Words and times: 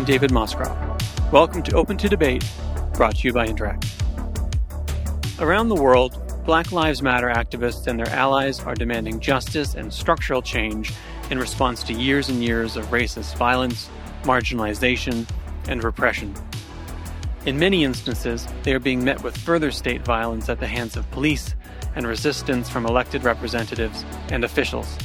I'm 0.00 0.06
David 0.06 0.30
Moscrop. 0.30 1.30
Welcome 1.30 1.62
to 1.62 1.74
Open 1.74 1.98
to 1.98 2.08
Debate, 2.08 2.42
brought 2.94 3.16
to 3.16 3.28
you 3.28 3.34
by 3.34 3.46
Interact. 3.46 3.84
Around 5.38 5.68
the 5.68 5.74
world, 5.74 6.42
Black 6.46 6.72
Lives 6.72 7.02
Matter 7.02 7.28
activists 7.28 7.86
and 7.86 7.98
their 7.98 8.08
allies 8.08 8.60
are 8.60 8.74
demanding 8.74 9.20
justice 9.20 9.74
and 9.74 9.92
structural 9.92 10.40
change 10.40 10.94
in 11.28 11.38
response 11.38 11.82
to 11.82 11.92
years 11.92 12.30
and 12.30 12.42
years 12.42 12.78
of 12.78 12.86
racist 12.86 13.36
violence, 13.36 13.90
marginalization, 14.22 15.28
and 15.68 15.84
repression. 15.84 16.32
In 17.44 17.58
many 17.58 17.84
instances, 17.84 18.48
they 18.62 18.72
are 18.72 18.80
being 18.80 19.04
met 19.04 19.22
with 19.22 19.36
further 19.36 19.70
state 19.70 20.00
violence 20.00 20.48
at 20.48 20.60
the 20.60 20.66
hands 20.66 20.96
of 20.96 21.10
police 21.10 21.54
and 21.94 22.06
resistance 22.06 22.70
from 22.70 22.86
elected 22.86 23.22
representatives 23.22 24.06
and 24.30 24.44
officials. 24.44 24.96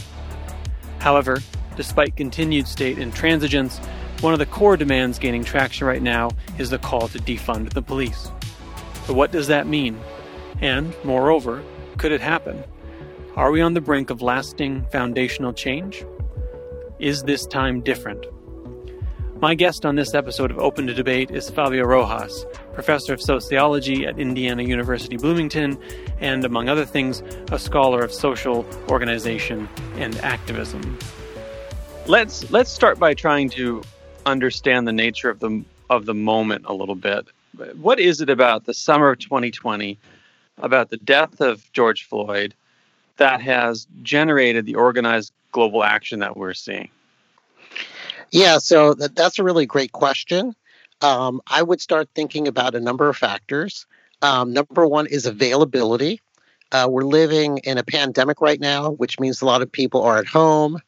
However, 1.00 1.40
despite 1.76 2.16
continued 2.16 2.66
state 2.66 2.96
intransigence, 2.96 3.86
one 4.26 4.34
of 4.34 4.40
the 4.40 4.46
core 4.48 4.76
demands 4.76 5.20
gaining 5.20 5.44
traction 5.44 5.86
right 5.86 6.02
now 6.02 6.32
is 6.58 6.72
the 6.72 6.80
call 6.80 7.08
to 7.08 7.20
defund 7.20 7.72
the 7.74 7.82
police. 7.82 8.32
But 9.06 9.16
what 9.16 9.32
does 9.32 9.46
that 9.50 9.68
mean? 9.68 10.00
And, 10.62 10.96
moreover, 11.04 11.62
could 12.00 12.12
it 12.12 12.22
happen? 12.22 12.64
Are 13.36 13.52
we 13.52 13.62
on 13.62 13.76
the 13.76 13.82
brink 13.82 14.10
of 14.10 14.24
lasting 14.24 14.88
foundational 14.92 15.54
change? 15.54 16.04
Is 16.98 17.22
this 17.22 17.46
time 17.46 17.82
different? 17.82 18.26
My 19.42 19.54
guest 19.54 19.86
on 19.86 19.96
this 19.96 20.16
episode 20.16 20.50
of 20.50 20.58
Open 20.58 20.88
to 20.88 20.96
Debate 20.96 21.30
is 21.30 21.52
Fabio 21.52 21.84
Rojas, 21.84 22.48
professor 22.74 23.14
of 23.14 23.22
sociology 23.22 24.08
at 24.08 24.18
Indiana 24.18 24.64
University 24.64 25.18
Bloomington, 25.18 25.78
and, 26.20 26.44
among 26.44 26.68
other 26.68 26.86
things, 26.86 27.22
a 27.52 27.60
scholar 27.60 28.00
of 28.00 28.12
social 28.12 28.66
organization 28.90 29.70
and 29.98 30.18
activism. 30.22 30.98
Let's 32.08 32.50
let's 32.50 32.72
start 32.72 32.98
by 32.98 33.14
trying 33.14 33.50
to 33.52 33.84
understand 34.26 34.88
the 34.88 34.94
nature 34.94 35.30
of 35.30 35.40
the 35.40 35.64
of 35.90 36.06
the 36.06 36.14
moment 36.14 36.66
a 36.68 36.74
little 36.74 36.96
bit. 36.96 37.28
What 37.76 38.00
is 38.00 38.22
it 38.22 38.30
about 38.30 38.66
the 38.66 38.74
summer 38.74 39.12
of 39.12 39.20
2020, 39.20 39.98
about 40.58 40.90
the 40.90 40.98
death 40.98 41.40
of 41.42 41.72
George 41.74 42.04
Floyd, 42.04 42.54
that 43.18 43.42
has 43.42 43.88
generated 44.02 44.66
the 44.66 44.76
organized 44.76 45.32
global 45.52 45.84
action 45.84 46.20
that 46.20 46.36
we're 46.36 46.54
seeing? 46.54 46.90
Yeah, 48.32 48.58
so 48.58 48.94
that, 48.96 49.16
that's 49.16 49.40
a 49.40 49.44
really 49.44 49.66
great 49.66 49.92
question. 49.92 50.56
Um, 51.02 51.42
I 51.48 51.62
would 51.62 51.82
start 51.82 52.10
thinking 52.16 52.48
about 52.48 52.76
a 52.76 52.80
number 52.80 53.08
of 53.08 53.16
factors. 53.16 53.86
Um, 54.22 54.54
number 54.54 54.88
one 54.88 55.08
is 55.08 55.26
availability. 55.26 56.22
Uh, 56.72 56.88
we're 56.90 57.04
living 57.04 57.60
in 57.60 57.78
a 57.78 57.84
pandemic 57.84 58.42
right 58.42 58.60
now, 58.60 58.92
which 58.92 59.20
means 59.20 59.42
a 59.42 59.46
lot 59.46 59.62
of 59.62 59.72
people 59.72 60.02
are 60.02 60.18
at 60.18 60.26
home. 60.26 60.80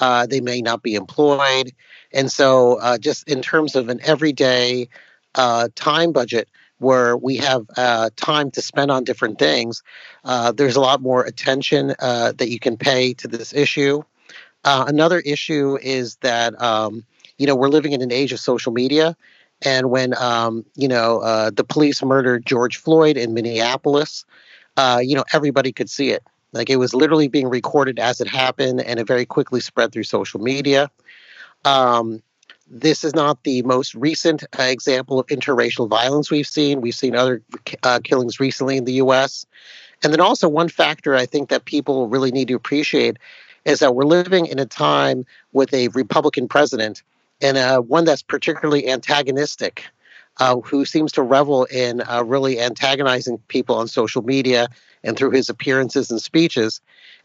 Uh, 0.00 0.26
they 0.26 0.40
may 0.40 0.60
not 0.60 0.82
be 0.82 0.94
employed. 0.94 1.72
And 2.12 2.30
so, 2.30 2.78
uh, 2.80 2.98
just 2.98 3.28
in 3.28 3.42
terms 3.42 3.76
of 3.76 3.88
an 3.88 4.00
everyday 4.02 4.88
uh, 5.34 5.68
time 5.74 6.12
budget 6.12 6.48
where 6.78 7.16
we 7.16 7.36
have 7.36 7.64
uh, 7.76 8.10
time 8.16 8.50
to 8.50 8.62
spend 8.62 8.90
on 8.90 9.04
different 9.04 9.38
things, 9.38 9.82
uh, 10.24 10.52
there's 10.52 10.76
a 10.76 10.80
lot 10.80 11.00
more 11.00 11.24
attention 11.24 11.94
uh, 11.98 12.32
that 12.32 12.50
you 12.50 12.58
can 12.58 12.76
pay 12.76 13.14
to 13.14 13.28
this 13.28 13.54
issue. 13.54 14.02
another 14.64 15.20
issue 15.20 15.78
is 15.80 16.16
that, 16.16 16.60
um, 16.60 17.04
you 17.38 17.46
know, 17.46 17.54
we're 17.54 17.68
living 17.68 17.92
in 17.92 18.02
an 18.02 18.12
age 18.12 18.32
of 18.32 18.40
social 18.40 18.72
media. 18.72 19.16
And 19.62 19.90
when, 19.90 20.14
um, 20.18 20.66
you 20.74 20.88
know, 20.88 21.50
the 21.50 21.64
police 21.64 22.02
murdered 22.02 22.44
George 22.44 22.76
Floyd 22.76 23.16
in 23.16 23.32
Minneapolis, 23.32 24.26
you 25.00 25.14
know, 25.14 25.24
everybody 25.32 25.72
could 25.72 25.88
see 25.88 26.10
it. 26.10 26.22
Like 26.52 26.70
it 26.70 26.76
was 26.76 26.94
literally 26.94 27.28
being 27.28 27.48
recorded 27.48 27.98
as 27.98 28.20
it 28.20 28.28
happened, 28.28 28.80
and 28.80 28.98
it 28.98 29.06
very 29.06 29.26
quickly 29.26 29.60
spread 29.60 29.92
through 29.92 30.04
social 30.04 30.40
media. 30.40 30.90
Um, 31.64 32.22
this 32.68 33.04
is 33.04 33.14
not 33.14 33.42
the 33.44 33.62
most 33.62 33.94
recent 33.94 34.44
uh, 34.58 34.64
example 34.64 35.20
of 35.20 35.26
interracial 35.26 35.88
violence 35.88 36.30
we've 36.30 36.46
seen. 36.46 36.80
We've 36.80 36.94
seen 36.94 37.14
other 37.14 37.42
uh, 37.82 38.00
killings 38.02 38.40
recently 38.40 38.76
in 38.76 38.84
the 38.84 38.94
U.S. 38.94 39.46
And 40.02 40.12
then 40.12 40.20
also, 40.20 40.48
one 40.48 40.68
factor 40.68 41.14
I 41.14 41.26
think 41.26 41.48
that 41.48 41.64
people 41.64 42.08
really 42.08 42.32
need 42.32 42.48
to 42.48 42.54
appreciate 42.54 43.18
is 43.64 43.80
that 43.80 43.94
we're 43.94 44.04
living 44.04 44.46
in 44.46 44.58
a 44.58 44.66
time 44.66 45.24
with 45.52 45.72
a 45.74 45.88
Republican 45.88 46.48
president 46.48 47.02
and 47.40 47.56
uh, 47.56 47.80
one 47.80 48.04
that's 48.04 48.22
particularly 48.22 48.88
antagonistic, 48.88 49.84
uh, 50.38 50.60
who 50.60 50.84
seems 50.84 51.12
to 51.12 51.22
revel 51.22 51.64
in 51.64 52.02
uh, 52.02 52.22
really 52.24 52.60
antagonizing 52.60 53.38
people 53.48 53.76
on 53.76 53.88
social 53.88 54.22
media 54.22 54.68
and 55.02 55.16
through 55.16 55.30
his 55.30 55.48
appearances 55.48 56.10
and 56.10 56.20
speeches. 56.20 56.80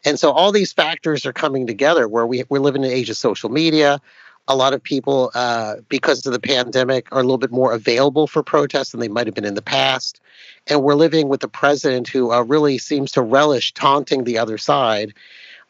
And 0.06 0.20
so 0.20 0.32
all 0.32 0.52
these 0.52 0.74
factors 0.74 1.26
are 1.26 1.34
coming 1.34 1.68
together 1.68 2.08
where 2.08 2.26
we, 2.26 2.44
we're 2.50 2.60
living 2.60 2.84
in 2.84 2.90
an 2.90 2.96
age 2.96 3.10
of 3.10 3.18
social 3.18 3.50
media. 3.50 4.00
A 4.48 4.56
lot 4.56 4.74
of 4.74 4.82
people, 4.82 5.32
uh, 5.36 5.76
because 5.88 6.26
of 6.26 6.34
the 6.34 6.40
pandemic, 6.40 7.08
are 7.12 7.20
a 7.20 7.24
little 7.24 7.38
bit 7.38 7.52
more 7.52 7.74
available 7.74 8.28
for 8.28 8.42
protests 8.42 8.92
than 8.92 9.00
they 9.00 9.08
might 9.08 9.28
have 9.28 9.36
been 9.36 9.46
in 9.46 9.54
the 9.54 9.62
past. 9.62 10.20
And 10.68 10.82
we're 10.82 10.96
living 10.96 11.30
with 11.30 11.44
a 11.44 11.48
president 11.48 12.08
who 12.08 12.32
uh, 12.32 12.42
really 12.42 12.78
seems 12.78 13.12
to 13.12 13.22
relish 13.22 13.74
taunting 13.74 14.24
the 14.24 14.40
other 14.40 14.58
side. 14.58 15.14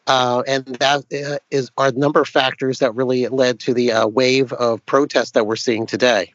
Uh, 0.06 0.42
and 0.48 0.64
that 0.64 1.04
uh, 1.12 1.38
is 1.50 1.70
are 1.76 1.88
a 1.88 1.92
number 1.92 2.20
of 2.20 2.28
factors 2.28 2.80
that 2.80 2.94
really 2.94 3.28
led 3.28 3.60
to 3.60 3.74
the 3.74 3.92
uh, 3.92 4.06
wave 4.06 4.52
of 4.52 4.84
protests 4.86 5.32
that 5.32 5.46
we're 5.46 5.54
seeing 5.54 5.86
today. 5.86 6.32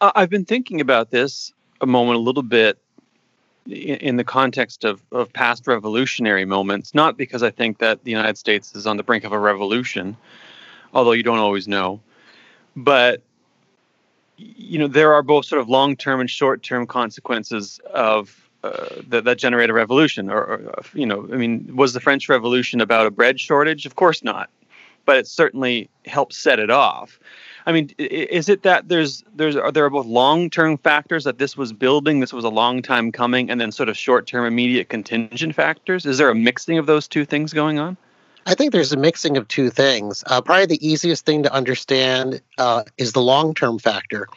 I've 0.00 0.30
been 0.30 0.44
thinking 0.44 0.80
about 0.80 1.10
this 1.10 1.52
a 1.80 1.86
moment 1.86 2.16
a 2.16 2.20
little 2.20 2.42
bit 2.42 2.78
in 3.66 4.16
the 4.16 4.24
context 4.24 4.84
of, 4.84 5.02
of 5.10 5.32
past 5.32 5.66
revolutionary 5.66 6.44
moments, 6.44 6.94
not 6.94 7.16
because 7.16 7.42
I 7.42 7.50
think 7.50 7.78
that 7.78 8.04
the 8.04 8.10
United 8.10 8.38
States 8.38 8.74
is 8.76 8.86
on 8.86 8.96
the 8.96 9.02
brink 9.02 9.24
of 9.24 9.32
a 9.32 9.38
revolution, 9.38 10.16
although 10.94 11.12
you 11.12 11.22
don't 11.22 11.38
always 11.38 11.66
know, 11.66 12.00
but 12.76 13.22
you 14.36 14.78
know 14.78 14.86
there 14.86 15.14
are 15.14 15.22
both 15.22 15.46
sort 15.46 15.60
of 15.60 15.68
long-term 15.68 16.20
and 16.20 16.30
short-term 16.30 16.86
consequences 16.86 17.80
of 17.92 18.48
uh, 18.62 18.86
that, 19.08 19.24
that 19.24 19.38
generate 19.38 19.70
a 19.70 19.72
revolution. 19.72 20.30
Or, 20.30 20.42
or, 20.42 20.82
you 20.92 21.06
know, 21.06 21.28
I 21.32 21.36
mean, 21.36 21.74
was 21.74 21.92
the 21.92 22.00
French 22.00 22.28
Revolution 22.28 22.80
about 22.80 23.06
a 23.06 23.10
bread 23.10 23.40
shortage? 23.40 23.86
Of 23.86 23.96
course 23.96 24.22
not, 24.22 24.50
but 25.04 25.16
it 25.16 25.26
certainly 25.26 25.88
helped 26.04 26.34
set 26.34 26.58
it 26.58 26.70
off. 26.70 27.18
I 27.66 27.72
mean, 27.72 27.90
is 27.98 28.48
it 28.48 28.62
that 28.62 28.88
there's 28.88 29.24
there's 29.34 29.56
are 29.56 29.72
there 29.72 29.90
both 29.90 30.06
long 30.06 30.50
term 30.50 30.78
factors 30.78 31.24
that 31.24 31.38
this 31.38 31.56
was 31.56 31.72
building, 31.72 32.20
this 32.20 32.32
was 32.32 32.44
a 32.44 32.48
long 32.48 32.80
time 32.80 33.10
coming, 33.10 33.50
and 33.50 33.60
then 33.60 33.72
sort 33.72 33.88
of 33.88 33.96
short 33.96 34.28
term 34.28 34.46
immediate 34.46 34.88
contingent 34.88 35.54
factors? 35.54 36.06
Is 36.06 36.18
there 36.18 36.30
a 36.30 36.34
mixing 36.34 36.78
of 36.78 36.86
those 36.86 37.08
two 37.08 37.24
things 37.24 37.52
going 37.52 37.80
on? 37.80 37.96
I 38.46 38.54
think 38.54 38.70
there's 38.70 38.92
a 38.92 38.96
mixing 38.96 39.36
of 39.36 39.48
two 39.48 39.70
things. 39.70 40.22
Uh, 40.28 40.40
probably 40.40 40.66
the 40.66 40.88
easiest 40.88 41.26
thing 41.26 41.42
to 41.42 41.52
understand 41.52 42.40
uh, 42.58 42.84
is 42.96 43.12
the 43.12 43.20
long 43.20 43.52
term 43.52 43.80
factor. 43.80 44.28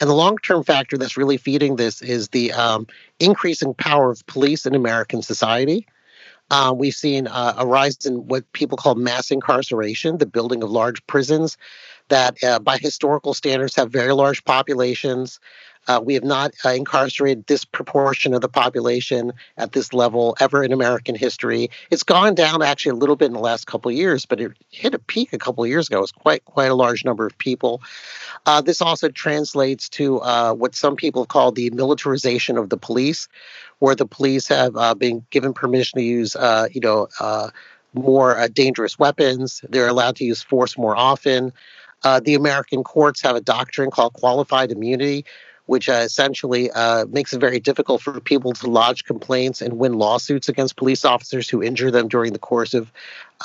And 0.00 0.08
the 0.08 0.14
long 0.14 0.38
term 0.38 0.62
factor 0.62 0.96
that's 0.96 1.16
really 1.16 1.38
feeding 1.38 1.74
this 1.74 2.02
is 2.02 2.28
the 2.28 2.52
um, 2.52 2.86
increasing 3.18 3.74
power 3.74 4.12
of 4.12 4.24
police 4.28 4.64
in 4.64 4.76
American 4.76 5.22
society. 5.22 5.88
Uh, 6.48 6.72
we've 6.76 6.94
seen 6.94 7.26
uh, 7.26 7.54
a 7.58 7.66
rise 7.66 8.06
in 8.06 8.28
what 8.28 8.52
people 8.52 8.78
call 8.78 8.94
mass 8.94 9.32
incarceration, 9.32 10.18
the 10.18 10.26
building 10.26 10.62
of 10.62 10.70
large 10.70 11.04
prisons 11.08 11.56
that, 12.08 12.42
uh, 12.42 12.58
by 12.58 12.78
historical 12.78 13.34
standards, 13.34 13.76
have 13.76 13.90
very 13.90 14.12
large 14.12 14.44
populations. 14.44 15.40
Uh, 15.88 16.00
we 16.02 16.14
have 16.14 16.24
not 16.24 16.52
uh, 16.64 16.70
incarcerated 16.70 17.46
this 17.46 17.64
proportion 17.64 18.34
of 18.34 18.40
the 18.40 18.48
population 18.48 19.32
at 19.56 19.72
this 19.72 19.92
level 19.92 20.36
ever 20.40 20.64
in 20.64 20.72
American 20.72 21.14
history. 21.14 21.70
It's 21.90 22.02
gone 22.02 22.34
down 22.34 22.62
actually 22.62 22.90
a 22.90 22.96
little 22.96 23.16
bit 23.16 23.26
in 23.26 23.32
the 23.32 23.38
last 23.38 23.66
couple 23.66 23.90
of 23.90 23.96
years, 23.96 24.26
but 24.26 24.40
it 24.40 24.52
hit 24.70 24.94
a 24.94 24.98
peak 24.98 25.32
a 25.32 25.38
couple 25.38 25.62
of 25.62 25.70
years 25.70 25.88
ago. 25.88 25.98
It 25.98 26.00
was 26.00 26.12
quite 26.12 26.44
quite 26.44 26.70
a 26.70 26.74
large 26.74 27.04
number 27.04 27.26
of 27.26 27.38
people. 27.38 27.82
Uh, 28.46 28.60
this 28.60 28.82
also 28.82 29.08
translates 29.08 29.88
to 29.90 30.20
uh, 30.20 30.54
what 30.54 30.74
some 30.74 30.96
people 30.96 31.24
call 31.24 31.52
the 31.52 31.70
militarization 31.70 32.58
of 32.58 32.68
the 32.68 32.76
police, 32.76 33.28
where 33.78 33.94
the 33.94 34.06
police 34.06 34.48
have 34.48 34.76
uh, 34.76 34.94
been 34.94 35.24
given 35.30 35.52
permission 35.52 35.98
to 35.98 36.04
use, 36.04 36.34
uh, 36.34 36.66
you 36.72 36.80
know, 36.80 37.08
more 37.94 38.46
dangerous 38.52 38.98
weapons. 38.98 39.64
They're 39.70 39.88
allowed 39.88 40.16
to 40.16 40.24
use 40.24 40.42
force 40.42 40.76
more 40.76 40.96
often. 40.96 41.52
Uh, 42.02 42.20
the 42.20 42.34
American 42.34 42.84
courts 42.84 43.20
have 43.22 43.36
a 43.36 43.40
doctrine 43.40 43.90
called 43.90 44.12
qualified 44.12 44.70
immunity, 44.70 45.24
which 45.66 45.88
uh, 45.88 45.94
essentially 46.04 46.70
uh, 46.70 47.04
makes 47.06 47.32
it 47.32 47.40
very 47.40 47.60
difficult 47.60 48.00
for 48.00 48.20
people 48.20 48.52
to 48.52 48.68
lodge 48.68 49.04
complaints 49.04 49.60
and 49.60 49.78
win 49.78 49.94
lawsuits 49.94 50.48
against 50.48 50.76
police 50.76 51.04
officers 51.04 51.48
who 51.48 51.62
injure 51.62 51.90
them 51.90 52.08
during 52.08 52.32
the 52.32 52.38
course 52.38 52.72
of 52.72 52.90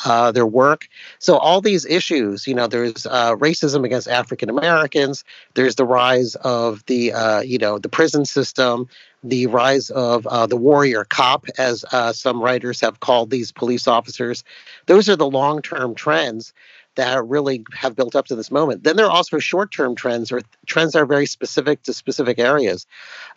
uh, 0.06 0.31
their 0.31 0.45
work. 0.45 0.88
So, 1.19 1.38
all 1.38 1.62
these 1.62 1.86
issues, 1.86 2.48
you 2.48 2.53
know, 2.53 2.68
there's 2.68 3.06
uh, 3.06 3.36
racism 3.36 3.83
against 3.83 4.07
African 4.07 4.50
Americans, 4.50 5.24
there's 5.56 5.75
the 5.75 5.86
rise 5.86 6.36
of 6.36 6.86
the, 6.86 7.12
uh, 7.12 7.42
you 7.42 7.57
know, 7.57 7.80
the 7.80 7.89
prison 7.89 8.25
system, 8.25 8.88
the 9.24 9.47
rise 9.47 9.89
of 9.89 10.25
uh, 10.27 10.45
the 10.45 10.57
warrior 10.57 11.04
cop, 11.04 11.45
as 11.57 11.83
some 12.13 12.42
writers 12.42 12.80
have 12.81 13.00
called 13.00 13.30
these 13.30 13.51
police 13.51 13.88
officers. 13.88 14.44
Those 14.86 15.09
are 15.09 15.15
the 15.15 15.30
long 15.30 15.62
term 15.62 15.95
trends 15.95 16.54
that 16.95 17.25
really 17.25 17.63
have 17.73 17.95
built 17.95 18.15
up 18.15 18.25
to 18.27 18.35
this 18.35 18.51
moment. 18.51 18.83
Then 18.83 18.95
there 18.95 19.05
are 19.05 19.11
also 19.11 19.39
short-term 19.39 19.95
trends 19.95 20.31
or 20.31 20.41
trends 20.65 20.93
that 20.93 21.01
are 21.01 21.05
very 21.05 21.25
specific 21.25 21.83
to 21.83 21.93
specific 21.93 22.39
areas. 22.39 22.85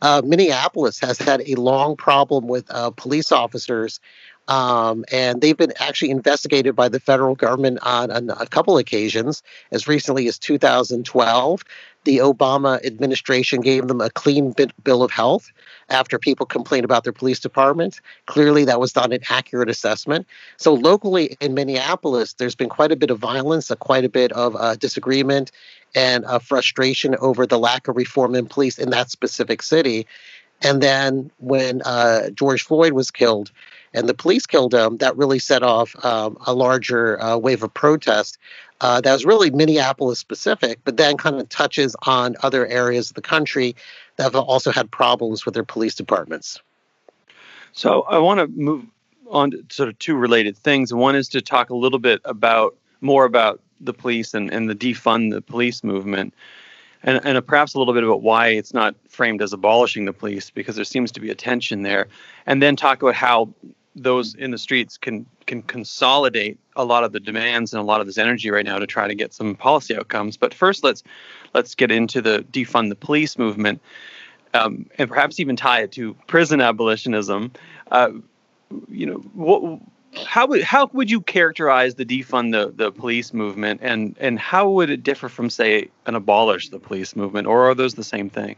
Uh, 0.03 0.23
Minneapolis 0.25 1.01
has 1.01 1.19
had 1.19 1.43
a 1.47 1.55
long 1.55 1.97
problem 1.97 2.49
with 2.49 2.71
uh, 2.71 2.91
police 2.91 3.33
officers 3.33 4.01
Um, 4.47 5.05
and 5.11 5.41
they've 5.41 5.57
been 5.57 5.73
actually 5.79 6.11
investigated 6.11 6.77
by 6.77 6.89
the 6.89 7.01
federal 7.01 7.35
government 7.35 7.79
on, 7.83 8.11
on, 8.11 8.31
a 8.31 8.47
couple 8.47 8.77
occasions. 8.77 9.43
As 9.71 9.89
recently 9.89 10.29
as 10.29 10.39
2012, 10.39 11.65
the 12.05 12.19
Obama 12.19 12.85
administration 12.85 13.61
gave 13.61 13.89
them 13.89 14.01
a 14.01 14.11
clean 14.11 14.55
bill 14.83 15.03
of 15.03 15.11
health 15.11 15.51
after 15.89 16.19
people 16.19 16.47
complained 16.47 16.85
about 16.85 17.05
their 17.05 17.13
police 17.13 17.41
department. 17.41 18.01
Clearly, 18.27 18.65
that 18.65 18.81
was 18.81 18.95
not 18.95 19.13
an 19.13 19.21
accurate 19.31 19.69
assessment. 19.69 20.27
So, 20.57 20.75
locally 20.75 21.37
in 21.41 21.55
Minneapolis, 21.55 22.35
there's 22.35 22.55
been 22.55 22.69
quite 22.69 22.93
a 22.93 22.97
bit 22.97 23.11
of 23.11 23.19
violence, 23.19 23.71
a 23.71 23.77
quite 23.77 24.05
a 24.05 24.09
bit 24.09 24.33
of 24.33 24.57
uh, 24.57 24.77
disagreement, 24.77 25.51
and 25.95 26.25
uh, 26.25 26.39
frustration 26.39 27.17
over 27.17 27.47
the 27.47 27.59
lack 27.59 27.89
of 27.89 27.97
reform 27.97 28.35
in 28.35 28.47
police 28.47 28.79
in 28.79 28.91
that 28.91 29.11
specific 29.11 29.63
city. 29.63 30.07
And 30.63 30.83
then 30.83 31.31
when 31.39 31.83
uh, 31.83 32.31
George 32.31 32.63
Floyd 32.63 32.93
was 32.93 33.11
killed, 33.11 33.51
and 33.95 34.09
the 34.09 34.15
police 34.15 34.45
killed 34.47 34.75
him, 34.75 34.99
that 34.99 35.17
really 35.17 35.39
set 35.39 35.63
off 35.63 35.97
um, 36.05 36.37
a 36.47 36.53
larger 36.53 37.23
uh, 37.23 37.39
wave 37.39 37.63
of 37.63 37.73
protest 37.73 38.37
uh, 38.81 39.01
that 39.01 39.13
was 39.13 39.25
really 39.25 39.51
Minneapolis 39.51 40.19
specific, 40.19 40.81
but 40.85 40.97
then 40.97 41.17
kind 41.17 41.41
of 41.41 41.49
touches 41.49 41.97
on 42.03 42.37
other 42.43 42.67
areas 42.67 43.11
of 43.11 43.15
the 43.15 43.23
country 43.23 43.75
that 44.17 44.25
have 44.25 44.37
also 44.37 44.71
had 44.73 44.91
problems 44.91 45.47
with 45.47 45.55
their 45.55 45.65
police 45.65 45.95
departments. 45.95 46.61
So 47.73 48.03
I 48.03 48.19
want 48.19 48.41
to 48.41 48.47
move 48.49 48.85
on 49.31 49.53
to 49.53 49.65
sort 49.71 49.89
of 49.89 49.99
two 49.99 50.17
related 50.17 50.57
things. 50.57 50.93
One 50.93 51.17
is 51.17 51.29
to 51.31 51.41
talk 51.41 51.71
a 51.71 51.77
little 51.77 51.99
bit 51.99 52.21
about 52.25 52.77
more 53.01 53.25
about 53.25 53.61
the 53.81 53.95
police 53.95 54.35
and, 54.35 54.53
and 54.53 54.69
the 54.69 54.75
defund 54.75 55.33
the 55.33 55.41
police 55.41 55.83
movement. 55.83 56.35
And, 57.03 57.21
and 57.25 57.47
perhaps 57.47 57.75
a 57.75 57.79
little 57.79 57.93
bit 57.93 58.03
about 58.03 58.23
why 58.23 58.49
it's 58.49 58.73
not 58.73 58.95
framed 59.09 59.43
as 59.43 59.53
abolishing 59.53 60.05
the 60.05 60.13
police, 60.13 60.51
because 60.51 60.77
there 60.77 60.85
seems 60.85 61.13
to 61.13 61.21
be 61.21 61.31
a 61.31 61.35
tension 61.35 61.83
there. 61.83 62.09
And 62.47 62.63
then 62.63 62.77
talk 62.77 63.03
about 63.03 63.15
how 63.15 63.51
those 63.97 64.35
in 64.35 64.51
the 64.51 64.59
streets 64.59 64.97
can 64.97 65.27
can 65.47 65.63
consolidate 65.63 66.59
a 66.77 66.85
lot 66.85 67.05
of 67.05 67.13
the 67.13 67.21
demands 67.21 67.73
and 67.73 67.81
a 67.81 67.85
lot 67.85 68.01
of 68.01 68.07
this 68.07 68.19
energy 68.19 68.51
right 68.51 68.65
now 68.65 68.79
to 68.79 68.87
try 68.87 69.07
to 69.07 69.15
get 69.15 69.33
some 69.33 69.55
policy 69.55 69.97
outcomes. 69.97 70.37
But 70.37 70.53
first, 70.53 70.83
let's 70.83 71.03
let's 71.55 71.75
get 71.75 71.91
into 71.91 72.21
the 72.21 72.45
defund 72.51 72.89
the 72.89 72.97
police 72.97 73.39
movement, 73.39 73.81
um, 74.53 74.87
and 74.99 75.09
perhaps 75.09 75.39
even 75.39 75.57
tie 75.57 75.83
it 75.83 75.93
to 75.93 76.15
prison 76.27 76.61
abolitionism. 76.61 77.53
Uh, 77.91 78.11
you 78.89 79.07
know, 79.07 79.19
what, 79.35 79.81
how 80.27 80.47
would 80.47 80.63
how 80.63 80.89
would 80.93 81.11
you 81.11 81.21
characterize 81.21 81.95
the 81.95 82.05
defund 82.05 82.53
the, 82.53 82.73
the 82.75 82.91
police 82.91 83.33
movement, 83.33 83.81
and 83.83 84.17
and 84.19 84.39
how 84.39 84.69
would 84.71 84.91
it 84.91 85.03
differ 85.03 85.29
from 85.29 85.51
say 85.51 85.89
an 86.07 86.15
abolish 86.15 86.71
the 86.71 86.79
police 86.79 87.15
movement, 87.15 87.47
or 87.47 87.71
are 87.71 87.75
those 87.75 87.95
the 87.95 88.05
same 88.05 88.31
thing? 88.31 88.57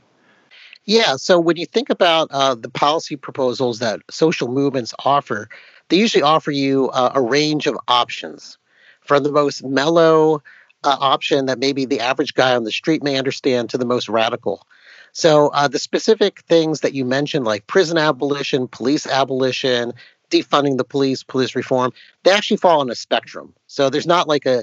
Yeah. 0.87 1.17
So 1.17 1.41
when 1.41 1.57
you 1.57 1.67
think 1.67 1.91
about 1.91 2.29
uh, 2.31 2.55
the 2.55 2.71
policy 2.71 3.17
proposals 3.17 3.81
that 3.81 4.01
social 4.11 4.49
movements 4.49 4.95
offer, 5.05 5.49
they 5.89 5.97
usually 5.99 6.23
offer 6.23 6.51
you 6.53 6.91
uh, 6.91 7.13
a 7.15 7.21
range 7.21 7.67
of 7.67 7.77
options 7.89 8.57
from 9.01 9.23
the 9.25 9.33
most 9.33 9.65
mellow 9.65 10.43
uh, 10.85 10.97
option 11.01 11.47
that 11.47 11.59
maybe 11.59 11.85
the 11.85 12.01
average 12.01 12.35
guy 12.35 12.55
on 12.55 12.65
the 12.65 12.71
street 12.73 13.03
may 13.03 13.17
understand 13.19 13.71
to 13.71 13.79
the 13.79 13.85
most 13.85 14.09
radical. 14.09 14.67
So 15.13 15.49
uh, 15.49 15.67
the 15.67 15.79
specific 15.79 16.41
things 16.43 16.81
that 16.81 16.93
you 16.93 17.05
mentioned, 17.05 17.45
like 17.45 17.67
prison 17.67 17.99
abolition, 17.99 18.69
police 18.69 19.07
abolition, 19.07 19.93
defunding 20.31 20.77
the 20.77 20.85
police, 20.85 21.23
police 21.23 21.57
reform, 21.57 21.93
they 22.23 22.31
actually 22.31 22.59
fall 22.59 22.81
on 22.81 22.91
a 22.91 22.95
spectrum. 22.95 23.55
So 23.67 23.91
there's 23.91 24.07
not 24.07 24.29
like 24.29 24.47
a 24.47 24.63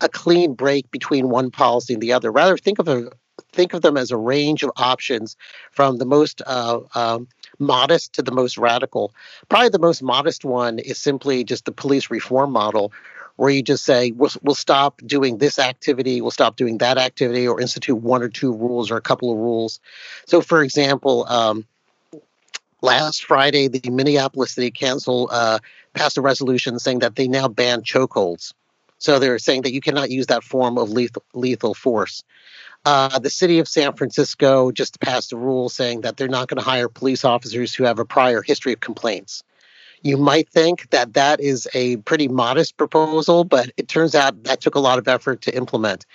a 0.00 0.08
clean 0.08 0.54
break 0.54 0.90
between 0.90 1.28
one 1.28 1.50
policy 1.52 1.94
and 1.94 2.02
the 2.02 2.12
other. 2.12 2.32
Rather, 2.32 2.56
think 2.56 2.78
of 2.80 2.88
a 2.88 3.10
think 3.52 3.74
of 3.74 3.82
them 3.82 3.96
as 3.96 4.10
a 4.10 4.16
range 4.16 4.62
of 4.62 4.70
options 4.76 5.36
from 5.70 5.98
the 5.98 6.04
most 6.04 6.42
uh, 6.46 6.80
um, 6.94 7.28
modest 7.58 8.12
to 8.14 8.22
the 8.22 8.32
most 8.32 8.58
radical. 8.58 9.12
Probably 9.48 9.68
the 9.68 9.78
most 9.78 10.02
modest 10.02 10.44
one 10.44 10.78
is 10.78 10.98
simply 10.98 11.44
just 11.44 11.64
the 11.64 11.72
police 11.72 12.10
reform 12.10 12.52
model, 12.52 12.92
where 13.36 13.50
you 13.50 13.62
just 13.62 13.84
say 13.84 14.10
we'll, 14.12 14.30
we'll 14.42 14.54
stop 14.54 15.00
doing 15.06 15.38
this 15.38 15.58
activity, 15.58 16.20
we'll 16.20 16.30
stop 16.30 16.56
doing 16.56 16.78
that 16.78 16.98
activity, 16.98 17.46
or 17.46 17.60
institute 17.60 17.96
one 17.98 18.22
or 18.22 18.28
two 18.28 18.52
rules 18.52 18.90
or 18.90 18.96
a 18.96 19.00
couple 19.00 19.32
of 19.32 19.38
rules. 19.38 19.80
So, 20.26 20.40
for 20.40 20.62
example, 20.62 21.24
um, 21.28 21.64
last 22.82 23.24
Friday, 23.24 23.68
the 23.68 23.90
Minneapolis 23.90 24.52
City 24.52 24.70
Council 24.70 25.28
uh, 25.32 25.58
passed 25.94 26.18
a 26.18 26.20
resolution 26.20 26.78
saying 26.78 27.00
that 27.00 27.16
they 27.16 27.28
now 27.28 27.48
ban 27.48 27.82
chokeholds. 27.82 28.52
So 28.98 29.18
they're 29.18 29.38
saying 29.38 29.62
that 29.62 29.72
you 29.72 29.80
cannot 29.80 30.10
use 30.10 30.26
that 30.26 30.42
form 30.42 30.76
of 30.76 30.90
lethal, 30.90 31.22
lethal 31.32 31.74
force. 31.74 32.24
Uh, 32.84 33.18
the 33.18 33.30
city 33.30 33.58
of 33.58 33.68
San 33.68 33.92
Francisco 33.94 34.70
just 34.70 35.00
passed 35.00 35.32
a 35.32 35.36
rule 35.36 35.68
saying 35.68 36.02
that 36.02 36.16
they're 36.16 36.28
not 36.28 36.48
going 36.48 36.58
to 36.58 36.64
hire 36.64 36.88
police 36.88 37.24
officers 37.24 37.74
who 37.74 37.84
have 37.84 37.98
a 37.98 38.04
prior 38.04 38.40
history 38.40 38.72
of 38.72 38.80
complaints. 38.80 39.42
You 40.02 40.16
might 40.16 40.48
think 40.48 40.90
that 40.90 41.14
that 41.14 41.40
is 41.40 41.66
a 41.74 41.96
pretty 41.98 42.28
modest 42.28 42.76
proposal, 42.76 43.44
but 43.44 43.70
it 43.76 43.88
turns 43.88 44.14
out 44.14 44.44
that 44.44 44.60
took 44.60 44.76
a 44.76 44.80
lot 44.80 44.98
of 44.98 45.08
effort 45.08 45.42
to 45.42 45.56
implement. 45.56 46.06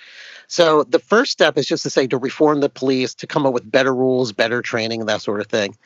So 0.46 0.84
the 0.84 0.98
first 0.98 1.32
step 1.32 1.58
is 1.58 1.66
just 1.66 1.82
to 1.82 1.90
say 1.90 2.06
to 2.06 2.18
reform 2.18 2.60
the 2.60 2.68
police, 2.68 3.14
to 3.16 3.26
come 3.26 3.46
up 3.46 3.52
with 3.52 3.70
better 3.70 3.94
rules, 3.94 4.32
better 4.32 4.62
training, 4.62 5.04
that 5.06 5.22
sort 5.22 5.40
of 5.40 5.46
thing. 5.46 5.76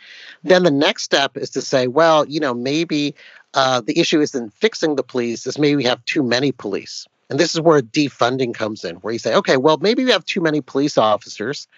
Then 0.45 0.63
the 0.63 0.71
next 0.71 1.03
step 1.03 1.37
is 1.37 1.51
to 1.51 1.63
say, 1.63 1.89
well, 1.89 2.25
you 2.27 2.41
know, 2.41 2.55
maybe 2.55 3.15
uh, 3.55 3.81
the 3.81 3.99
issue 3.99 4.21
isn't 4.21 4.53
fixing 4.55 4.97
the 4.97 5.03
police, 5.03 5.47
is 5.47 5.59
maybe 5.59 5.77
we 5.77 5.85
have 5.85 6.05
too 6.05 6.23
many 6.23 6.53
police. 6.53 7.07
And 7.31 7.39
this 7.39 7.55
is 7.55 7.61
where 7.61 7.83
defunding 7.83 8.55
comes 8.55 8.85
in, 8.85 8.97
where 8.97 9.13
you 9.13 9.19
say, 9.19 9.35
okay, 9.35 9.57
well, 9.57 9.79
maybe 9.79 10.05
we 10.05 10.13
have 10.13 10.25
too 10.25 10.41
many 10.41 10.61
police 10.61 10.97
officers. 10.97 11.69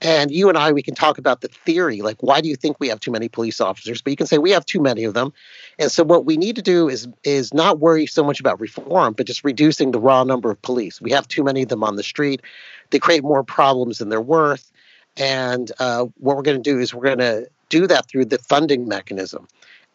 And 0.00 0.30
you 0.30 0.48
and 0.48 0.56
I, 0.56 0.70
we 0.70 0.82
can 0.82 0.94
talk 0.94 1.18
about 1.18 1.40
the 1.40 1.48
theory, 1.48 2.02
like 2.02 2.18
why 2.20 2.40
do 2.40 2.48
you 2.48 2.54
think 2.54 2.78
we 2.78 2.88
have 2.88 3.00
too 3.00 3.10
many 3.10 3.28
police 3.28 3.60
officers? 3.60 4.00
But 4.00 4.10
you 4.10 4.16
can 4.16 4.28
say 4.28 4.38
we 4.38 4.52
have 4.52 4.64
too 4.64 4.80
many 4.80 5.02
of 5.02 5.14
them. 5.14 5.32
And 5.76 5.90
so 5.90 6.04
what 6.04 6.24
we 6.24 6.36
need 6.36 6.54
to 6.56 6.62
do 6.62 6.88
is 6.88 7.08
is 7.24 7.52
not 7.52 7.80
worry 7.80 8.06
so 8.06 8.22
much 8.22 8.38
about 8.38 8.60
reform, 8.60 9.14
but 9.14 9.26
just 9.26 9.42
reducing 9.42 9.90
the 9.90 9.98
raw 9.98 10.22
number 10.22 10.52
of 10.52 10.62
police. 10.62 11.00
We 11.00 11.10
have 11.10 11.26
too 11.26 11.42
many 11.42 11.62
of 11.62 11.68
them 11.68 11.82
on 11.82 11.96
the 11.96 12.04
street. 12.04 12.42
They 12.90 13.00
create 13.00 13.24
more 13.24 13.42
problems 13.42 13.98
than 13.98 14.08
they're 14.08 14.20
worth. 14.20 14.70
And 15.16 15.72
uh, 15.80 16.06
what 16.18 16.36
we're 16.36 16.42
going 16.42 16.62
to 16.62 16.70
do 16.70 16.78
is 16.78 16.94
we're 16.94 17.02
going 17.02 17.18
to 17.18 17.48
do 17.68 17.88
that 17.88 18.06
through 18.06 18.26
the 18.26 18.38
funding 18.38 18.86
mechanism. 18.86 19.48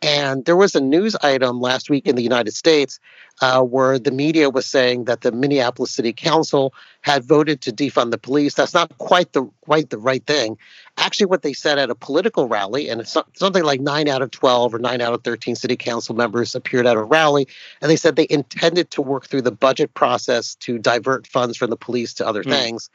And 0.04 0.44
there 0.44 0.58
was 0.58 0.76
a 0.76 0.82
news 0.82 1.16
item 1.24 1.62
last 1.62 1.90
week 1.90 2.08
in 2.08 2.18
the 2.18 2.24
United 2.24 2.54
States 2.54 3.00
uh, 3.42 3.62
where 3.62 3.98
the 3.98 4.12
media 4.12 4.50
was 4.50 4.66
saying 4.66 5.06
that 5.06 5.22
the 5.22 5.32
Minneapolis 5.32 5.92
City 5.92 6.12
Council 6.12 6.74
had 7.02 7.24
voted 7.24 7.62
to 7.62 7.72
defund 7.72 8.12
the 8.12 8.18
police. 8.18 8.54
That's 8.54 8.74
not 8.74 8.98
quite 8.98 9.32
the 9.32 9.50
quite 9.62 9.92
the 9.92 9.98
right 9.98 10.26
thing. 10.26 10.58
Actually, 10.98 11.28
what 11.28 11.42
they 11.42 11.54
said 11.54 11.80
at 11.80 11.90
a 11.90 11.96
political 11.96 12.50
rally, 12.50 12.90
and 12.90 13.00
it's 13.00 13.18
something 13.34 13.64
like 13.64 13.80
nine 13.80 14.10
out 14.10 14.22
of 14.22 14.32
twelve 14.32 14.74
or 14.74 14.80
nine 14.80 15.00
out 15.00 15.14
of 15.14 15.24
thirteen 15.24 15.56
city 15.56 15.78
council 15.78 16.16
members 16.16 16.54
appeared 16.54 16.86
at 16.86 16.98
a 16.98 17.02
rally, 17.02 17.48
and 17.82 17.90
they 17.90 17.96
said 17.96 18.18
they 18.18 18.28
intended 18.30 18.92
to 18.92 19.02
work 19.02 19.28
through 19.28 19.42
the 19.44 19.52
budget 19.52 19.94
process 19.94 20.56
to 20.56 20.78
divert 20.78 21.28
funds 21.28 21.56
from 21.56 21.70
the 21.70 21.78
police 21.78 22.14
to 22.16 22.28
other 22.28 22.44
mm. 22.44 22.52
things. 22.52 22.90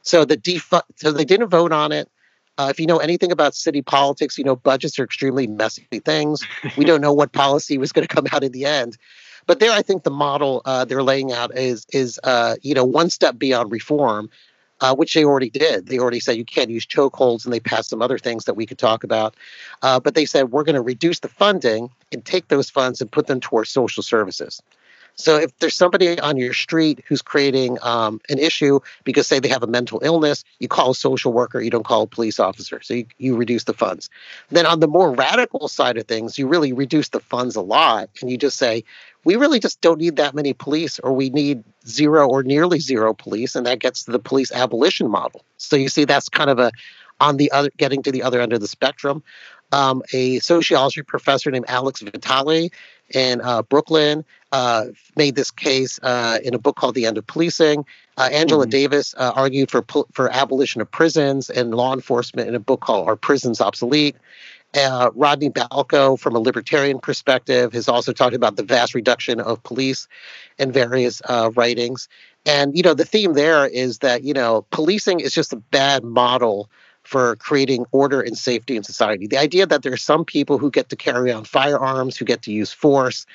So 0.00 0.24
the 0.24 0.38
defund, 0.38 0.82
so 0.96 1.12
they 1.12 1.26
didn't 1.26 1.48
vote 1.48 1.72
on 1.72 1.92
it. 1.92 2.08
Uh, 2.56 2.68
if 2.70 2.78
you 2.78 2.86
know 2.86 2.98
anything 2.98 3.32
about 3.32 3.54
city 3.54 3.82
politics, 3.82 4.38
you 4.38 4.44
know 4.44 4.56
budgets 4.56 4.98
are 4.98 5.04
extremely 5.04 5.46
messy 5.46 5.86
things. 6.04 6.44
we 6.76 6.84
don't 6.84 7.00
know 7.00 7.12
what 7.12 7.32
policy 7.32 7.78
was 7.78 7.92
going 7.92 8.06
to 8.06 8.14
come 8.14 8.26
out 8.32 8.44
in 8.44 8.52
the 8.52 8.64
end. 8.64 8.96
But 9.46 9.60
there, 9.60 9.72
I 9.72 9.82
think 9.82 10.04
the 10.04 10.10
model 10.10 10.62
uh, 10.64 10.84
they're 10.84 11.02
laying 11.02 11.32
out 11.32 11.56
is 11.56 11.86
is 11.92 12.20
uh, 12.24 12.56
you 12.62 12.74
know 12.74 12.84
one 12.84 13.10
step 13.10 13.38
beyond 13.38 13.72
reform, 13.72 14.30
uh, 14.80 14.94
which 14.94 15.14
they 15.14 15.24
already 15.24 15.50
did. 15.50 15.86
They 15.86 15.98
already 15.98 16.20
said 16.20 16.36
you 16.36 16.44
can't 16.44 16.70
use 16.70 16.86
chokeholds, 16.86 17.44
and 17.44 17.52
they 17.52 17.60
passed 17.60 17.90
some 17.90 18.02
other 18.02 18.18
things 18.18 18.44
that 18.44 18.54
we 18.54 18.66
could 18.66 18.78
talk 18.78 19.04
about. 19.04 19.34
Uh, 19.82 20.00
but 20.00 20.14
they 20.14 20.24
said 20.24 20.50
we're 20.50 20.64
going 20.64 20.74
to 20.74 20.80
reduce 20.82 21.20
the 21.20 21.28
funding 21.28 21.90
and 22.12 22.24
take 22.24 22.48
those 22.48 22.70
funds 22.70 23.00
and 23.00 23.10
put 23.10 23.26
them 23.26 23.40
towards 23.40 23.70
social 23.70 24.02
services. 24.02 24.62
So 25.16 25.36
if 25.36 25.56
there's 25.58 25.76
somebody 25.76 26.18
on 26.18 26.36
your 26.36 26.52
street 26.52 27.04
who's 27.06 27.22
creating 27.22 27.78
um, 27.82 28.20
an 28.28 28.38
issue 28.38 28.80
because 29.04 29.26
say 29.26 29.38
they 29.38 29.48
have 29.48 29.62
a 29.62 29.68
mental 29.68 30.00
illness, 30.02 30.44
you 30.58 30.68
call 30.68 30.90
a 30.90 30.94
social 30.94 31.32
worker, 31.32 31.60
you 31.60 31.70
don't 31.70 31.84
call 31.84 32.02
a 32.02 32.06
police 32.06 32.40
officer. 32.40 32.80
So 32.82 32.94
you, 32.94 33.06
you 33.18 33.36
reduce 33.36 33.64
the 33.64 33.74
funds. 33.74 34.10
Then 34.50 34.66
on 34.66 34.80
the 34.80 34.88
more 34.88 35.12
radical 35.12 35.68
side 35.68 35.96
of 35.96 36.06
things, 36.06 36.38
you 36.38 36.48
really 36.48 36.72
reduce 36.72 37.10
the 37.10 37.20
funds 37.20 37.54
a 37.56 37.60
lot 37.60 38.10
and 38.20 38.30
you 38.30 38.36
just 38.36 38.58
say, 38.58 38.84
we 39.24 39.36
really 39.36 39.60
just 39.60 39.80
don't 39.80 40.00
need 40.00 40.16
that 40.16 40.34
many 40.34 40.52
police 40.52 40.98
or 40.98 41.12
we 41.12 41.30
need 41.30 41.62
zero 41.86 42.28
or 42.28 42.42
nearly 42.42 42.80
zero 42.80 43.14
police 43.14 43.54
and 43.54 43.66
that 43.66 43.78
gets 43.78 44.04
to 44.04 44.10
the 44.10 44.18
police 44.18 44.52
abolition 44.52 45.08
model. 45.08 45.44
So 45.58 45.76
you 45.76 45.88
see 45.88 46.04
that's 46.04 46.28
kind 46.28 46.50
of 46.50 46.58
a 46.58 46.72
on 47.20 47.36
the 47.36 47.52
other 47.52 47.70
getting 47.76 48.02
to 48.02 48.12
the 48.12 48.22
other 48.22 48.40
end 48.40 48.52
of 48.52 48.60
the 48.60 48.68
spectrum. 48.68 49.22
Um, 49.72 50.02
a 50.12 50.38
sociology 50.40 51.02
professor 51.02 51.50
named 51.50 51.64
Alex 51.68 52.00
Vitale 52.00 52.70
in 53.12 53.40
uh, 53.40 53.62
Brooklyn 53.62 54.24
uh, 54.52 54.86
made 55.16 55.34
this 55.34 55.50
case 55.50 55.98
uh, 56.02 56.38
in 56.42 56.54
a 56.54 56.58
book 56.58 56.76
called 56.76 56.94
The 56.94 57.06
End 57.06 57.18
of 57.18 57.26
Policing. 57.26 57.84
Uh, 58.16 58.28
Angela 58.32 58.64
mm-hmm. 58.64 58.70
Davis 58.70 59.14
uh, 59.16 59.32
argued 59.34 59.70
for 59.70 59.84
for 60.12 60.30
abolition 60.30 60.80
of 60.80 60.90
prisons 60.90 61.50
and 61.50 61.74
law 61.74 61.92
enforcement 61.92 62.48
in 62.48 62.54
a 62.54 62.60
book 62.60 62.80
called 62.80 63.08
Are 63.08 63.16
Prisons 63.16 63.60
Obsolete? 63.60 64.16
Uh, 64.76 65.10
Radley 65.14 65.50
Balko, 65.50 66.18
from 66.18 66.34
a 66.34 66.40
libertarian 66.40 66.98
perspective, 66.98 67.72
has 67.72 67.88
also 67.88 68.12
talked 68.12 68.34
about 68.34 68.56
the 68.56 68.64
vast 68.64 68.94
reduction 68.94 69.40
of 69.40 69.62
police 69.62 70.08
in 70.58 70.72
various 70.72 71.22
writings. 71.54 72.08
And, 72.46 72.76
you 72.76 72.82
know, 72.82 72.94
the 72.94 73.04
theme 73.04 73.34
there 73.34 73.66
is 73.66 73.98
that, 74.00 74.24
you 74.24 74.34
know, 74.34 74.66
policing 74.70 75.20
is 75.20 75.32
just 75.32 75.52
a 75.52 75.56
bad 75.56 76.04
model 76.04 76.68
for 77.04 77.36
creating 77.36 77.86
order 77.92 78.20
and 78.20 78.36
safety 78.36 78.76
in 78.76 78.82
society. 78.82 79.26
The 79.26 79.38
idea 79.38 79.66
that 79.66 79.82
there 79.82 79.92
are 79.92 79.96
some 79.96 80.24
people 80.24 80.58
who 80.58 80.70
get 80.70 80.88
to 80.88 80.96
carry 80.96 81.30
on 81.30 81.44
firearms, 81.44 82.16
who 82.16 82.24
get 82.24 82.42
to 82.42 82.52
use 82.52 82.72
force, 82.72 83.26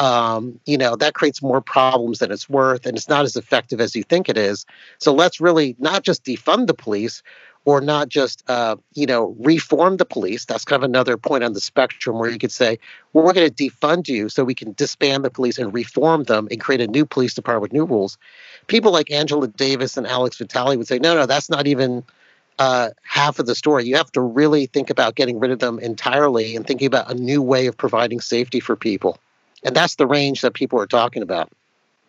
um, 0.00 0.58
you 0.66 0.76
know, 0.76 0.96
that 0.96 1.14
creates 1.14 1.42
more 1.42 1.60
problems 1.60 2.18
than 2.18 2.32
it's 2.32 2.48
worth, 2.48 2.86
and 2.86 2.96
it's 2.96 3.08
not 3.08 3.24
as 3.24 3.36
effective 3.36 3.80
as 3.80 3.94
you 3.94 4.02
think 4.02 4.28
it 4.28 4.36
is. 4.36 4.66
So 4.98 5.12
let's 5.14 5.40
really 5.40 5.76
not 5.78 6.02
just 6.02 6.24
defund 6.24 6.66
the 6.66 6.74
police 6.74 7.22
or 7.64 7.80
not 7.80 8.08
just, 8.08 8.42
uh, 8.50 8.74
you 8.94 9.06
know, 9.06 9.36
reform 9.38 9.98
the 9.98 10.04
police. 10.04 10.44
That's 10.44 10.64
kind 10.64 10.82
of 10.82 10.88
another 10.88 11.16
point 11.16 11.44
on 11.44 11.52
the 11.52 11.60
spectrum 11.60 12.18
where 12.18 12.30
you 12.30 12.38
could 12.38 12.50
say, 12.50 12.78
well, 13.12 13.24
we're 13.24 13.32
going 13.32 13.48
to 13.48 13.54
defund 13.54 14.08
you 14.08 14.28
so 14.28 14.42
we 14.42 14.54
can 14.54 14.72
disband 14.72 15.24
the 15.24 15.30
police 15.30 15.58
and 15.58 15.72
reform 15.72 16.24
them 16.24 16.48
and 16.50 16.60
create 16.60 16.80
a 16.80 16.88
new 16.88 17.06
police 17.06 17.34
department 17.34 17.62
with 17.62 17.72
new 17.72 17.84
rules. 17.84 18.18
People 18.66 18.90
like 18.90 19.12
Angela 19.12 19.46
Davis 19.46 19.96
and 19.96 20.08
Alex 20.08 20.38
Vitale 20.38 20.76
would 20.76 20.88
say, 20.88 20.98
no, 20.98 21.14
no, 21.14 21.26
that's 21.26 21.48
not 21.48 21.68
even 21.68 22.02
uh, 22.58 22.90
half 23.02 23.38
of 23.38 23.46
the 23.46 23.54
story. 23.54 23.84
You 23.84 23.96
have 23.96 24.12
to 24.12 24.20
really 24.20 24.66
think 24.66 24.90
about 24.90 25.14
getting 25.14 25.38
rid 25.38 25.50
of 25.50 25.58
them 25.58 25.78
entirely 25.78 26.54
and 26.56 26.66
thinking 26.66 26.86
about 26.86 27.10
a 27.10 27.14
new 27.14 27.42
way 27.42 27.66
of 27.66 27.76
providing 27.76 28.20
safety 28.20 28.60
for 28.60 28.76
people 28.76 29.18
and 29.62 29.74
that's 29.74 29.96
the 29.96 30.06
range 30.06 30.40
that 30.40 30.54
people 30.54 30.80
are 30.80 30.86
talking 30.86 31.22
about. 31.22 31.50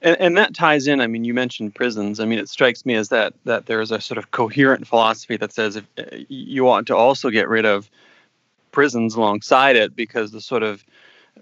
And, 0.02 0.18
and, 0.20 0.38
that 0.38 0.54
ties 0.54 0.88
in. 0.88 1.00
I 1.00 1.08
mean, 1.08 1.24
you 1.24 1.34
mentioned 1.34 1.76
prisons. 1.76 2.20
I 2.20 2.26
mean, 2.26 2.40
it 2.40 2.50
strikes 2.50 2.86
me 2.86 2.96
as 2.96 3.10
that 3.10 3.34
that 3.46 3.68
there 3.68 3.80
is 3.80 3.92
a 3.92 4.02
sort 4.02 4.18
of 4.18 4.32
coherent 4.32 4.86
philosophy 4.86 5.38
that 5.38 5.54
says 5.54 5.78
if 5.78 5.86
uh, 5.98 6.04
you 6.28 6.66
want 6.66 6.88
to 6.88 6.96
also 6.96 7.30
get 7.30 7.48
rid 7.48 7.66
of 7.66 7.90
prisons 8.72 9.16
alongside 9.16 9.76
it, 9.78 9.96
because 9.96 10.32
the 10.32 10.42
sort 10.42 10.64
of 10.64 10.84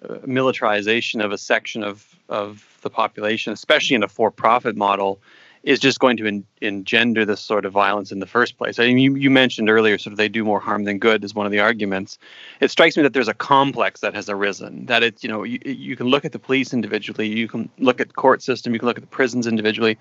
uh, 0.07 0.17
militarization 0.25 1.21
of 1.21 1.31
a 1.31 1.39
section 1.39 1.83
of 1.83 2.05
of 2.29 2.77
the 2.81 2.89
population, 2.89 3.51
especially 3.51 3.95
in 3.95 4.03
a 4.03 4.07
for-profit 4.07 4.75
model, 4.75 5.19
is 5.63 5.79
just 5.79 5.99
going 5.99 6.17
to 6.17 6.25
en- 6.25 6.45
engender 6.61 7.23
this 7.23 7.39
sort 7.39 7.65
of 7.65 7.73
violence 7.73 8.11
in 8.11 8.19
the 8.19 8.25
first 8.25 8.57
place. 8.57 8.79
I 8.79 8.87
mean, 8.87 8.97
you, 8.97 9.15
you 9.15 9.29
mentioned 9.29 9.69
earlier, 9.69 9.97
sort 9.97 10.11
of 10.11 10.17
they 10.17 10.29
do 10.29 10.43
more 10.43 10.59
harm 10.59 10.85
than 10.85 10.97
good 10.97 11.23
is 11.23 11.35
one 11.35 11.45
of 11.45 11.51
the 11.51 11.59
arguments. 11.59 12.17
It 12.59 12.71
strikes 12.71 12.97
me 12.97 13.03
that 13.03 13.13
there's 13.13 13.27
a 13.27 13.33
complex 13.33 14.01
that 14.01 14.15
has 14.15 14.27
arisen. 14.29 14.87
That 14.87 15.03
it's 15.03 15.23
you 15.23 15.29
know 15.29 15.43
you, 15.43 15.59
you 15.63 15.95
can 15.95 16.07
look 16.07 16.25
at 16.25 16.31
the 16.31 16.39
police 16.39 16.73
individually, 16.73 17.27
you 17.27 17.47
can 17.47 17.69
look 17.77 18.01
at 18.01 18.07
the 18.07 18.13
court 18.13 18.41
system, 18.41 18.73
you 18.73 18.79
can 18.79 18.87
look 18.87 18.97
at 18.97 19.03
the 19.03 19.07
prisons 19.07 19.45
individually, 19.45 19.97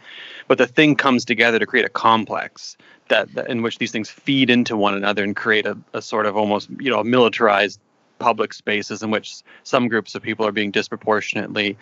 but 0.48 0.58
the 0.58 0.66
thing 0.66 0.96
comes 0.96 1.24
together 1.24 1.58
to 1.58 1.66
create 1.66 1.84
a 1.84 1.90
complex 1.90 2.76
that, 3.08 3.32
that 3.34 3.48
in 3.50 3.62
which 3.62 3.78
these 3.78 3.90
things 3.90 4.08
feed 4.08 4.48
into 4.48 4.76
one 4.76 4.94
another 4.94 5.22
and 5.22 5.36
create 5.36 5.66
a, 5.66 5.76
a 5.92 6.00
sort 6.00 6.26
of 6.26 6.36
almost 6.36 6.70
you 6.78 6.90
know 6.90 7.02
militarized 7.04 7.80
public 8.18 8.52
spaces 8.52 9.02
in 9.02 9.10
which 9.10 9.42
some 9.64 9.88
groups 9.88 10.14
of 10.14 10.22
people 10.22 10.46
are 10.46 10.52
being 10.52 10.70
disproportionately 10.70 11.76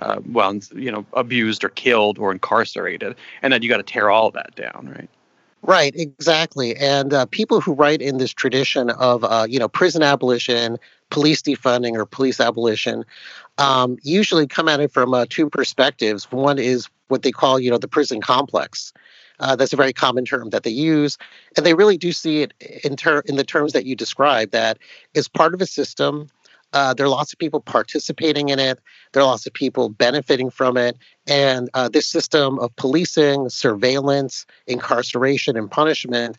uh, 0.00 0.20
well, 0.30 0.54
you 0.74 0.90
know, 0.90 1.06
abused 1.12 1.64
or 1.64 1.68
killed 1.70 2.18
or 2.18 2.32
incarcerated, 2.32 3.14
and 3.42 3.52
then 3.52 3.62
you 3.62 3.68
got 3.68 3.78
to 3.78 3.82
tear 3.82 4.10
all 4.10 4.30
that 4.30 4.54
down, 4.54 4.92
right? 4.94 5.08
Right, 5.62 5.94
exactly. 5.96 6.76
And 6.76 7.12
uh, 7.12 7.26
people 7.26 7.60
who 7.60 7.72
write 7.72 8.00
in 8.00 8.18
this 8.18 8.32
tradition 8.32 8.90
of, 8.90 9.24
uh, 9.24 9.46
you 9.48 9.58
know, 9.58 9.68
prison 9.68 10.02
abolition, 10.02 10.78
police 11.10 11.42
defunding, 11.42 11.94
or 11.94 12.06
police 12.06 12.40
abolition, 12.40 13.04
um, 13.58 13.98
usually 14.02 14.46
come 14.46 14.68
at 14.68 14.80
it 14.80 14.92
from 14.92 15.12
uh, 15.12 15.26
two 15.28 15.50
perspectives. 15.50 16.30
One 16.30 16.58
is 16.58 16.88
what 17.08 17.22
they 17.22 17.32
call, 17.32 17.58
you 17.58 17.70
know, 17.70 17.78
the 17.78 17.88
prison 17.88 18.20
complex. 18.20 18.92
Uh, 19.40 19.56
that's 19.56 19.72
a 19.72 19.76
very 19.76 19.92
common 19.92 20.24
term 20.24 20.50
that 20.50 20.62
they 20.62 20.70
use, 20.70 21.18
and 21.56 21.66
they 21.66 21.74
really 21.74 21.98
do 21.98 22.10
see 22.10 22.42
it 22.42 22.54
in 22.84 22.96
ter- 22.96 23.20
in 23.26 23.36
the 23.36 23.44
terms 23.44 23.74
that 23.74 23.84
you 23.84 23.94
describe. 23.94 24.50
That 24.52 24.78
is 25.12 25.28
part 25.28 25.52
of 25.52 25.60
a 25.60 25.66
system 25.66 26.28
uh, 26.76 26.92
there 26.92 27.06
are 27.06 27.08
lots 27.08 27.32
of 27.32 27.38
people 27.38 27.58
participating 27.58 28.50
in 28.50 28.58
it. 28.58 28.78
There 29.12 29.22
are 29.22 29.26
lots 29.26 29.46
of 29.46 29.54
people 29.54 29.88
benefiting 29.88 30.50
from 30.50 30.76
it. 30.76 30.98
And 31.26 31.70
uh, 31.72 31.88
this 31.88 32.06
system 32.06 32.58
of 32.58 32.76
policing, 32.76 33.48
surveillance, 33.48 34.44
incarceration, 34.66 35.56
and 35.56 35.70
punishment 35.70 36.36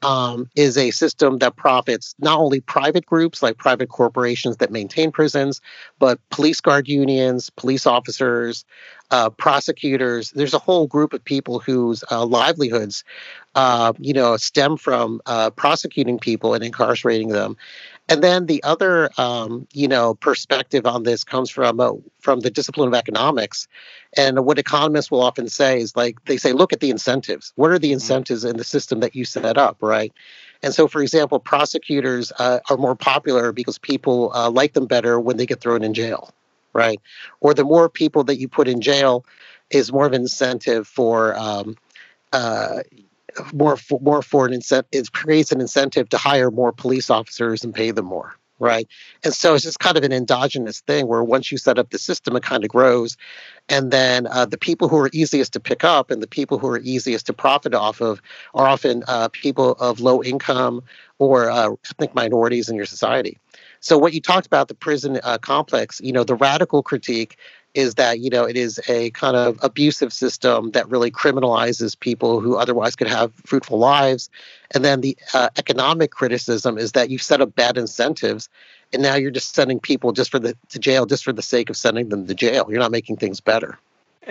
um, 0.00 0.48
is 0.56 0.78
a 0.78 0.90
system 0.90 1.36
that 1.38 1.56
profits 1.56 2.14
not 2.18 2.38
only 2.38 2.60
private 2.60 3.04
groups 3.04 3.42
like 3.42 3.58
private 3.58 3.90
corporations 3.90 4.56
that 4.56 4.72
maintain 4.72 5.12
prisons, 5.12 5.60
but 5.98 6.18
police 6.30 6.62
guard 6.62 6.88
unions, 6.88 7.50
police 7.50 7.86
officers, 7.86 8.64
uh, 9.10 9.28
prosecutors. 9.30 10.30
There's 10.30 10.54
a 10.54 10.58
whole 10.58 10.86
group 10.86 11.12
of 11.12 11.22
people 11.22 11.58
whose 11.58 12.02
uh, 12.10 12.24
livelihoods, 12.24 13.04
uh, 13.54 13.92
you 13.98 14.14
know, 14.14 14.36
stem 14.36 14.76
from 14.76 15.20
uh, 15.26 15.50
prosecuting 15.50 16.18
people 16.18 16.54
and 16.54 16.64
incarcerating 16.64 17.28
them. 17.28 17.56
And 18.08 18.22
then 18.22 18.46
the 18.46 18.62
other, 18.64 19.08
um, 19.16 19.66
you 19.72 19.88
know, 19.88 20.14
perspective 20.14 20.84
on 20.84 21.04
this 21.04 21.24
comes 21.24 21.48
from 21.48 21.80
uh, 21.80 21.92
from 22.20 22.40
the 22.40 22.50
discipline 22.50 22.88
of 22.88 22.94
economics, 22.94 23.66
and 24.16 24.44
what 24.44 24.58
economists 24.58 25.10
will 25.10 25.22
often 25.22 25.48
say 25.48 25.80
is 25.80 25.96
like 25.96 26.22
they 26.26 26.36
say, 26.36 26.52
look 26.52 26.72
at 26.72 26.80
the 26.80 26.90
incentives. 26.90 27.52
What 27.56 27.70
are 27.70 27.78
the 27.78 27.88
mm-hmm. 27.88 27.94
incentives 27.94 28.44
in 28.44 28.58
the 28.58 28.64
system 28.64 29.00
that 29.00 29.16
you 29.16 29.24
set 29.24 29.56
up, 29.56 29.78
right? 29.80 30.12
And 30.62 30.74
so, 30.74 30.86
for 30.86 31.02
example, 31.02 31.38
prosecutors 31.40 32.30
uh, 32.38 32.60
are 32.68 32.76
more 32.76 32.94
popular 32.94 33.52
because 33.52 33.78
people 33.78 34.32
uh, 34.34 34.50
like 34.50 34.74
them 34.74 34.86
better 34.86 35.18
when 35.18 35.38
they 35.38 35.46
get 35.46 35.60
thrown 35.60 35.82
in 35.82 35.94
jail, 35.94 36.30
right? 36.74 37.00
Or 37.40 37.54
the 37.54 37.64
more 37.64 37.88
people 37.88 38.24
that 38.24 38.38
you 38.38 38.48
put 38.48 38.68
in 38.68 38.82
jail 38.82 39.24
is 39.70 39.92
more 39.92 40.06
of 40.06 40.12
an 40.12 40.22
incentive 40.22 40.86
for 40.86 41.36
um, 41.38 41.76
uh, 42.32 42.80
more 43.52 43.76
for, 43.76 44.00
more 44.00 44.22
for 44.22 44.46
an 44.46 44.52
incentive. 44.52 44.88
It 44.92 45.12
creates 45.12 45.52
an 45.52 45.60
incentive 45.60 46.08
to 46.10 46.18
hire 46.18 46.50
more 46.50 46.72
police 46.72 47.10
officers 47.10 47.64
and 47.64 47.74
pay 47.74 47.90
them 47.90 48.06
more, 48.06 48.34
right? 48.58 48.86
And 49.22 49.34
so 49.34 49.54
it's 49.54 49.64
just 49.64 49.78
kind 49.78 49.96
of 49.96 50.04
an 50.04 50.12
endogenous 50.12 50.80
thing 50.80 51.06
where 51.06 51.24
once 51.24 51.50
you 51.50 51.58
set 51.58 51.78
up 51.78 51.90
the 51.90 51.98
system, 51.98 52.36
it 52.36 52.42
kind 52.42 52.64
of 52.64 52.70
grows, 52.70 53.16
and 53.68 53.90
then 53.90 54.26
uh, 54.26 54.44
the 54.44 54.58
people 54.58 54.88
who 54.88 54.98
are 54.98 55.10
easiest 55.12 55.52
to 55.54 55.60
pick 55.60 55.84
up 55.84 56.10
and 56.10 56.22
the 56.22 56.26
people 56.26 56.58
who 56.58 56.68
are 56.68 56.80
easiest 56.80 57.26
to 57.26 57.32
profit 57.32 57.74
off 57.74 58.00
of 58.00 58.20
are 58.54 58.66
often 58.66 59.02
uh, 59.08 59.28
people 59.28 59.72
of 59.72 60.00
low 60.00 60.22
income 60.22 60.82
or 61.18 61.50
uh, 61.50 61.70
ethnic 61.90 62.14
minorities 62.14 62.68
in 62.68 62.76
your 62.76 62.86
society. 62.86 63.38
So 63.80 63.98
what 63.98 64.14
you 64.14 64.20
talked 64.20 64.46
about 64.46 64.68
the 64.68 64.74
prison 64.74 65.20
uh, 65.22 65.38
complex, 65.38 66.00
you 66.02 66.12
know, 66.12 66.24
the 66.24 66.34
radical 66.34 66.82
critique 66.82 67.36
is 67.74 67.96
that 67.96 68.20
you 68.20 68.30
know 68.30 68.44
it 68.44 68.56
is 68.56 68.80
a 68.88 69.10
kind 69.10 69.36
of 69.36 69.58
abusive 69.62 70.12
system 70.12 70.70
that 70.70 70.88
really 70.88 71.10
criminalizes 71.10 71.98
people 71.98 72.40
who 72.40 72.56
otherwise 72.56 72.96
could 72.96 73.08
have 73.08 73.32
fruitful 73.44 73.78
lives 73.78 74.30
and 74.72 74.84
then 74.84 75.00
the 75.00 75.16
uh, 75.34 75.48
economic 75.58 76.10
criticism 76.10 76.78
is 76.78 76.92
that 76.92 77.10
you've 77.10 77.22
set 77.22 77.40
up 77.40 77.54
bad 77.54 77.76
incentives 77.76 78.48
and 78.92 79.02
now 79.02 79.16
you're 79.16 79.30
just 79.30 79.54
sending 79.54 79.80
people 79.80 80.12
just 80.12 80.30
for 80.30 80.38
the 80.38 80.56
to 80.68 80.78
jail 80.78 81.04
just 81.04 81.24
for 81.24 81.32
the 81.32 81.42
sake 81.42 81.68
of 81.68 81.76
sending 81.76 82.08
them 82.08 82.26
to 82.26 82.34
jail 82.34 82.66
you're 82.68 82.78
not 82.78 82.92
making 82.92 83.16
things 83.16 83.40
better 83.40 83.78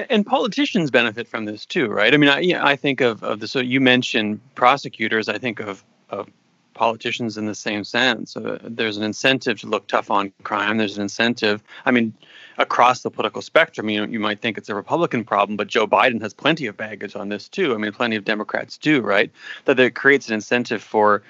and 0.10 0.26
politicians 0.26 0.90
benefit 0.90 1.28
from 1.28 1.46
this 1.46 1.66
too 1.66 1.88
right 1.88 2.14
i 2.14 2.18
mean 2.18 2.30
i, 2.30 2.72
I 2.72 2.76
think 2.76 3.02
of, 3.02 3.24
of 3.24 3.40
the 3.40 3.48
so 3.48 3.60
you 3.60 3.82
mentioned 3.82 4.40
prosecutors 4.56 5.28
i 5.28 5.38
think 5.38 5.60
of, 5.60 5.84
of 6.10 6.30
politicians 6.74 7.38
in 7.38 7.46
the 7.46 7.56
same 7.56 7.84
sense. 7.84 8.36
Uh, 8.36 8.58
there's 8.64 8.98
an 8.98 9.04
incentive 9.04 9.60
to 9.60 9.68
look 9.68 9.88
tough 9.88 10.10
on 10.12 10.34
crime. 10.44 10.78
There's 10.78 10.98
an 10.98 11.04
incentive. 11.04 11.64
I 11.86 11.92
mean, 11.92 12.14
across 12.58 13.02
the 13.02 13.12
political 13.12 13.42
spectrum, 13.42 13.90
you 13.90 14.06
know, 14.06 14.12
you 14.12 14.20
might 14.20 14.42
think 14.42 14.58
it's 14.58 14.70
a 14.70 14.76
Republican 14.76 15.24
problem, 15.24 15.58
but 15.58 15.68
Joe 15.68 15.88
Biden 15.88 16.22
has 16.22 16.34
plenty 16.34 16.68
of 16.68 16.78
baggage 16.78 17.16
on 17.16 17.30
this 17.30 17.48
too. 17.48 17.74
I 17.74 17.78
mean, 17.78 17.92
plenty 17.92 18.16
of 18.16 18.26
Democrats 18.26 18.78
do, 18.78 19.02
right? 19.02 19.32
That 19.66 19.80
it 19.80 19.96
creates 19.96 20.28
an 20.28 20.36
incentive 20.36 20.84
for 20.84 21.24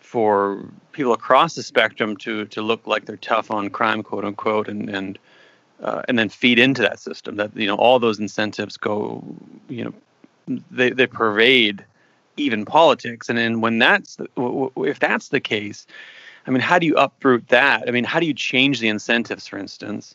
for 0.00 0.62
people 0.92 1.14
across 1.14 1.54
the 1.54 1.62
spectrum 1.62 2.16
to 2.18 2.44
to 2.46 2.62
look 2.62 2.86
like 2.86 3.06
they're 3.06 3.16
tough 3.16 3.50
on 3.50 3.70
crime, 3.70 4.02
quote 4.02 4.24
unquote, 4.24 4.68
and 4.68 4.88
and 4.90 5.18
uh, 5.82 6.02
and 6.08 6.18
then 6.18 6.28
feed 6.28 6.58
into 6.58 6.82
that 6.82 7.00
system. 7.00 7.36
That 7.36 7.56
you 7.56 7.66
know, 7.66 7.76
all 7.76 7.98
those 7.98 8.18
incentives 8.18 8.76
go, 8.76 9.24
you 9.68 9.84
know, 9.84 10.60
they 10.70 10.90
they 10.90 11.06
pervade 11.06 11.84
even 12.36 12.64
politics. 12.64 13.28
And 13.28 13.38
then 13.38 13.60
when 13.60 13.78
that's 13.78 14.16
the, 14.16 14.28
if 14.76 14.98
that's 14.98 15.28
the 15.28 15.40
case, 15.40 15.86
I 16.46 16.50
mean, 16.50 16.60
how 16.60 16.78
do 16.78 16.86
you 16.86 16.96
uproot 16.96 17.48
that? 17.48 17.84
I 17.88 17.90
mean, 17.90 18.04
how 18.04 18.20
do 18.20 18.26
you 18.26 18.34
change 18.34 18.80
the 18.80 18.88
incentives, 18.88 19.46
for 19.46 19.58
instance? 19.58 20.14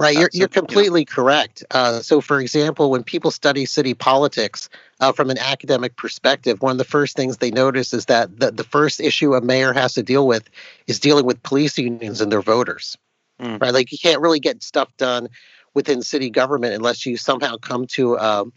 Right, 0.00 0.16
you're, 0.16 0.30
you're 0.32 0.48
completely 0.48 1.04
correct. 1.04 1.62
Uh, 1.70 2.00
so, 2.00 2.22
for 2.22 2.40
example, 2.40 2.90
when 2.90 3.04
people 3.04 3.30
study 3.30 3.66
city 3.66 3.92
politics 3.92 4.70
uh, 4.98 5.12
from 5.12 5.28
an 5.28 5.36
academic 5.36 5.94
perspective, 5.96 6.62
one 6.62 6.72
of 6.72 6.78
the 6.78 6.84
first 6.84 7.16
things 7.16 7.36
they 7.36 7.50
notice 7.50 7.92
is 7.92 8.06
that 8.06 8.40
the, 8.40 8.50
the 8.50 8.64
first 8.64 9.00
issue 9.00 9.34
a 9.34 9.42
mayor 9.42 9.74
has 9.74 9.92
to 9.94 10.02
deal 10.02 10.26
with 10.26 10.48
is 10.86 11.00
dealing 11.00 11.26
with 11.26 11.42
police 11.42 11.76
unions 11.76 12.22
and 12.22 12.32
their 12.32 12.40
voters. 12.40 12.96
Mm. 13.42 13.60
Right, 13.60 13.74
like 13.74 13.92
you 13.92 13.98
can't 13.98 14.22
really 14.22 14.40
get 14.40 14.62
stuff 14.62 14.88
done 14.96 15.28
within 15.74 16.00
city 16.00 16.30
government 16.30 16.72
unless 16.72 17.04
you 17.04 17.18
somehow 17.18 17.58
come 17.58 17.86
to 17.88 18.18
um, 18.18 18.54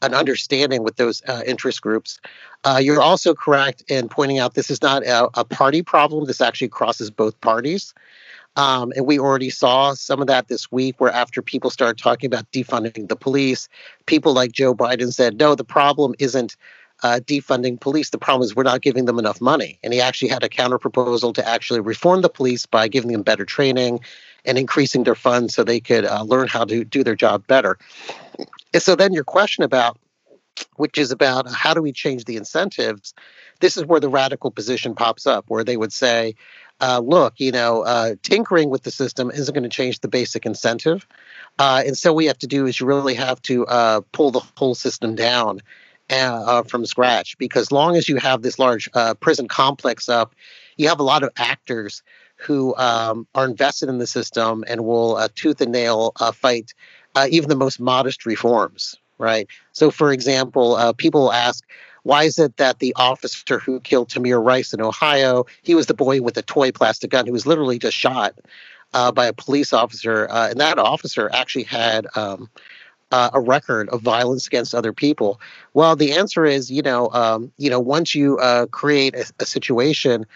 an 0.00 0.14
understanding 0.14 0.82
with 0.82 0.96
those 0.96 1.20
uh, 1.28 1.42
interest 1.46 1.82
groups. 1.82 2.20
Uh, 2.64 2.80
you're 2.82 3.02
also 3.02 3.34
correct 3.34 3.82
in 3.88 4.08
pointing 4.08 4.38
out 4.38 4.54
this 4.54 4.70
is 4.70 4.80
not 4.80 5.04
a, 5.04 5.28
a 5.34 5.44
party 5.44 5.82
problem. 5.82 6.24
This 6.24 6.40
actually 6.40 6.68
crosses 6.68 7.10
both 7.10 7.38
parties. 7.42 7.92
Um, 8.56 8.92
and 8.96 9.06
we 9.06 9.18
already 9.18 9.50
saw 9.50 9.92
some 9.94 10.20
of 10.20 10.26
that 10.28 10.48
this 10.48 10.72
week, 10.72 10.98
where 10.98 11.12
after 11.12 11.42
people 11.42 11.70
started 11.70 11.98
talking 11.98 12.26
about 12.26 12.50
defunding 12.52 13.08
the 13.08 13.16
police, 13.16 13.68
people 14.06 14.32
like 14.32 14.52
Joe 14.52 14.74
Biden 14.74 15.12
said, 15.12 15.38
no, 15.38 15.54
the 15.54 15.64
problem 15.64 16.14
isn't 16.18 16.56
uh, 17.02 17.20
defunding 17.24 17.78
police. 17.78 18.10
The 18.10 18.18
problem 18.18 18.44
is 18.44 18.56
we're 18.56 18.62
not 18.62 18.80
giving 18.80 19.04
them 19.04 19.18
enough 19.18 19.40
money. 19.40 19.78
And 19.84 19.92
he 19.92 20.00
actually 20.00 20.28
had 20.28 20.42
a 20.42 20.48
counter 20.48 20.78
proposal 20.78 21.34
to 21.34 21.46
actually 21.46 21.80
reform 21.80 22.22
the 22.22 22.30
police 22.30 22.64
by 22.64 22.88
giving 22.88 23.12
them 23.12 23.22
better 23.22 23.44
training 23.44 24.00
and 24.46 24.56
increasing 24.56 25.04
their 25.04 25.14
funds 25.14 25.54
so 25.54 25.62
they 25.62 25.80
could 25.80 26.06
uh, 26.06 26.22
learn 26.22 26.48
how 26.48 26.64
to 26.64 26.84
do 26.84 27.04
their 27.04 27.14
job 27.14 27.46
better. 27.46 27.76
And 28.72 28.82
so 28.82 28.96
then 28.96 29.12
your 29.12 29.24
question 29.24 29.62
about 29.62 29.98
which 30.76 30.96
is 30.96 31.10
about 31.10 31.52
how 31.52 31.74
do 31.74 31.82
we 31.82 31.92
change 31.92 32.24
the 32.24 32.36
incentives 32.36 33.12
this 33.60 33.76
is 33.76 33.84
where 33.84 34.00
the 34.00 34.08
radical 34.08 34.50
position 34.50 34.94
pops 34.94 35.26
up, 35.26 35.44
where 35.48 35.64
they 35.64 35.76
would 35.76 35.92
say, 35.92 36.34
uh, 36.80 37.00
look, 37.00 37.34
you 37.38 37.52
know, 37.52 37.82
uh, 37.82 38.14
tinkering 38.22 38.70
with 38.70 38.82
the 38.82 38.90
system 38.90 39.30
isn't 39.30 39.54
going 39.54 39.62
to 39.62 39.68
change 39.68 40.00
the 40.00 40.08
basic 40.08 40.44
incentive. 40.44 41.06
Uh, 41.58 41.82
and 41.86 41.96
so 41.96 42.12
what 42.12 42.18
we 42.18 42.26
have 42.26 42.38
to 42.38 42.46
do 42.46 42.66
is 42.66 42.78
you 42.78 42.86
really 42.86 43.14
have 43.14 43.40
to 43.42 43.66
uh, 43.66 44.00
pull 44.12 44.30
the 44.30 44.42
whole 44.56 44.74
system 44.74 45.14
down 45.14 45.60
uh, 46.10 46.62
from 46.64 46.84
scratch 46.84 47.36
because 47.38 47.72
long 47.72 47.96
as 47.96 48.08
you 48.08 48.16
have 48.16 48.42
this 48.42 48.58
large 48.58 48.88
uh, 48.94 49.14
prison 49.14 49.48
complex 49.48 50.08
up, 50.08 50.34
you 50.76 50.88
have 50.88 51.00
a 51.00 51.04
lot 51.04 51.22
of 51.22 51.30
actors 51.36 52.02
who 52.36 52.76
um, 52.76 53.26
are 53.34 53.46
invested 53.46 53.88
in 53.88 53.96
the 53.98 54.06
system 54.06 54.62
and 54.68 54.84
will 54.84 55.26
tooth 55.34 55.60
and 55.62 55.72
nail 55.72 56.12
fight 56.34 56.74
even 57.30 57.48
the 57.48 57.56
most 57.56 57.80
modest 57.80 58.26
reforms, 58.26 58.94
right? 59.16 59.48
So, 59.72 59.90
for 59.90 60.12
example, 60.12 60.92
people 60.98 61.32
ask, 61.32 61.64
why 62.06 62.22
is 62.22 62.38
it 62.38 62.56
that 62.58 62.78
the 62.78 62.94
officer 62.94 63.58
who 63.58 63.80
killed 63.80 64.08
Tamir 64.08 64.40
Rice 64.42 64.72
in 64.72 64.80
Ohio, 64.80 65.44
he 65.62 65.74
was 65.74 65.86
the 65.86 65.94
boy 65.94 66.20
with 66.22 66.36
a 66.36 66.42
toy 66.42 66.70
plastic 66.70 67.10
gun 67.10 67.26
who 67.26 67.32
was 67.32 67.46
literally 67.46 67.80
just 67.80 67.96
shot 67.96 68.36
uh, 68.94 69.10
by 69.10 69.26
a 69.26 69.32
police 69.32 69.72
officer, 69.72 70.28
uh, 70.30 70.48
and 70.48 70.60
that 70.60 70.78
officer 70.78 71.28
actually 71.32 71.64
had 71.64 72.06
um, 72.14 72.48
uh, 73.10 73.30
a 73.34 73.40
record 73.40 73.88
of 73.88 74.02
violence 74.02 74.46
against 74.46 74.72
other 74.72 74.92
people. 74.92 75.40
Well, 75.74 75.96
the 75.96 76.12
answer 76.12 76.46
is, 76.46 76.70
you 76.70 76.80
know, 76.80 77.10
um, 77.10 77.50
you 77.58 77.68
know, 77.68 77.80
once 77.80 78.14
you 78.14 78.38
uh, 78.38 78.66
create 78.66 79.16
a, 79.16 79.26
a 79.40 79.44
situation 79.44 80.26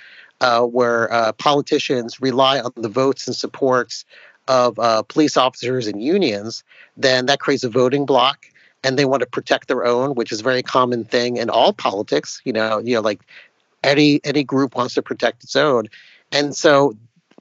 uh, 0.41 0.63
where 0.63 1.13
uh, 1.13 1.31
politicians 1.35 2.21
rely 2.21 2.59
on 2.59 2.73
the 2.75 2.89
votes 2.89 3.29
and 3.29 3.37
supports 3.37 4.05
of 4.49 4.75
police 5.07 5.37
officers 5.37 5.87
and 5.87 6.03
unions, 6.03 6.65
then 6.97 7.27
that 7.27 7.39
creates 7.39 7.63
a 7.63 7.69
voting 7.71 8.05
block 8.05 8.50
and 8.83 8.99
they 8.99 9.05
want 9.05 9.21
to 9.21 9.27
protect 9.27 9.69
their 9.69 9.85
own, 9.85 10.15
which 10.15 10.33
is 10.33 10.41
a 10.41 10.45
very 10.45 10.63
common 10.63 11.05
thing 11.05 11.37
in 11.37 11.51
all 11.51 11.73
politics. 11.73 12.41
You 12.45 12.53
know, 12.53 12.79
you 12.79 12.95
know, 12.95 13.01
like 13.01 13.21
any 13.83 14.21
any 14.25 14.45
group 14.45 14.75
wants 14.77 14.95
to 14.95 15.03
protect 15.03 15.45
its 15.45 15.57
own, 15.57 15.87
and 16.33 16.55
so 16.55 16.95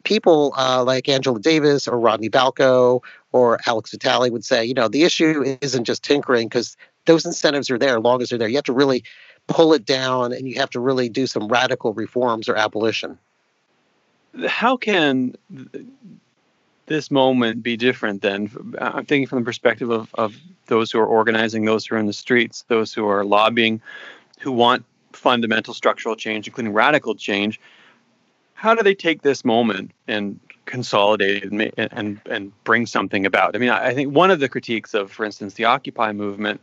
people 0.03 0.53
uh, 0.57 0.83
like 0.83 1.09
Angela 1.09 1.39
Davis 1.39 1.87
or 1.87 1.99
Radley 1.99 2.29
Balko 2.29 3.01
or 3.31 3.59
Alex 3.65 3.91
Vitale 3.91 4.29
would 4.31 4.45
say, 4.45 4.65
you 4.65 4.73
know, 4.73 4.87
the 4.87 5.03
issue 5.03 5.57
isn't 5.61 5.83
just 5.83 6.03
tinkering 6.03 6.47
because 6.47 6.77
those 7.05 7.25
incentives 7.25 7.69
are 7.69 7.77
there 7.77 7.97
as 7.97 8.03
long 8.03 8.21
as 8.21 8.29
they're 8.29 8.39
there. 8.39 8.47
You 8.47 8.55
have 8.55 8.63
to 8.65 8.73
really 8.73 9.03
pull 9.47 9.73
it 9.73 9.85
down, 9.85 10.31
and 10.31 10.47
you 10.47 10.55
have 10.55 10.69
to 10.71 10.79
really 10.79 11.09
do 11.09 11.27
some 11.27 11.47
radical 11.47 11.93
reforms 11.93 12.47
or 12.47 12.55
abolition. 12.55 13.17
How 14.47 14.77
can 14.77 15.35
this 16.89 17.09
moment 17.09 17.63
be 17.63 17.77
different 17.77 18.21
then? 18.21 18.49
I'm 18.79 19.05
thinking 19.05 19.27
from 19.27 19.39
the 19.39 19.45
perspective 19.45 19.89
of, 19.89 20.13
of 20.15 20.35
those 20.65 20.91
who 20.91 20.99
are 20.99 21.05
organizing, 21.05 21.63
those 21.63 21.85
who 21.85 21.95
are 21.95 21.99
in 21.99 22.05
the 22.05 22.13
streets, 22.13 22.65
those 22.67 22.93
who 22.93 23.07
are 23.07 23.23
lobbying, 23.23 23.81
who 24.39 24.51
want 24.51 24.83
fundamental 25.13 25.73
structural 25.73 26.17
change, 26.17 26.47
including 26.47 26.73
radical 26.73 27.15
change. 27.15 27.61
How 28.53 28.75
do 28.75 28.83
they 28.83 28.95
take 28.95 29.21
this 29.21 29.45
moment 29.45 29.91
and 30.07 30.39
consolidate 30.65 31.45
and, 31.45 31.71
and, 31.77 32.19
and 32.25 32.63
bring 32.65 32.85
something 32.85 33.25
about? 33.25 33.55
I 33.55 33.59
mean, 33.59 33.69
I 33.69 33.93
think 33.93 34.13
one 34.13 34.31
of 34.31 34.41
the 34.41 34.49
critiques 34.49 34.93
of, 34.93 35.11
for 35.11 35.23
instance, 35.23 35.53
the 35.53 35.65
Occupy 35.65 36.11
movement 36.11 36.59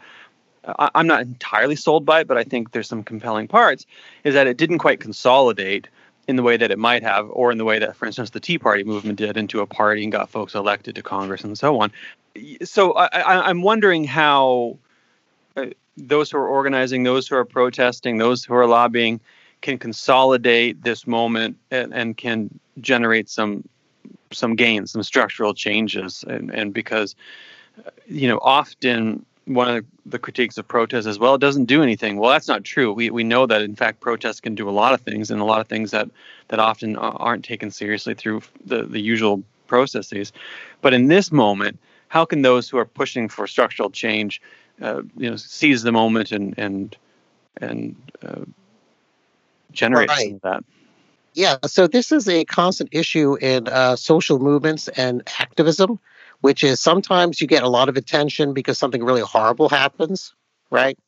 I'm 0.78 1.06
not 1.06 1.22
entirely 1.22 1.76
sold 1.76 2.04
by 2.04 2.20
it, 2.20 2.26
but 2.26 2.36
I 2.36 2.42
think 2.42 2.72
there's 2.72 2.88
some 2.88 3.04
compelling 3.04 3.48
parts, 3.48 3.86
is 4.24 4.34
that 4.34 4.46
it 4.46 4.56
didn't 4.56 4.78
quite 4.78 5.00
consolidate 5.00 5.88
in 6.28 6.36
the 6.36 6.42
way 6.42 6.56
that 6.56 6.70
it 6.70 6.78
might 6.78 7.02
have, 7.02 7.28
or 7.30 7.52
in 7.52 7.58
the 7.58 7.64
way 7.64 7.78
that, 7.78 7.96
for 7.96 8.06
instance, 8.06 8.30
the 8.30 8.40
Tea 8.40 8.58
Party 8.58 8.82
movement 8.82 9.18
did 9.18 9.36
into 9.36 9.60
a 9.60 9.66
party 9.66 10.02
and 10.02 10.10
got 10.10 10.28
folks 10.28 10.54
elected 10.54 10.94
to 10.96 11.02
Congress 11.02 11.44
and 11.44 11.56
so 11.56 11.80
on. 11.80 11.92
So 12.64 12.92
I, 12.92 13.48
am 13.48 13.62
wondering 13.62 14.04
how 14.04 14.78
uh, 15.56 15.66
those 15.96 16.30
who 16.30 16.38
are 16.38 16.48
organizing, 16.48 17.04
those 17.04 17.28
who 17.28 17.36
are 17.36 17.44
protesting, 17.44 18.18
those 18.18 18.44
who 18.44 18.54
are 18.54 18.66
lobbying 18.66 19.20
can 19.62 19.78
consolidate 19.78 20.82
this 20.82 21.06
moment 21.06 21.56
and, 21.70 21.94
and 21.94 22.16
can 22.16 22.58
generate 22.80 23.28
some 23.28 23.66
some 24.32 24.56
gains, 24.56 24.90
some 24.90 25.02
structural 25.04 25.54
changes, 25.54 26.24
and, 26.26 26.50
and 26.52 26.74
because 26.74 27.14
uh, 27.78 27.90
you 28.06 28.28
know 28.28 28.38
often 28.42 29.24
one 29.46 29.76
of 29.76 29.84
the 30.04 30.18
critiques 30.18 30.58
of 30.58 30.66
protest 30.66 31.06
as 31.06 31.18
well 31.18 31.36
it 31.36 31.40
doesn't 31.40 31.66
do 31.66 31.82
anything. 31.82 32.16
Well 32.16 32.30
that's 32.30 32.48
not 32.48 32.64
true. 32.64 32.92
We, 32.92 33.10
we 33.10 33.24
know 33.24 33.46
that 33.46 33.62
in 33.62 33.76
fact 33.76 34.00
protests 34.00 34.40
can 34.40 34.54
do 34.54 34.68
a 34.68 34.72
lot 34.72 34.92
of 34.92 35.00
things 35.00 35.30
and 35.30 35.40
a 35.40 35.44
lot 35.44 35.60
of 35.60 35.68
things 35.68 35.92
that 35.92 36.10
that 36.48 36.58
often 36.58 36.96
aren't 36.96 37.44
taken 37.44 37.70
seriously 37.70 38.14
through 38.14 38.42
the, 38.64 38.82
the 38.82 39.00
usual 39.00 39.42
processes. 39.66 40.32
But 40.82 40.94
in 40.94 41.06
this 41.06 41.30
moment 41.30 41.78
how 42.08 42.24
can 42.24 42.42
those 42.42 42.68
who 42.68 42.78
are 42.78 42.84
pushing 42.84 43.28
for 43.28 43.46
structural 43.46 43.90
change 43.90 44.42
uh, 44.82 45.02
you 45.16 45.30
know 45.30 45.36
seize 45.36 45.82
the 45.82 45.92
moment 45.92 46.32
and 46.32 46.54
and 46.58 46.96
and 47.58 47.96
uh, 48.22 48.42
generate 49.72 50.08
right. 50.08 50.42
that? 50.42 50.64
Yeah 51.34 51.58
so 51.66 51.86
this 51.86 52.10
is 52.10 52.28
a 52.28 52.44
constant 52.44 52.90
issue 52.92 53.36
in 53.36 53.68
uh, 53.68 53.94
social 53.94 54.40
movements 54.40 54.88
and 54.88 55.22
activism 55.38 56.00
which 56.40 56.64
is 56.64 56.80
sometimes 56.80 57.40
you 57.40 57.46
get 57.46 57.62
a 57.62 57.68
lot 57.68 57.88
of 57.88 57.96
attention 57.96 58.52
because 58.52 58.78
something 58.78 59.02
really 59.02 59.22
horrible 59.22 59.68
happens, 59.68 60.34
right? 60.70 60.98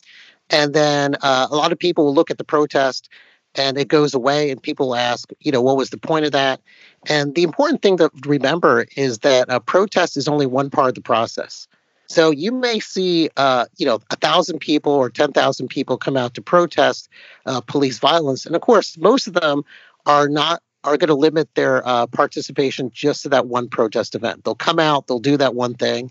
And 0.50 0.74
then 0.74 1.16
uh, 1.22 1.48
a 1.50 1.56
lot 1.56 1.72
of 1.72 1.78
people 1.78 2.06
will 2.06 2.14
look 2.14 2.30
at 2.30 2.38
the 2.38 2.44
protest 2.44 3.08
and 3.54 3.78
it 3.78 3.88
goes 3.88 4.14
away, 4.14 4.50
and 4.50 4.62
people 4.62 4.94
ask, 4.94 5.30
you 5.40 5.50
know, 5.50 5.62
what 5.62 5.76
was 5.76 5.90
the 5.90 5.96
point 5.96 6.26
of 6.26 6.32
that? 6.32 6.60
And 7.08 7.34
the 7.34 7.42
important 7.42 7.82
thing 7.82 7.96
to 7.96 8.10
remember 8.26 8.86
is 8.96 9.20
that 9.20 9.46
a 9.48 9.58
protest 9.58 10.16
is 10.16 10.28
only 10.28 10.46
one 10.46 10.70
part 10.70 10.90
of 10.90 10.94
the 10.94 11.00
process. 11.00 11.66
So 12.06 12.30
you 12.30 12.52
may 12.52 12.78
see, 12.78 13.30
uh, 13.36 13.66
you 13.76 13.84
know, 13.86 14.00
a 14.10 14.16
thousand 14.16 14.60
people 14.60 14.92
or 14.92 15.10
ten 15.10 15.32
thousand 15.32 15.68
people 15.68 15.96
come 15.96 16.16
out 16.16 16.34
to 16.34 16.42
protest 16.42 17.08
uh, 17.46 17.60
police 17.60 17.98
violence, 17.98 18.46
and 18.46 18.54
of 18.54 18.62
course, 18.62 18.96
most 18.98 19.26
of 19.26 19.34
them 19.34 19.62
are 20.06 20.28
not 20.28 20.62
are 20.88 20.96
going 20.96 21.08
to 21.08 21.14
limit 21.14 21.54
their 21.54 21.86
uh, 21.86 22.06
participation 22.06 22.90
just 22.92 23.22
to 23.22 23.28
that 23.30 23.46
one 23.46 23.68
protest 23.68 24.14
event. 24.14 24.44
They'll 24.44 24.54
come 24.54 24.78
out, 24.78 25.06
they'll 25.06 25.18
do 25.18 25.36
that 25.36 25.54
one 25.54 25.74
thing, 25.74 26.10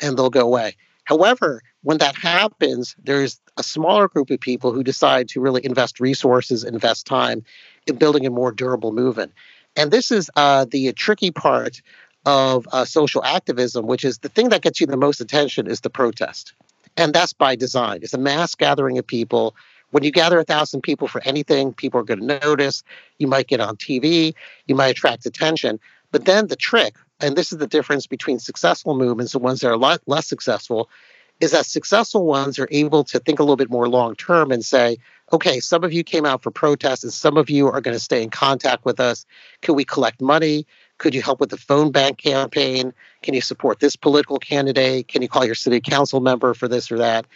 and 0.00 0.16
they'll 0.16 0.30
go 0.30 0.40
away. 0.40 0.76
However, 1.04 1.62
when 1.82 1.98
that 1.98 2.16
happens, 2.16 2.96
there's 3.02 3.40
a 3.56 3.62
smaller 3.62 4.08
group 4.08 4.30
of 4.30 4.40
people 4.40 4.72
who 4.72 4.82
decide 4.82 5.28
to 5.28 5.40
really 5.40 5.64
invest 5.64 6.00
resources, 6.00 6.64
invest 6.64 7.06
time 7.06 7.44
in 7.86 7.96
building 7.96 8.26
a 8.26 8.30
more 8.30 8.50
durable 8.50 8.92
movement. 8.92 9.32
And 9.76 9.90
this 9.90 10.10
is 10.10 10.30
uh, 10.34 10.66
the 10.68 10.92
tricky 10.92 11.30
part 11.30 11.80
of 12.24 12.66
uh, 12.72 12.84
social 12.84 13.24
activism, 13.24 13.86
which 13.86 14.04
is 14.04 14.18
the 14.18 14.28
thing 14.28 14.48
that 14.48 14.62
gets 14.62 14.80
you 14.80 14.86
the 14.86 14.96
most 14.96 15.20
attention 15.20 15.68
is 15.68 15.82
the 15.82 15.90
protest. 15.90 16.54
And 16.96 17.14
that's 17.14 17.32
by 17.32 17.54
design. 17.54 18.00
It's 18.02 18.14
a 18.14 18.18
mass 18.18 18.54
gathering 18.54 18.98
of 18.98 19.06
people 19.06 19.54
when 19.90 20.02
you 20.02 20.10
gather 20.10 20.38
a 20.38 20.44
thousand 20.44 20.82
people 20.82 21.08
for 21.08 21.22
anything, 21.24 21.72
people 21.72 22.00
are 22.00 22.04
going 22.04 22.20
to 22.20 22.40
notice. 22.40 22.82
You 23.18 23.26
might 23.26 23.46
get 23.46 23.60
on 23.60 23.76
TV, 23.76 24.34
you 24.66 24.74
might 24.74 24.88
attract 24.88 25.26
attention. 25.26 25.78
But 26.10 26.24
then 26.24 26.48
the 26.48 26.56
trick, 26.56 26.96
and 27.20 27.36
this 27.36 27.52
is 27.52 27.58
the 27.58 27.66
difference 27.66 28.06
between 28.06 28.38
successful 28.38 28.96
movements 28.96 29.34
and 29.34 29.42
ones 29.42 29.60
that 29.60 29.68
are 29.68 29.76
lot 29.76 30.00
less 30.06 30.26
successful, 30.26 30.88
is 31.40 31.52
that 31.52 31.66
successful 31.66 32.24
ones 32.24 32.58
are 32.58 32.68
able 32.70 33.04
to 33.04 33.18
think 33.18 33.38
a 33.38 33.42
little 33.42 33.56
bit 33.56 33.70
more 33.70 33.88
long 33.88 34.14
term 34.16 34.50
and 34.50 34.64
say, 34.64 34.96
okay, 35.32 35.60
some 35.60 35.84
of 35.84 35.92
you 35.92 36.02
came 36.02 36.24
out 36.24 36.42
for 36.42 36.50
protests 36.50 37.02
and 37.02 37.12
some 37.12 37.36
of 37.36 37.50
you 37.50 37.66
are 37.66 37.80
going 37.80 37.96
to 37.96 38.02
stay 38.02 38.22
in 38.22 38.30
contact 38.30 38.84
with 38.84 39.00
us. 39.00 39.26
Could 39.60 39.74
we 39.74 39.84
collect 39.84 40.20
money? 40.22 40.66
Could 40.98 41.14
you 41.14 41.20
help 41.20 41.40
with 41.40 41.50
the 41.50 41.58
phone 41.58 41.90
bank 41.90 42.18
campaign? 42.18 42.94
Can 43.22 43.34
you 43.34 43.42
support 43.42 43.80
this 43.80 43.96
political 43.96 44.38
candidate? 44.38 45.08
Can 45.08 45.20
you 45.20 45.28
call 45.28 45.44
your 45.44 45.54
city 45.54 45.80
council 45.80 46.20
member 46.20 46.54
for 46.54 46.68
this 46.68 46.90
or 46.90 46.98
that? 46.98 47.26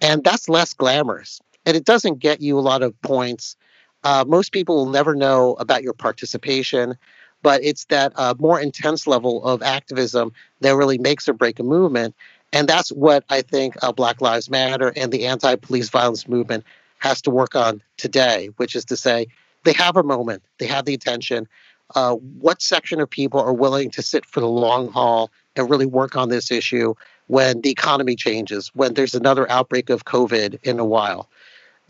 And 0.00 0.24
that's 0.24 0.48
less 0.48 0.72
glamorous 0.72 1.40
and 1.66 1.76
it 1.76 1.84
doesn't 1.84 2.18
get 2.18 2.40
you 2.40 2.58
a 2.58 2.60
lot 2.60 2.82
of 2.82 3.00
points. 3.02 3.56
Uh, 4.04 4.24
most 4.26 4.52
people 4.52 4.76
will 4.76 4.90
never 4.90 5.14
know 5.14 5.54
about 5.54 5.82
your 5.82 5.92
participation, 5.92 6.96
but 7.42 7.62
it's 7.62 7.84
that 7.86 8.12
uh, 8.16 8.34
more 8.38 8.60
intense 8.60 9.06
level 9.06 9.44
of 9.44 9.62
activism 9.62 10.32
that 10.60 10.74
really 10.74 10.98
makes 10.98 11.28
or 11.28 11.32
break 11.32 11.58
a 11.58 11.62
movement. 11.62 12.14
And 12.52 12.68
that's 12.68 12.90
what 12.90 13.24
I 13.28 13.42
think 13.42 13.76
uh, 13.82 13.92
Black 13.92 14.20
Lives 14.20 14.50
Matter 14.50 14.92
and 14.96 15.12
the 15.12 15.26
anti 15.26 15.56
police 15.56 15.88
violence 15.88 16.28
movement 16.28 16.64
has 16.98 17.22
to 17.22 17.30
work 17.30 17.56
on 17.56 17.82
today, 17.96 18.50
which 18.56 18.76
is 18.76 18.84
to 18.86 18.96
say, 18.96 19.26
they 19.64 19.72
have 19.72 19.96
a 19.96 20.02
moment, 20.02 20.42
they 20.58 20.66
have 20.66 20.84
the 20.84 20.94
attention. 20.94 21.48
Uh, 21.94 22.14
what 22.14 22.62
section 22.62 23.00
of 23.00 23.10
people 23.10 23.40
are 23.40 23.52
willing 23.52 23.90
to 23.90 24.02
sit 24.02 24.24
for 24.24 24.40
the 24.40 24.48
long 24.48 24.90
haul 24.90 25.30
and 25.56 25.68
really 25.68 25.86
work 25.86 26.16
on 26.16 26.28
this 26.28 26.50
issue 26.50 26.94
when 27.26 27.60
the 27.60 27.70
economy 27.70 28.16
changes, 28.16 28.70
when 28.74 28.94
there's 28.94 29.14
another 29.14 29.50
outbreak 29.50 29.90
of 29.90 30.04
COVID 30.04 30.58
in 30.62 30.78
a 30.78 30.84
while? 30.84 31.28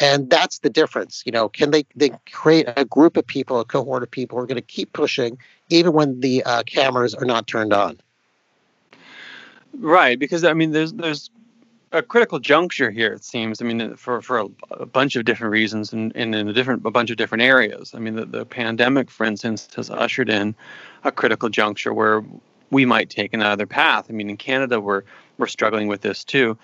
And 0.02 0.28
that's 0.28 0.58
the 0.58 0.68
difference 0.68 1.22
you 1.24 1.32
know 1.32 1.48
can 1.48 1.70
they 1.70 1.86
they 1.94 2.10
create 2.32 2.66
a 2.76 2.84
group 2.84 3.16
of 3.16 3.26
people 3.26 3.60
a 3.60 3.64
cohort 3.64 4.02
of 4.02 4.10
people 4.10 4.36
who 4.36 4.44
are 4.44 4.46
going 4.46 4.56
to 4.56 4.60
keep 4.60 4.92
pushing 4.92 5.38
even 5.70 5.92
when 5.92 6.20
the 6.20 6.42
uh, 6.44 6.62
cameras 6.64 7.14
are 7.14 7.24
not 7.24 7.46
turned 7.46 7.72
on? 7.72 7.98
Right 9.78 10.18
because 10.18 10.44
i 10.44 10.52
mean 10.52 10.72
there's 10.72 10.92
there's 10.92 11.30
a 11.92 12.02
critical 12.02 12.38
juncture 12.38 12.90
here 12.90 13.12
it 13.12 13.24
seems 13.24 13.62
i 13.62 13.64
mean 13.64 13.96
for 13.96 14.20
for 14.20 14.40
a, 14.40 14.48
a 14.72 14.86
bunch 14.86 15.16
of 15.16 15.24
different 15.24 15.52
reasons 15.52 15.92
and, 15.92 16.12
and 16.14 16.34
in 16.34 16.48
a 16.48 16.52
different 16.52 16.84
a 16.84 16.90
bunch 16.90 17.10
of 17.10 17.16
different 17.16 17.42
areas. 17.42 17.92
I 17.94 17.98
mean 17.98 18.16
the, 18.16 18.26
the 18.26 18.44
pandemic 18.44 19.10
for 19.10 19.24
instance 19.24 19.68
has 19.76 19.88
ushered 19.88 20.28
in 20.28 20.54
a 21.04 21.12
critical 21.12 21.48
juncture 21.48 21.94
where 21.94 22.22
we 22.70 22.86
might 22.86 23.10
take 23.10 23.32
another 23.34 23.66
path. 23.66 24.06
I 24.10 24.12
mean 24.12 24.28
in 24.28 24.36
canada 24.36 24.80
we're 24.80 25.02
we're 25.38 25.46
struggling 25.46 25.88
with 25.88 26.02
this 26.02 26.24
too. 26.24 26.58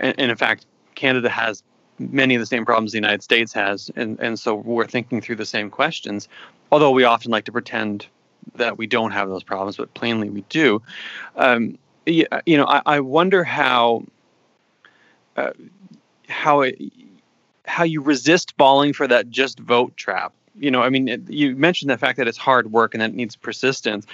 And, 0.00 0.14
and 0.18 0.30
in 0.30 0.36
fact 0.36 0.66
canada 0.94 1.28
has 1.28 1.62
many 1.98 2.34
of 2.34 2.40
the 2.40 2.46
same 2.46 2.64
problems 2.64 2.92
the 2.92 2.98
United 2.98 3.22
States 3.22 3.52
has, 3.52 3.90
and 3.96 4.18
and 4.20 4.38
so 4.38 4.54
we're 4.54 4.86
thinking 4.86 5.20
through 5.20 5.36
the 5.36 5.46
same 5.46 5.70
questions. 5.70 6.28
Although 6.72 6.90
we 6.90 7.04
often 7.04 7.30
like 7.30 7.44
to 7.44 7.52
pretend 7.52 8.06
that 8.56 8.78
we 8.78 8.86
don't 8.86 9.12
have 9.12 9.28
those 9.28 9.42
problems, 9.42 9.76
but 9.76 9.92
plainly 9.94 10.30
we 10.30 10.42
do. 10.42 10.82
Um, 11.36 11.78
you, 12.06 12.26
you 12.46 12.56
know, 12.56 12.66
I, 12.66 12.82
I 12.86 13.00
wonder 13.00 13.44
how 13.44 14.04
uh, 15.36 15.52
how 16.28 16.62
it, 16.62 16.80
how 17.66 17.84
you 17.84 18.00
resist 18.00 18.54
falling 18.58 18.92
for 18.92 19.06
that 19.08 19.30
just 19.30 19.58
vote 19.58 19.96
trap. 19.96 20.32
You 20.58 20.70
know, 20.70 20.82
I 20.82 20.90
mean, 20.90 21.08
it, 21.08 21.30
you 21.30 21.56
mentioned 21.56 21.90
the 21.90 21.98
fact 21.98 22.18
that 22.18 22.28
it's 22.28 22.38
hard 22.38 22.70
work 22.72 22.94
and 22.94 23.00
that 23.00 23.10
it 23.10 23.16
needs 23.16 23.36
persistence, 23.36 24.06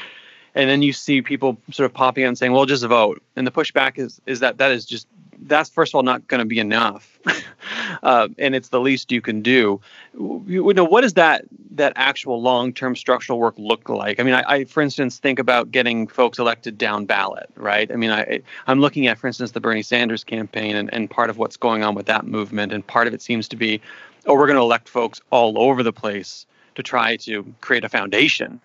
and 0.55 0.71
then 0.71 0.83
you 0.83 0.93
see 0.93 1.23
people 1.23 1.59
sort 1.71 1.87
of 1.87 1.95
popping 1.95 2.25
out 2.25 2.29
and 2.29 2.39
saying, 2.39 2.53
"Well, 2.53 2.67
just 2.67 2.85
vote," 2.85 3.23
and 3.37 3.47
the 3.47 3.51
pushback 3.51 3.99
is 3.99 4.21
is 4.27 4.41
that 4.41 4.59
that 4.59 4.71
is 4.71 4.87
just 4.87 5.07
that's 5.43 5.71
first 5.71 5.93
of 5.93 5.97
all 5.97 6.03
not 6.03 6.27
going 6.29 6.41
to 6.41 6.45
be 6.45 6.59
enough, 6.59 7.19
uh, 8.03 8.29
and 8.39 8.55
it's 8.55 8.69
the 8.69 8.81
least 8.81 9.11
you 9.13 9.21
can 9.21 9.43
do. 9.43 9.81
You 10.15 10.73
know, 10.73 10.85
what 10.85 11.03
does 11.03 11.15
that 11.15 11.45
that 11.73 11.93
actual 11.97 12.41
long 12.43 12.73
term 12.73 12.97
structural 12.97 13.39
work 13.39 13.55
look 13.59 13.89
like? 13.89 14.21
I 14.21 14.23
mean, 14.23 14.35
I, 14.35 14.45
I, 14.47 14.65
for 14.65 14.83
instance, 14.83 15.19
think 15.19 15.39
about 15.39 15.71
getting 15.71 16.07
folks 16.07 16.39
elected 16.39 16.79
down 16.79 17.07
ballot, 17.07 17.49
right? 17.57 17.91
I 17.91 17.97
mean, 17.97 18.11
I 18.11 18.41
I'm 18.67 18.81
looking 18.81 19.07
at, 19.07 19.19
for 19.19 19.27
instance, 19.27 19.53
the 19.53 19.61
Bernie 19.61 19.83
Sanders 19.83 20.25
campaign, 20.25 20.77
and, 20.77 20.93
and 20.93 21.11
part 21.11 21.31
of 21.31 21.39
what's 21.39 21.57
going 21.57 21.83
on 21.83 21.95
with 21.95 22.07
that 22.07 22.27
movement, 22.27 22.73
and 22.73 22.87
part 22.87 23.07
of 23.07 23.15
it 23.15 23.23
seems 23.23 23.49
to 23.49 23.57
be, 23.57 23.81
oh, 24.27 24.35
we're 24.35 24.47
going 24.47 24.57
to 24.57 24.63
elect 24.63 24.89
folks 24.89 25.21
all 25.31 25.59
over 25.59 25.83
the 25.83 25.93
place 25.93 26.47
to 26.75 26.83
try 26.83 27.17
to 27.17 27.55
create 27.61 27.85
a 27.85 27.89
foundation 27.89 28.61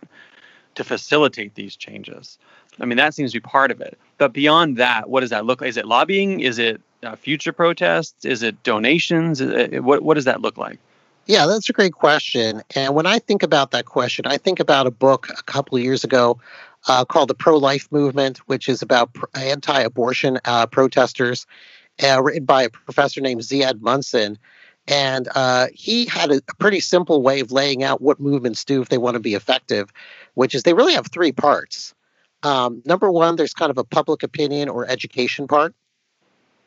to 0.75 0.83
facilitate 0.83 1.55
these 1.55 1.75
changes. 1.75 2.37
I 2.79 2.85
mean, 2.85 2.97
that 2.97 3.13
seems 3.13 3.31
to 3.31 3.39
be 3.39 3.41
part 3.41 3.71
of 3.71 3.81
it. 3.81 3.97
But 4.17 4.33
beyond 4.33 4.77
that, 4.77 5.09
what 5.09 5.21
does 5.21 5.29
that 5.29 5.45
look 5.45 5.61
like? 5.61 5.69
Is 5.69 5.77
it 5.77 5.85
lobbying? 5.85 6.39
Is 6.39 6.59
it 6.59 6.81
uh, 7.03 7.15
future 7.15 7.53
protests? 7.53 8.25
Is 8.25 8.43
it 8.43 8.61
donations? 8.63 9.41
Is 9.41 9.51
it, 9.51 9.83
what, 9.83 10.03
what 10.03 10.15
does 10.15 10.25
that 10.25 10.41
look 10.41 10.57
like? 10.57 10.79
Yeah, 11.27 11.47
that's 11.47 11.69
a 11.69 11.73
great 11.73 11.93
question. 11.93 12.61
And 12.75 12.93
when 12.93 13.07
I 13.07 13.19
think 13.19 13.41
about 13.41 13.71
that 13.71 13.85
question, 13.85 14.25
I 14.27 14.37
think 14.37 14.59
about 14.59 14.85
a 14.85 14.91
book 14.91 15.27
a 15.37 15.43
couple 15.43 15.77
of 15.77 15.83
years 15.83 16.03
ago 16.03 16.39
uh, 16.87 17.03
called 17.03 17.29
The 17.29 17.35
Pro 17.35 17.57
Life 17.57 17.91
Movement, 17.91 18.37
which 18.47 18.69
is 18.69 18.81
about 18.81 19.09
anti 19.33 19.79
abortion 19.79 20.39
uh, 20.45 20.67
protesters, 20.67 21.47
uh, 22.03 22.21
written 22.21 22.45
by 22.45 22.63
a 22.63 22.69
professor 22.69 23.21
named 23.21 23.41
Ziad 23.41 23.81
Munson. 23.81 24.37
And 24.87 25.27
uh, 25.33 25.67
he 25.73 26.05
had 26.05 26.29
a, 26.31 26.41
a 26.47 26.55
pretty 26.59 26.79
simple 26.79 27.23
way 27.23 27.39
of 27.39 27.51
laying 27.51 27.81
out 27.83 28.01
what 28.01 28.19
movements 28.19 28.63
do 28.63 28.83
if 28.83 28.89
they 28.89 28.99
want 28.99 29.15
to 29.15 29.19
be 29.19 29.33
effective, 29.33 29.91
which 30.35 30.53
is 30.53 30.61
they 30.61 30.75
really 30.75 30.93
have 30.93 31.07
three 31.07 31.31
parts. 31.31 31.95
Um, 32.45 32.81
number 32.85 33.11
one, 33.11 33.35
there's 33.35 33.53
kind 33.53 33.71
of 33.71 33.77
a 33.77 33.83
public 33.83 34.23
opinion 34.23 34.69
or 34.69 34.87
education 34.89 35.47
part 35.47 35.73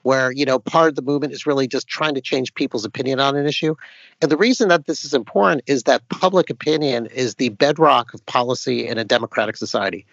where 0.02 0.30
you 0.30 0.44
know 0.44 0.58
part 0.58 0.88
of 0.88 0.94
the 0.94 1.02
movement 1.02 1.32
is 1.32 1.46
really 1.46 1.66
just 1.66 1.88
trying 1.88 2.14
to 2.14 2.20
change 2.20 2.54
people's 2.54 2.84
opinion 2.84 3.20
on 3.20 3.36
an 3.36 3.46
issue. 3.46 3.74
And 4.20 4.30
the 4.30 4.36
reason 4.36 4.68
that 4.68 4.86
this 4.86 5.04
is 5.04 5.14
important 5.14 5.62
is 5.66 5.84
that 5.84 6.08
public 6.08 6.50
opinion 6.50 7.06
is 7.06 7.36
the 7.36 7.50
bedrock 7.50 8.14
of 8.14 8.24
policy 8.26 8.86
in 8.86 8.98
a 8.98 9.04
democratic 9.04 9.56
society. 9.56 10.06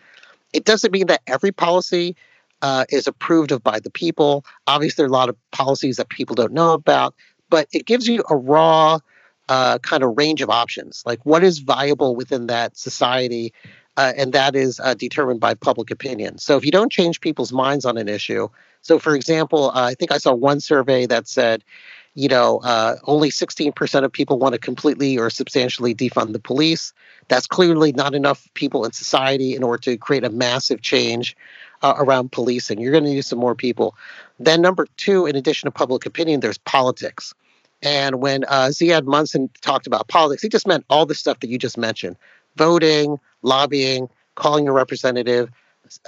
It 0.53 0.65
doesn't 0.65 0.91
mean 0.91 1.07
that 1.07 1.21
every 1.27 1.51
policy 1.51 2.15
uh, 2.61 2.85
is 2.89 3.07
approved 3.07 3.51
of 3.51 3.63
by 3.63 3.79
the 3.79 3.89
people. 3.89 4.45
Obviously 4.67 5.01
there 5.01 5.07
are 5.07 5.09
a 5.09 5.13
lot 5.13 5.29
of 5.29 5.37
policies 5.51 5.97
that 5.97 6.09
people 6.09 6.35
don't 6.35 6.53
know 6.53 6.73
about 6.73 7.15
but 7.49 7.67
it 7.71 7.85
gives 7.85 8.07
you 8.07 8.23
a 8.29 8.35
raw 8.35 8.99
uh, 9.47 9.77
kind 9.79 10.03
of 10.03 10.17
range 10.17 10.41
of 10.41 10.49
options. 10.49 11.03
Like 11.05 11.19
what 11.25 11.43
is 11.43 11.59
viable 11.59 12.15
within 12.15 12.47
that 12.47 12.77
society 12.77 13.53
uh, 13.97 14.13
and 14.17 14.33
that 14.33 14.55
is 14.55 14.79
uh, 14.79 14.93
determined 14.93 15.39
by 15.39 15.53
public 15.53 15.91
opinion. 15.91 16.37
So 16.37 16.57
if 16.57 16.65
you 16.65 16.71
don't 16.71 16.91
change 16.91 17.21
people's 17.21 17.53
minds 17.53 17.85
on 17.85 17.97
an 17.97 18.07
issue, 18.09 18.49
so 18.81 18.99
for 18.99 19.15
example, 19.15 19.69
uh, 19.69 19.83
I 19.83 19.93
think 19.95 20.11
I 20.11 20.17
saw 20.17 20.33
one 20.33 20.59
survey 20.59 21.05
that 21.05 21.27
said, 21.27 21.63
you 22.13 22.29
know, 22.29 22.59
uh, 22.59 22.95
only 23.03 23.29
16% 23.29 24.03
of 24.03 24.11
people 24.11 24.39
want 24.39 24.53
to 24.53 24.59
completely 24.59 25.17
or 25.17 25.29
substantially 25.29 25.93
defund 25.93 26.33
the 26.33 26.39
police. 26.39 26.93
That's 27.27 27.47
clearly 27.47 27.91
not 27.91 28.15
enough 28.15 28.47
people 28.53 28.85
in 28.85 28.93
society 28.93 29.55
in 29.55 29.63
order 29.63 29.81
to 29.83 29.97
create 29.97 30.23
a 30.23 30.29
massive 30.29 30.81
change 30.81 31.35
uh, 31.81 31.93
around 31.97 32.31
policing. 32.31 32.79
You're 32.79 32.91
going 32.91 33.03
to 33.03 33.09
need 33.09 33.25
some 33.25 33.39
more 33.39 33.55
people. 33.55 33.95
Then, 34.39 34.61
number 34.61 34.87
two, 34.97 35.25
in 35.25 35.35
addition 35.35 35.67
to 35.67 35.71
public 35.71 36.05
opinion, 36.05 36.39
there's 36.39 36.57
politics. 36.57 37.33
And 37.81 38.21
when 38.21 38.45
uh, 38.45 38.69
Ziad 38.71 39.05
Munson 39.05 39.49
talked 39.61 39.85
about 39.85 40.07
politics, 40.07 40.41
he 40.41 40.49
just 40.49 40.67
meant 40.67 40.85
all 40.89 41.05
the 41.05 41.15
stuff 41.15 41.41
that 41.41 41.49
you 41.49 41.57
just 41.57 41.77
mentioned 41.77 42.15
voting, 42.55 43.19
lobbying, 43.45 44.09
calling 44.35 44.67
a 44.67 44.71
representative, 44.71 45.49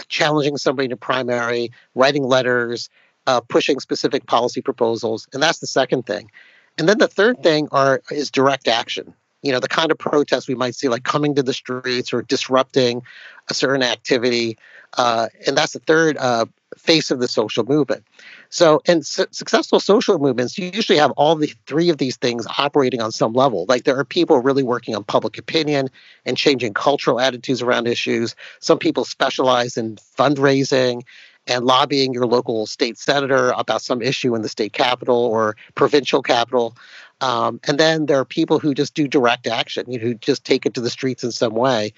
challenging 0.08 0.58
somebody 0.58 0.88
a 0.88 0.97
primary, 0.97 1.71
writing 1.95 2.23
letters, 2.23 2.89
uh, 3.28 3.41
pushing 3.41 3.80
specific 3.80 4.26
policy 4.26 4.62
proposals, 4.62 5.28
and 5.34 5.41
that's 5.41 5.60
the 5.60 5.67
second 5.67 6.06
thing. 6.06 6.32
And 6.78 6.88
then 6.89 6.97
the 6.97 7.08
third 7.08 7.43
thing 7.43 7.67
are 7.71 8.02
is 8.12 8.32
direct 8.32 8.67
action. 8.67 9.13
You 9.47 9.53
know, 9.53 9.60
the 9.60 9.67
kind 9.67 9.91
of 9.91 9.97
protests 9.97 10.47
we 10.47 10.55
might 10.55 10.75
see, 10.75 10.89
like 10.89 11.03
coming 11.03 11.36
to 11.36 11.43
the 11.43 11.53
streets 11.53 12.13
or 12.13 12.21
disrupting 12.21 13.01
a 13.49 13.53
certain 13.53 13.81
activity, 13.83 14.57
uh, 14.97 15.27
and 15.45 15.57
that's 15.57 15.73
the 15.73 15.79
third 15.79 16.17
uh, 16.17 16.45
face 16.77 17.12
of 17.12 17.19
the 17.19 17.27
social 17.27 17.63
movement. 17.63 18.03
So, 18.49 18.81
in 18.86 19.03
su- 19.03 19.25
successful 19.31 19.79
social 19.79 20.19
movements, 20.19 20.57
usually 20.57 20.99
have 20.99 21.12
all 21.12 21.36
the 21.36 21.53
three 21.65 21.89
of 21.89 21.97
these 21.97 22.17
things 22.17 22.45
operating 22.57 23.01
on 23.01 23.12
some 23.12 23.33
level. 23.33 23.65
Like 23.67 23.83
there 23.83 23.97
are 23.97 24.05
people 24.05 24.39
really 24.39 24.63
working 24.63 24.95
on 24.95 25.03
public 25.03 25.38
opinion 25.38 25.89
and 26.25 26.38
changing 26.38 26.73
cultural 26.73 27.19
attitudes 27.19 27.62
around 27.62 27.88
issues. 27.88 28.36
Some 28.60 28.79
people 28.79 29.05
specialize 29.05 29.77
in 29.77 29.95
fundraising 30.17 31.03
and 31.47 31.65
lobbying 31.65 32.13
your 32.13 32.25
local 32.25 32.65
state 32.65 32.97
senator 32.97 33.53
about 33.57 33.81
some 33.81 34.01
issue 34.01 34.36
in 34.36 34.41
the 34.41 34.49
state 34.49 34.73
capital 34.73 35.17
or 35.17 35.55
provincial 35.75 36.21
capital. 36.21 36.75
Um, 37.21 37.60
and 37.67 37.80
then 37.80 38.06
there 38.06 38.19
are 38.19 38.25
people 38.25 38.60
who 38.60 38.73
just 38.73 38.93
do 38.93 39.08
direct 39.08 39.47
action, 39.47 39.89
you 39.91 39.99
know, 39.99 40.06
who 40.06 40.13
just 40.15 40.45
take 40.45 40.65
it 40.65 40.73
to 40.75 40.82
the 40.82 40.89
streets 40.89 41.23
in 41.23 41.32
some 41.32 41.53
way. 41.53 41.93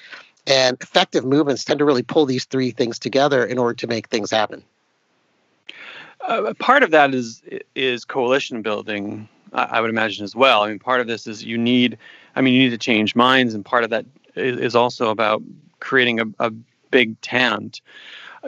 And 0.48 0.78
effective 0.82 1.26
movements 1.26 1.64
tend 1.64 1.80
to 1.80 1.86
really 1.86 2.04
pull 2.04 2.26
these 2.26 2.46
three 2.46 2.72
things 2.72 2.98
together 2.98 3.46
in 3.46 3.58
order 3.58 3.76
to 3.76 3.88
make 3.88 4.08
things 4.08 4.32
happen. 4.32 4.64
Uh, 6.22 6.54
part 6.60 6.84
of 6.84 6.92
that 6.92 7.14
is 7.14 7.42
is 7.76 8.06
coalition 8.06 8.62
building. 8.62 9.28
I 9.54 9.82
would 9.82 9.90
imagine 9.90 10.24
as 10.24 10.36
well. 10.36 10.62
I 10.62 10.70
mean, 10.70 10.80
part 10.80 11.02
of 11.02 11.08
this 11.08 11.26
is 11.26 11.44
you 11.44 11.58
need. 11.58 11.98
I 12.36 12.42
mean, 12.42 12.54
you 12.54 12.62
need 12.62 12.70
to 12.70 12.78
change 12.78 13.16
minds, 13.16 13.54
and 13.54 13.66
part 13.66 13.84
of 13.84 13.90
that 13.90 14.06
is, 14.36 14.60
is 14.60 14.76
also 14.76 15.10
about 15.10 15.42
creating 15.80 16.20
a, 16.20 16.26
a 16.40 16.52
big 16.92 17.20
tent. 17.22 17.82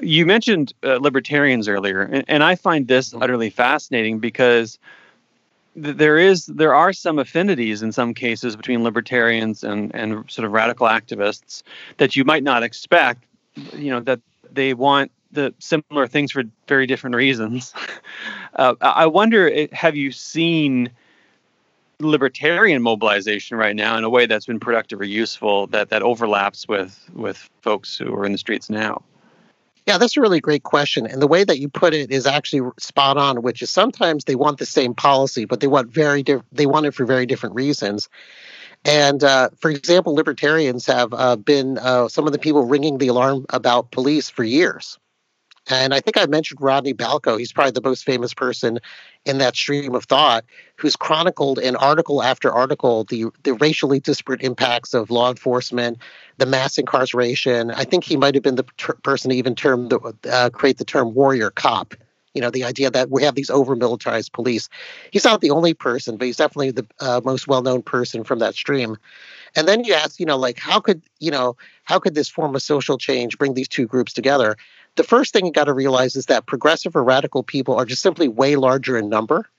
You 0.01 0.25
mentioned 0.25 0.73
uh, 0.83 0.97
libertarians 0.97 1.67
earlier, 1.67 2.01
and, 2.01 2.23
and, 2.27 2.43
I 2.43 2.55
find 2.55 2.87
this 2.87 3.09
mm-hmm. 3.09 3.23
utterly 3.23 3.49
fascinating 3.49 4.19
because 4.19 4.79
there 5.75 6.17
is 6.17 6.45
there 6.47 6.73
are 6.73 6.91
some 6.91 7.17
affinities 7.19 7.81
in 7.81 7.91
some 7.91 8.13
cases 8.13 8.55
between 8.55 8.83
libertarians 8.83 9.63
and 9.63 9.93
and 9.95 10.29
sort 10.29 10.45
of 10.45 10.51
radical 10.51 10.87
activists 10.87 11.63
that 11.97 12.15
you 12.15 12.25
might 12.25 12.43
not 12.43 12.63
expect. 12.63 13.25
You 13.73 13.91
know 13.91 13.99
that 14.01 14.19
they 14.51 14.73
want 14.73 15.11
the 15.31 15.53
similar 15.59 16.07
things 16.07 16.31
for 16.31 16.43
very 16.67 16.87
different 16.87 17.15
reasons. 17.15 17.73
Uh, 18.57 18.75
I 18.81 19.05
wonder, 19.05 19.49
eh, 19.49 19.67
have 19.71 19.95
you 19.95 20.11
seen 20.11 20.89
libertarian 22.01 22.81
mobilization 22.81 23.57
right 23.57 23.77
now 23.77 23.97
in 23.97 24.03
a 24.03 24.09
way 24.09 24.25
that's 24.25 24.45
been 24.45 24.59
productive 24.59 24.99
or 24.99 25.05
useful 25.05 25.67
that 25.67 25.89
that 25.89 26.01
overlaps 26.01 26.67
with 26.67 27.09
with 27.13 27.49
folks 27.61 27.97
who 27.97 28.13
are 28.13 28.25
in 28.25 28.33
the 28.33 28.37
streets 28.37 28.69
now? 28.69 29.01
Yeah, 29.87 29.97
that's 29.97 30.15
a 30.15 30.21
really 30.21 30.39
great 30.39 30.63
question. 30.63 31.07
And 31.07 31.21
the 31.21 31.27
way 31.27 31.43
that 31.43 31.59
you 31.59 31.67
put 31.67 31.93
it 31.93 32.11
is 32.11 32.27
actually 32.27 32.69
spot 32.79 33.17
on, 33.17 33.41
which 33.41 33.61
is 33.61 33.69
sometimes 33.69 34.25
they 34.25 34.35
want 34.35 34.59
the 34.59 34.65
same 34.65 34.93
policy, 34.93 35.45
but 35.45 35.59
they 35.59 35.67
want 35.67 35.91
very 35.91 36.23
diff- 36.23 36.43
they 36.51 36.67
want 36.67 36.85
it 36.85 36.93
for 36.93 37.05
very 37.05 37.25
different 37.25 37.55
reasons. 37.55 38.07
And 38.85 39.23
uh, 39.23 39.49
for 39.57 39.71
example, 39.71 40.13
libertarians 40.13 40.85
have 40.85 41.13
uh, 41.13 41.35
been 41.35 41.77
uh, 41.77 42.07
some 42.07 42.27
of 42.27 42.33
the 42.33 42.39
people 42.39 42.65
ringing 42.65 42.97
the 42.97 43.07
alarm 43.07 43.45
about 43.49 43.91
police 43.91 44.29
for 44.29 44.43
years. 44.43 44.99
And 45.69 45.93
I 45.93 45.99
think 45.99 46.17
I 46.17 46.25
mentioned 46.25 46.59
Radley 46.61 46.93
Balko. 46.93 47.37
He's 47.37 47.53
probably 47.53 47.71
the 47.71 47.81
most 47.81 48.03
famous 48.03 48.33
person 48.33 48.79
in 49.25 49.37
that 49.37 49.55
stream 49.55 49.93
of 49.93 50.05
thought 50.05 50.43
who's 50.75 50.95
chronicled 50.95 51.59
in 51.59 51.75
article 51.75 52.23
after 52.23 52.51
article 52.51 53.03
the, 53.05 53.25
the 53.43 53.53
racially 53.53 53.99
disparate 53.99 54.41
impacts 54.41 54.93
of 54.93 55.11
law 55.11 55.29
enforcement, 55.29 55.99
the 56.37 56.47
mass 56.47 56.77
incarceration. 56.79 57.69
I 57.71 57.83
think 57.83 58.03
he 58.03 58.17
might 58.17 58.33
have 58.33 58.43
been 58.43 58.55
the 58.55 58.65
ter- 58.77 58.93
person 59.03 59.29
to 59.29 59.35
even 59.35 59.53
term 59.53 59.89
the, 59.89 59.99
uh, 60.29 60.49
create 60.49 60.79
the 60.79 60.85
term 60.85 61.13
warrior 61.13 61.51
cop. 61.51 61.93
You 62.33 62.41
know, 62.41 62.49
the 62.49 62.63
idea 62.63 62.89
that 62.89 63.11
we 63.11 63.23
have 63.23 63.35
these 63.35 63.49
over 63.49 63.75
militarized 63.75 64.31
police. 64.31 64.69
He's 65.11 65.25
not 65.25 65.41
the 65.41 65.51
only 65.51 65.73
person, 65.73 66.15
but 66.15 66.25
he's 66.25 66.37
definitely 66.37 66.71
the 66.71 66.87
uh, 67.01 67.19
most 67.25 67.47
well 67.47 67.61
known 67.61 67.81
person 67.81 68.23
from 68.23 68.39
that 68.39 68.55
stream. 68.55 68.97
And 69.55 69.67
then 69.67 69.83
you 69.83 69.93
ask, 69.93 70.17
you 70.19 70.25
know, 70.25 70.37
like 70.37 70.57
how 70.57 70.79
could, 70.79 71.01
you 71.19 71.29
know, 71.29 71.57
how 71.83 71.99
could 71.99 72.15
this 72.15 72.29
form 72.29 72.55
of 72.55 72.61
social 72.61 72.97
change 72.97 73.37
bring 73.37 73.53
these 73.53 73.67
two 73.67 73.85
groups 73.85 74.13
together? 74.13 74.55
The 74.95 75.03
first 75.03 75.33
thing 75.33 75.45
you 75.45 75.51
got 75.51 75.65
to 75.65 75.73
realize 75.73 76.15
is 76.15 76.27
that 76.27 76.45
progressive 76.45 76.95
or 76.95 77.03
radical 77.03 77.43
people 77.43 77.75
are 77.75 77.85
just 77.85 78.01
simply 78.01 78.27
way 78.27 78.55
larger 78.55 78.97
in 78.97 79.09
number 79.09 79.49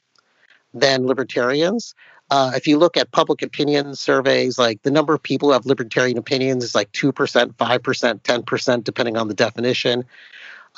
than 0.75 1.07
libertarians. 1.07 1.95
Uh, 2.31 2.53
if 2.55 2.67
you 2.67 2.79
look 2.79 2.97
at 2.97 3.11
public 3.13 3.43
opinion 3.43 3.95
surveys, 3.95 4.59
like 4.59 4.83
the 4.83 4.91
number 4.91 5.13
of 5.15 5.23
people 5.23 5.49
who 5.49 5.53
have 5.53 5.67
libertarian 5.67 6.17
opinions 6.19 6.65
is 6.65 6.75
like 6.75 6.91
2%, 6.93 7.13
5%, 7.13 8.21
10%, 8.21 8.85
depending 8.85 9.17
on 9.17 9.29
the 9.29 9.35
definition. 9.35 10.05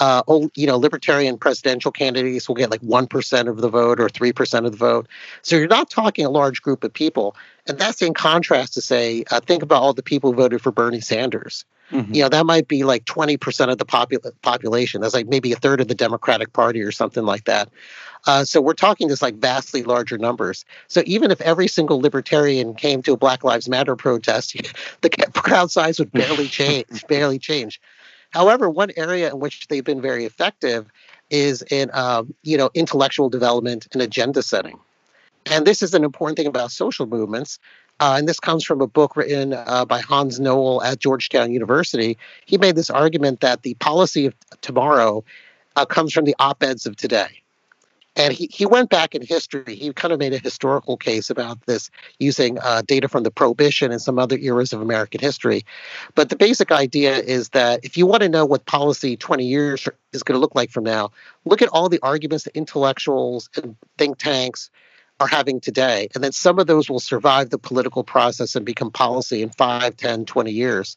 uh, 0.01 0.23
you 0.55 0.67
know, 0.67 0.77
libertarian 0.77 1.39
presidential 1.39 1.93
candidates 1.93 2.49
will 2.49 2.57
get 2.57 2.71
like 2.71 2.81
1% 2.81 3.49
of 3.49 3.59
the 3.59 3.69
vote 3.69 4.01
or 4.01 4.09
3% 4.09 4.67
of 4.67 4.73
the 4.73 4.79
vote. 4.79 5.09
So 5.43 5.57
you're 5.57 5.69
not 5.69 5.91
talking 5.91 6.25
a 6.27 6.31
large 6.31 6.63
group 6.63 6.83
of 6.83 6.93
people. 6.93 7.37
And 7.69 7.79
that's 7.79 8.03
in 8.03 8.15
contrast 8.15 8.75
to 8.75 8.81
say, 8.81 9.25
uh, 9.31 9.41
think 9.41 9.63
about 9.63 9.83
all 9.83 9.95
the 9.95 10.03
people 10.03 10.33
who 10.33 10.37
voted 10.37 10.63
for 10.63 10.73
Bernie 10.73 11.01
Sanders. 11.01 11.65
Mm-hmm. 11.91 12.15
You 12.15 12.23
know, 12.23 12.29
that 12.29 12.47
might 12.47 12.67
be 12.67 12.85
like 12.85 13.05
20% 13.05 13.71
of 13.71 13.79
the 13.79 13.85
popul- 13.85 14.33
population. 14.43 15.01
That's 15.01 15.15
like 15.15 15.29
maybe 15.29 15.53
a 15.53 15.57
third 15.57 15.81
of 15.81 15.89
the 15.89 15.95
Democratic 15.95 16.53
Party 16.53 16.83
or 16.83 16.91
something 16.91 17.25
like 17.25 17.45
that. 17.45 17.69
Uh, 18.27 18.45
so 18.45 18.61
we're 18.61 18.73
talking 18.73 19.09
just 19.09 19.23
like 19.23 19.35
vastly 19.35 19.83
larger 19.83 20.17
numbers. 20.17 20.65
So 20.89 21.03
even 21.05 21.31
if 21.31 21.41
every 21.43 21.69
single 21.69 22.01
libertarian 22.01 22.75
came 22.75 23.03
to 23.03 23.13
a 23.13 23.17
Black 23.17 23.45
Lives 23.45 23.69
Matter 23.69 23.97
protest, 23.97 24.57
the 25.03 25.11
crowd 25.35 25.71
size 25.71 25.99
would 25.99 26.11
barely 26.13 26.49
change. 26.49 27.07
barely 27.07 27.39
change. 27.39 27.81
However, 28.31 28.69
one 28.69 28.91
area 28.97 29.31
in 29.31 29.39
which 29.39 29.69
they've 29.69 29.85
been 29.85 30.01
very 30.01 30.25
effective 30.25 30.91
is 31.31 31.63
in 31.71 31.91
um, 31.93 32.35
you 32.43 32.57
know 32.57 32.71
intellectual 32.75 33.29
development 33.29 33.87
and 33.93 34.03
agenda 34.03 34.43
setting. 34.43 34.79
And 35.47 35.67
this 35.67 35.83
is 35.83 35.95
an 35.95 36.05
important 36.05 36.37
thing 36.37 36.47
about 36.47 36.73
social 36.73 37.07
movements. 37.07 37.59
Uh, 38.05 38.19
and 38.19 38.29
this 38.29 38.39
comes 38.39 38.63
from 38.63 38.83
a 38.83 38.87
book 38.87 39.17
written 39.17 39.55
uh, 39.55 39.83
by 39.87 39.99
Hans 39.99 40.39
Noel 40.39 40.83
at 40.83 40.99
Georgetown 41.01 41.51
University. 41.51 42.19
He 42.45 42.59
made 42.59 42.77
this 42.77 42.91
argument 42.91 43.41
that 43.41 43.63
the 43.63 43.73
policy 43.77 44.27
of 44.27 44.35
tomorrow 44.61 45.25
uh, 45.77 45.87
comes 45.87 46.13
from 46.13 46.27
the 46.27 46.37
op 46.39 46.63
eds 46.63 46.85
of 46.85 46.97
today. 46.97 47.41
And 48.15 48.35
he, 48.35 48.51
he 48.53 48.67
went 48.67 48.91
back 48.91 49.15
in 49.15 49.23
history. 49.23 49.75
He 49.75 49.91
kind 49.95 50.13
of 50.13 50.19
made 50.21 50.35
a 50.35 50.39
historical 50.39 50.99
case 50.99 51.31
about 51.31 51.65
this 51.65 51.91
using 52.19 52.59
uh, 52.59 52.83
data 52.83 53.09
from 53.09 53.23
the 53.23 53.31
Prohibition 53.31 53.91
and 53.91 54.03
some 54.03 54.19
other 54.19 54.37
eras 54.37 54.75
of 54.75 54.83
American 54.83 55.23
history. 55.23 55.65
But 56.15 56.29
the 56.29 56.37
basic 56.37 56.71
idea 56.73 57.17
is 57.17 57.49
that 57.51 57.81
if 57.85 57.97
you 57.97 58.05
want 58.05 58.23
to 58.23 58.29
know 58.29 58.45
what 58.45 58.67
policy 58.67 59.17
20 59.17 59.47
years 59.47 59.89
is 60.13 60.23
going 60.23 60.37
to 60.37 60.41
look 60.41 60.55
like 60.55 60.71
from 60.71 60.85
now, 60.85 61.11
look 61.47 61.63
at 61.63 61.71
all 61.71 61.89
the 61.89 62.01
arguments 62.03 62.45
that 62.45 62.55
intellectuals 62.55 63.49
and 63.57 63.75
think 63.97 64.19
tanks 64.19 64.69
are 65.21 65.27
having 65.27 65.61
today. 65.61 66.09
And 66.15 66.25
then 66.25 66.33
some 66.33 66.59
of 66.59 66.67
those 66.67 66.91
will 66.91 67.01
survive 67.01 67.51
the 67.51 67.59
political 67.59 68.03
process 68.03 68.57
and 68.57 68.67
become 68.67 68.91
policy 68.91 69.43
in 69.43 69.51
5, 69.51 69.97
10, 69.97 70.25
20 70.25 70.51
years. 70.51 70.97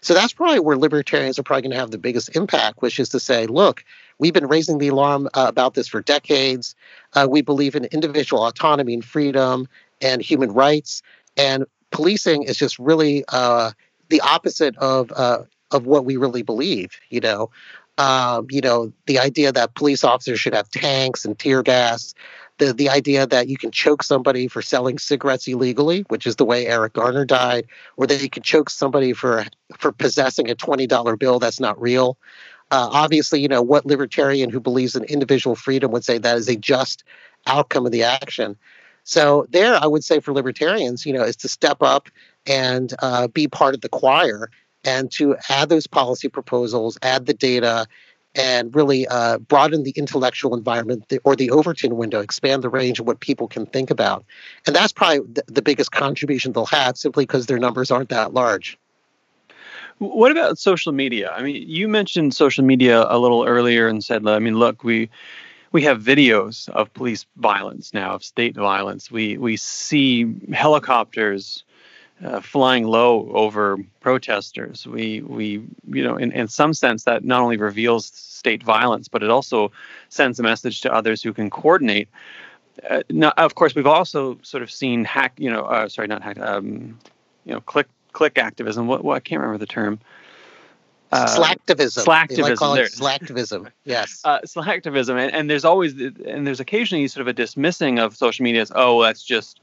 So 0.00 0.14
that's 0.14 0.32
probably 0.32 0.60
where 0.60 0.76
libertarians 0.76 1.38
are 1.38 1.42
probably 1.42 1.62
going 1.62 1.72
to 1.72 1.78
have 1.78 1.90
the 1.90 1.98
biggest 1.98 2.34
impact, 2.36 2.82
which 2.82 3.00
is 3.00 3.08
to 3.10 3.20
say, 3.20 3.46
look, 3.46 3.84
we've 4.18 4.32
been 4.32 4.46
raising 4.46 4.78
the 4.78 4.88
alarm 4.88 5.28
uh, 5.34 5.46
about 5.48 5.74
this 5.74 5.88
for 5.88 6.00
decades. 6.00 6.76
Uh, 7.14 7.26
we 7.28 7.42
believe 7.42 7.74
in 7.74 7.86
individual 7.86 8.46
autonomy 8.46 8.94
and 8.94 9.04
freedom 9.04 9.66
and 10.00 10.22
human 10.22 10.52
rights. 10.52 11.02
And 11.36 11.64
policing 11.90 12.44
is 12.44 12.56
just 12.56 12.78
really 12.78 13.24
uh, 13.28 13.72
the 14.08 14.20
opposite 14.20 14.76
of 14.76 15.10
uh, 15.12 15.42
of 15.70 15.84
what 15.84 16.04
we 16.04 16.16
really 16.16 16.42
believe. 16.42 16.98
You 17.10 17.20
know, 17.20 17.50
um, 17.98 18.46
you 18.50 18.60
know, 18.60 18.92
the 19.06 19.18
idea 19.18 19.52
that 19.52 19.74
police 19.74 20.04
officers 20.04 20.40
should 20.40 20.54
have 20.54 20.70
tanks 20.70 21.24
and 21.24 21.38
tear 21.38 21.62
gas 21.62 22.14
the 22.58 22.72
the 22.72 22.88
idea 22.88 23.26
that 23.26 23.48
you 23.48 23.56
can 23.56 23.70
choke 23.70 24.02
somebody 24.02 24.48
for 24.48 24.62
selling 24.62 24.98
cigarettes 24.98 25.48
illegally, 25.48 26.04
which 26.08 26.26
is 26.26 26.36
the 26.36 26.44
way 26.44 26.66
Eric 26.66 26.92
Garner 26.92 27.24
died, 27.24 27.66
or 27.96 28.06
that 28.06 28.22
you 28.22 28.30
can 28.30 28.42
choke 28.42 28.70
somebody 28.70 29.12
for 29.12 29.44
for 29.76 29.92
possessing 29.92 30.50
a 30.50 30.54
twenty 30.54 30.86
dollar 30.86 31.16
bill 31.16 31.38
that's 31.38 31.60
not 31.60 31.80
real. 31.80 32.18
Uh, 32.70 32.88
obviously, 32.92 33.40
you 33.40 33.48
know 33.48 33.62
what 33.62 33.86
libertarian 33.86 34.50
who 34.50 34.60
believes 34.60 34.94
in 34.94 35.04
individual 35.04 35.56
freedom 35.56 35.90
would 35.90 36.04
say 36.04 36.18
that 36.18 36.36
is 36.36 36.48
a 36.48 36.56
just 36.56 37.04
outcome 37.46 37.86
of 37.86 37.92
the 37.92 38.02
action. 38.02 38.56
So 39.04 39.46
there, 39.48 39.74
I 39.74 39.86
would 39.86 40.04
say 40.04 40.20
for 40.20 40.34
libertarians, 40.34 41.06
you 41.06 41.14
know, 41.14 41.22
is 41.22 41.36
to 41.36 41.48
step 41.48 41.82
up 41.82 42.10
and 42.44 42.92
uh, 42.98 43.28
be 43.28 43.48
part 43.48 43.74
of 43.74 43.80
the 43.80 43.88
choir 43.88 44.50
and 44.84 45.10
to 45.12 45.34
add 45.48 45.70
those 45.70 45.86
policy 45.86 46.28
proposals, 46.28 46.98
add 47.02 47.26
the 47.26 47.34
data, 47.34 47.86
and 48.34 48.74
really 48.74 49.06
uh, 49.08 49.38
broaden 49.38 49.82
the 49.82 49.90
intellectual 49.90 50.54
environment 50.54 51.12
or 51.24 51.34
the 51.34 51.50
Overton 51.50 51.96
window, 51.96 52.20
expand 52.20 52.62
the 52.62 52.68
range 52.68 53.00
of 53.00 53.06
what 53.06 53.20
people 53.20 53.48
can 53.48 53.66
think 53.66 53.90
about. 53.90 54.24
And 54.66 54.76
that's 54.76 54.92
probably 54.92 55.20
the, 55.32 55.42
the 55.46 55.62
biggest 55.62 55.92
contribution 55.92 56.52
they'll 56.52 56.66
have 56.66 56.96
simply 56.96 57.24
because 57.24 57.46
their 57.46 57.58
numbers 57.58 57.90
aren't 57.90 58.10
that 58.10 58.34
large. 58.34 58.78
What 59.98 60.30
about 60.30 60.58
social 60.58 60.92
media? 60.92 61.32
I 61.32 61.42
mean, 61.42 61.68
you 61.68 61.88
mentioned 61.88 62.32
social 62.34 62.64
media 62.64 63.04
a 63.08 63.18
little 63.18 63.44
earlier 63.44 63.88
and 63.88 64.04
said, 64.04 64.26
I 64.26 64.38
mean, 64.38 64.56
look, 64.56 64.84
we 64.84 65.10
we 65.72 65.82
have 65.82 66.00
videos 66.00 66.68
of 66.70 66.92
police 66.94 67.26
violence 67.36 67.92
now, 67.92 68.14
of 68.14 68.24
state 68.24 68.54
violence. 68.54 69.10
We 69.10 69.38
we 69.38 69.56
see 69.56 70.34
helicopters 70.52 71.64
uh, 72.24 72.40
flying 72.40 72.84
low 72.84 73.30
over 73.32 73.78
protesters. 74.00 74.86
We 74.86 75.20
we 75.22 75.62
you 75.88 76.02
know 76.02 76.16
in, 76.16 76.32
in 76.32 76.48
some 76.48 76.74
sense 76.74 77.04
that 77.04 77.24
not 77.24 77.40
only 77.40 77.56
reveals 77.56 78.06
state 78.06 78.62
violence, 78.62 79.08
but 79.08 79.22
it 79.22 79.30
also 79.30 79.70
sends 80.08 80.38
a 80.40 80.42
message 80.42 80.80
to 80.82 80.92
others 80.92 81.22
who 81.22 81.32
can 81.32 81.50
coordinate. 81.50 82.08
Uh, 82.88 83.02
now, 83.10 83.32
of 83.36 83.54
course, 83.54 83.74
we've 83.74 83.86
also 83.86 84.38
sort 84.42 84.62
of 84.62 84.70
seen 84.70 85.04
hack. 85.04 85.32
You 85.36 85.50
know, 85.50 85.62
uh, 85.62 85.88
sorry, 85.88 86.08
not 86.08 86.22
hack. 86.22 86.38
Um, 86.38 86.98
you 87.44 87.52
know, 87.52 87.60
click 87.60 87.88
click 88.12 88.38
activism. 88.38 88.86
What, 88.86 89.04
what 89.04 89.16
I 89.16 89.20
can't 89.20 89.40
remember 89.40 89.58
the 89.58 89.66
term. 89.66 90.00
Uh, 91.10 91.26
slacktivism. 91.26 92.04
Slacktivism. 92.04 92.60
Like 92.60 92.80
it 92.80 92.92
slacktivism. 92.92 93.70
Yes. 93.84 94.20
Uh, 94.24 94.40
slacktivism, 94.40 95.18
and, 95.18 95.32
and 95.32 95.48
there's 95.48 95.64
always 95.64 95.94
and 95.94 96.46
there's 96.46 96.60
occasionally 96.60 97.08
sort 97.08 97.22
of 97.22 97.28
a 97.28 97.32
dismissing 97.32 97.98
of 97.98 98.16
social 98.16 98.42
media 98.42 98.60
as 98.60 98.72
oh 98.74 99.02
that's 99.02 99.22
just 99.22 99.60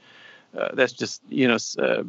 uh, 0.58 0.70
that's 0.74 0.92
just 0.92 1.22
you 1.28 1.46
know 1.46 1.58
uh, 1.78 2.02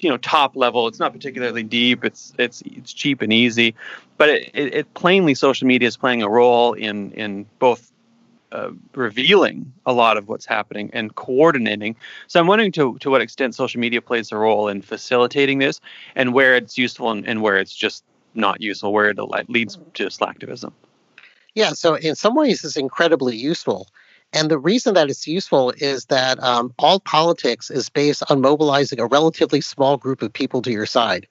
you 0.00 0.08
know 0.08 0.16
top 0.16 0.56
level. 0.56 0.86
It's 0.88 0.98
not 0.98 1.12
particularly 1.12 1.62
deep. 1.62 2.04
It's 2.04 2.32
it's 2.38 2.62
it's 2.62 2.92
cheap 2.92 3.22
and 3.22 3.32
easy, 3.32 3.74
but 4.16 4.28
it, 4.28 4.50
it, 4.54 4.74
it 4.74 4.94
plainly 4.94 5.34
social 5.34 5.66
media 5.66 5.88
is 5.88 5.96
playing 5.96 6.22
a 6.22 6.28
role 6.28 6.72
in 6.72 7.12
in 7.12 7.46
both 7.58 7.92
uh, 8.52 8.70
revealing 8.94 9.72
a 9.86 9.92
lot 9.92 10.16
of 10.16 10.28
what's 10.28 10.46
happening 10.46 10.90
and 10.92 11.14
coordinating. 11.14 11.96
So 12.26 12.38
I'm 12.38 12.46
wondering 12.46 12.72
to 12.72 12.98
to 12.98 13.10
what 13.10 13.20
extent 13.20 13.54
social 13.54 13.80
media 13.80 14.02
plays 14.02 14.32
a 14.32 14.36
role 14.36 14.68
in 14.68 14.82
facilitating 14.82 15.58
this, 15.58 15.80
and 16.14 16.34
where 16.34 16.56
it's 16.56 16.76
useful 16.76 17.10
and, 17.10 17.26
and 17.26 17.42
where 17.42 17.56
it's 17.56 17.74
just 17.74 18.04
not 18.34 18.60
useful, 18.60 18.92
where 18.92 19.10
it 19.10 19.18
leads 19.48 19.78
to 19.94 20.06
slacktivism. 20.06 20.72
Yeah, 21.54 21.70
so 21.72 21.94
in 21.94 22.14
some 22.14 22.34
ways, 22.34 22.64
it's 22.64 22.76
incredibly 22.76 23.36
useful. 23.36 23.88
And 24.32 24.50
the 24.50 24.58
reason 24.58 24.94
that 24.94 25.10
it's 25.10 25.26
useful 25.26 25.72
is 25.76 26.06
that 26.06 26.42
um, 26.42 26.72
all 26.78 27.00
politics 27.00 27.70
is 27.70 27.88
based 27.88 28.22
on 28.30 28.40
mobilizing 28.40 28.98
a 28.98 29.06
relatively 29.06 29.60
small 29.60 29.96
group 29.96 30.22
of 30.22 30.32
people 30.32 30.62
to 30.62 30.70
your 30.70 30.86
side. 30.86 31.26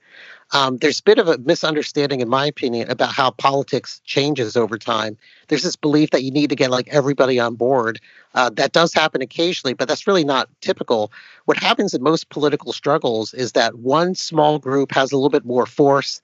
Um, 0.54 0.78
there's 0.78 1.00
a 1.00 1.04
bit 1.04 1.18
of 1.18 1.28
a 1.28 1.38
misunderstanding, 1.38 2.20
in 2.20 2.28
my 2.28 2.46
opinion, 2.46 2.92
about 2.92 3.14
how 3.14 3.32
politics 3.32 4.02
changes 4.04 4.58
over 4.58 4.78
time. 4.78 5.18
There's 5.48 5.64
this 5.64 5.78
belief 5.78 6.10
that 6.12 6.24
you 6.24 6.32
need 6.32 6.50
to 6.50 6.56
get 6.56 6.70
like 6.70 6.90
everybody 6.90 7.40
on 7.40 7.56
board. 7.56 8.02
Uh, 8.36 8.50
that 8.52 8.74
does 8.74 8.94
happen 8.94 9.22
occasionally, 9.22 9.74
but 9.74 9.88
that's 9.88 10.08
really 10.08 10.26
not 10.26 10.50
typical. 10.60 11.12
What 11.46 11.58
happens 11.58 11.94
in 11.94 12.04
most 12.04 12.30
political 12.30 12.74
struggles 12.74 13.34
is 13.34 13.54
that 13.54 13.80
one 13.80 14.14
small 14.14 14.60
group 14.60 14.92
has 14.92 15.12
a 15.12 15.16
little 15.16 15.30
bit 15.30 15.46
more 15.46 15.66
force 15.66 16.22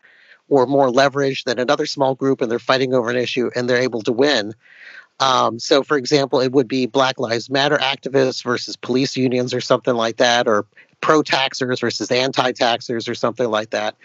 or 0.49 0.65
more 0.65 0.91
leverage 0.91 1.43
than 1.45 1.59
another 1.59 1.85
small 1.85 2.15
group, 2.15 2.41
and 2.41 2.51
they're 2.51 2.59
fighting 2.59 2.93
over 2.93 3.09
an 3.09 3.17
issue 3.17 3.49
and 3.55 3.69
they're 3.69 3.77
able 3.77 4.01
to 4.01 4.11
win. 4.11 4.53
Um, 5.19 5.57
so, 5.59 5.83
for 5.83 5.97
example, 5.97 6.39
it 6.41 6.51
would 6.51 6.67
be 6.67 6.85
Black 6.85 7.19
Lives 7.19 7.49
Matter 7.49 7.77
activists 7.77 8.43
versus 8.43 8.75
police 8.75 9.17
unions 9.17 9.53
or 9.53 9.61
something 9.61 9.95
like 9.95 10.17
that, 10.17 10.47
or 10.47 10.65
pro 11.01 11.23
taxers 11.23 11.79
versus 11.79 12.11
anti 12.11 12.51
taxers 12.51 13.07
or 13.07 13.15
something 13.15 13.49
like 13.49 13.71
that. 13.71 13.95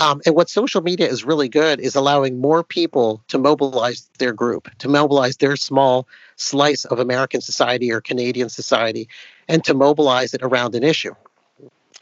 Um, 0.00 0.20
and 0.26 0.34
what 0.34 0.48
social 0.48 0.82
media 0.82 1.08
is 1.08 1.24
really 1.24 1.48
good 1.48 1.80
is 1.80 1.94
allowing 1.94 2.40
more 2.40 2.64
people 2.64 3.22
to 3.28 3.38
mobilize 3.38 4.08
their 4.18 4.32
group, 4.32 4.68
to 4.78 4.88
mobilize 4.88 5.36
their 5.36 5.56
small 5.56 6.08
slice 6.36 6.84
of 6.84 6.98
American 6.98 7.40
society 7.40 7.92
or 7.92 8.00
Canadian 8.00 8.48
society, 8.48 9.08
and 9.48 9.64
to 9.64 9.74
mobilize 9.74 10.34
it 10.34 10.42
around 10.42 10.74
an 10.74 10.82
issue. 10.82 11.14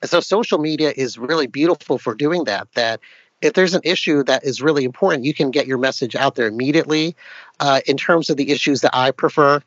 So, 0.05 0.21
social 0.21 0.59
media 0.59 0.92
is 0.97 1.19
really 1.19 1.47
beautiful 1.47 1.99
for 1.99 2.14
doing 2.14 2.45
that. 2.45 2.69
That 2.75 3.01
if 3.40 3.53
there's 3.53 3.75
an 3.75 3.83
issue 3.85 4.22
that 4.25 4.44
is 4.44 4.62
really 4.62 4.85
important, 4.85 5.25
you 5.25 5.35
can 5.35 5.51
get 5.51 5.66
your 5.66 5.79
message 5.79 6.16
out 6.16 6.35
there 6.35 6.46
immediately. 6.46 7.16
Uh, 7.61 7.81
in 7.87 7.96
terms 7.96 8.31
of 8.31 8.37
the 8.37 8.51
issues 8.51 8.81
that 8.81 8.94
I 8.94 9.11
prefer, 9.11 9.61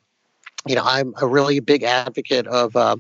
you 0.68 0.76
know, 0.76 0.84
I'm 0.84 1.14
a 1.22 1.28
really 1.28 1.60
big 1.60 1.84
advocate 1.84 2.48
of 2.48 2.76
uh, 2.76 2.98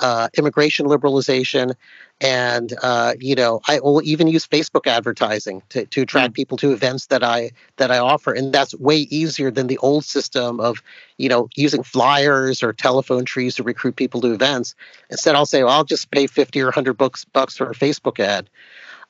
uh, 0.00 0.28
immigration 0.36 0.86
liberalization, 0.86 1.74
and 2.20 2.74
uh, 2.82 3.14
you 3.18 3.34
know, 3.34 3.60
I 3.66 3.80
will 3.80 4.02
even 4.04 4.28
use 4.28 4.46
Facebook 4.46 4.86
advertising 4.86 5.62
to, 5.70 5.86
to 5.86 6.02
attract 6.02 6.32
mm. 6.32 6.36
people 6.36 6.56
to 6.58 6.72
events 6.72 7.06
that 7.06 7.24
I 7.24 7.50
that 7.76 7.90
I 7.90 7.98
offer, 7.98 8.32
and 8.32 8.52
that's 8.52 8.74
way 8.74 8.98
easier 8.98 9.50
than 9.50 9.66
the 9.66 9.78
old 9.78 10.04
system 10.04 10.60
of 10.60 10.82
you 11.16 11.28
know 11.28 11.48
using 11.56 11.82
flyers 11.82 12.62
or 12.62 12.72
telephone 12.72 13.24
trees 13.24 13.56
to 13.56 13.62
recruit 13.62 13.96
people 13.96 14.20
to 14.20 14.32
events. 14.32 14.74
Instead, 15.10 15.34
I'll 15.34 15.46
say, 15.46 15.64
well, 15.64 15.72
I'll 15.72 15.84
just 15.84 16.10
pay 16.10 16.26
fifty 16.26 16.60
or 16.60 16.70
hundred 16.70 16.94
bucks 16.94 17.24
bucks 17.24 17.56
for 17.56 17.70
a 17.70 17.74
Facebook 17.74 18.20
ad. 18.20 18.50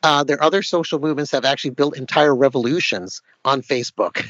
Uh, 0.02 0.24
there 0.24 0.38
are 0.38 0.42
other 0.42 0.62
social 0.62 0.98
movements 0.98 1.30
that 1.30 1.44
have 1.44 1.52
actually 1.52 1.70
built 1.70 1.96
entire 1.96 2.34
revolutions 2.34 3.20
on 3.44 3.60
Facebook. 3.60 4.24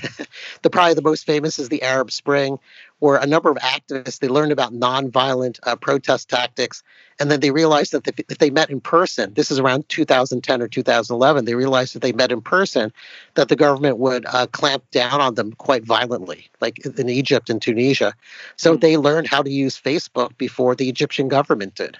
the 0.63 0.71
probably 0.71 0.95
the 0.95 1.03
most 1.03 1.25
famous 1.25 1.61
is 1.61 1.69
the 1.69 1.83
Arab 1.83 2.11
Spring, 2.11 2.59
where 2.99 3.17
a 3.17 3.27
number 3.27 3.51
of 3.51 3.57
activists 3.59 4.19
they 4.19 4.27
learned 4.27 4.51
about 4.51 4.73
nonviolent 4.73 5.61
uh, 5.63 5.77
protest 5.77 6.29
tactics, 6.29 6.83
and 7.21 7.31
then 7.31 7.39
they 7.39 7.53
realized 7.53 7.93
that 7.93 8.07
if 8.29 8.39
they 8.39 8.51
met 8.51 8.69
in 8.69 8.81
person, 8.81 9.33
this 9.35 9.53
is 9.53 9.61
around 9.61 9.89
2010 9.89 10.61
or 10.61 10.67
2011, 10.67 11.45
they 11.45 11.55
realized 11.55 11.95
that 11.95 12.03
they 12.03 12.13
met 12.13 12.33
in 12.33 12.41
person, 12.41 12.93
that 13.35 13.49
the 13.49 13.57
government 13.57 13.99
would 13.99 14.27
uh, 14.27 14.47
clamp 14.49 14.83
down 14.91 15.21
on 15.21 15.37
them 15.37 15.53
quite 15.53 15.85
violently, 15.85 16.49
like 16.61 16.85
in 16.85 17.09
Egypt 17.09 17.49
and 17.49 17.63
Tunisia. 17.63 18.13
So 18.57 18.73
mm-hmm. 18.73 18.81
they 18.81 18.97
learned 18.97 19.29
how 19.29 19.43
to 19.43 19.51
use 19.51 19.81
Facebook 19.81 20.37
before 20.37 20.75
the 20.75 20.89
Egyptian 20.89 21.29
government 21.29 21.77
did, 21.77 21.97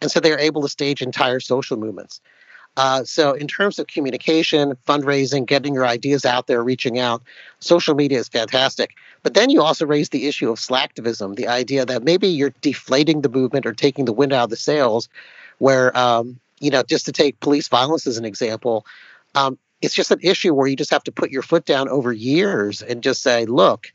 and 0.00 0.10
so 0.10 0.18
they 0.18 0.32
are 0.32 0.38
able 0.40 0.62
to 0.62 0.68
stage 0.68 1.02
entire 1.02 1.38
social 1.38 1.76
movements. 1.76 2.20
Uh, 2.76 3.04
so, 3.04 3.32
in 3.32 3.48
terms 3.48 3.78
of 3.78 3.86
communication, 3.86 4.76
fundraising, 4.86 5.46
getting 5.46 5.72
your 5.74 5.86
ideas 5.86 6.24
out 6.26 6.46
there, 6.46 6.62
reaching 6.62 6.98
out, 6.98 7.22
social 7.58 7.94
media 7.94 8.18
is 8.18 8.28
fantastic. 8.28 8.94
But 9.22 9.34
then 9.34 9.48
you 9.48 9.62
also 9.62 9.86
raise 9.86 10.10
the 10.10 10.26
issue 10.26 10.50
of 10.50 10.58
slacktivism, 10.58 11.36
the 11.36 11.48
idea 11.48 11.86
that 11.86 12.04
maybe 12.04 12.28
you're 12.28 12.52
deflating 12.60 13.22
the 13.22 13.30
movement 13.30 13.66
or 13.66 13.72
taking 13.72 14.04
the 14.04 14.12
wind 14.12 14.32
out 14.32 14.44
of 14.44 14.50
the 14.50 14.56
sails, 14.56 15.08
where, 15.58 15.96
um, 15.96 16.38
you 16.60 16.70
know, 16.70 16.82
just 16.82 17.06
to 17.06 17.12
take 17.12 17.40
police 17.40 17.68
violence 17.68 18.06
as 18.06 18.18
an 18.18 18.26
example, 18.26 18.84
um, 19.34 19.58
it's 19.80 19.94
just 19.94 20.10
an 20.10 20.20
issue 20.22 20.52
where 20.52 20.66
you 20.66 20.76
just 20.76 20.90
have 20.90 21.04
to 21.04 21.12
put 21.12 21.30
your 21.30 21.42
foot 21.42 21.64
down 21.64 21.88
over 21.88 22.12
years 22.12 22.82
and 22.82 23.02
just 23.02 23.22
say, 23.22 23.46
look, 23.46 23.90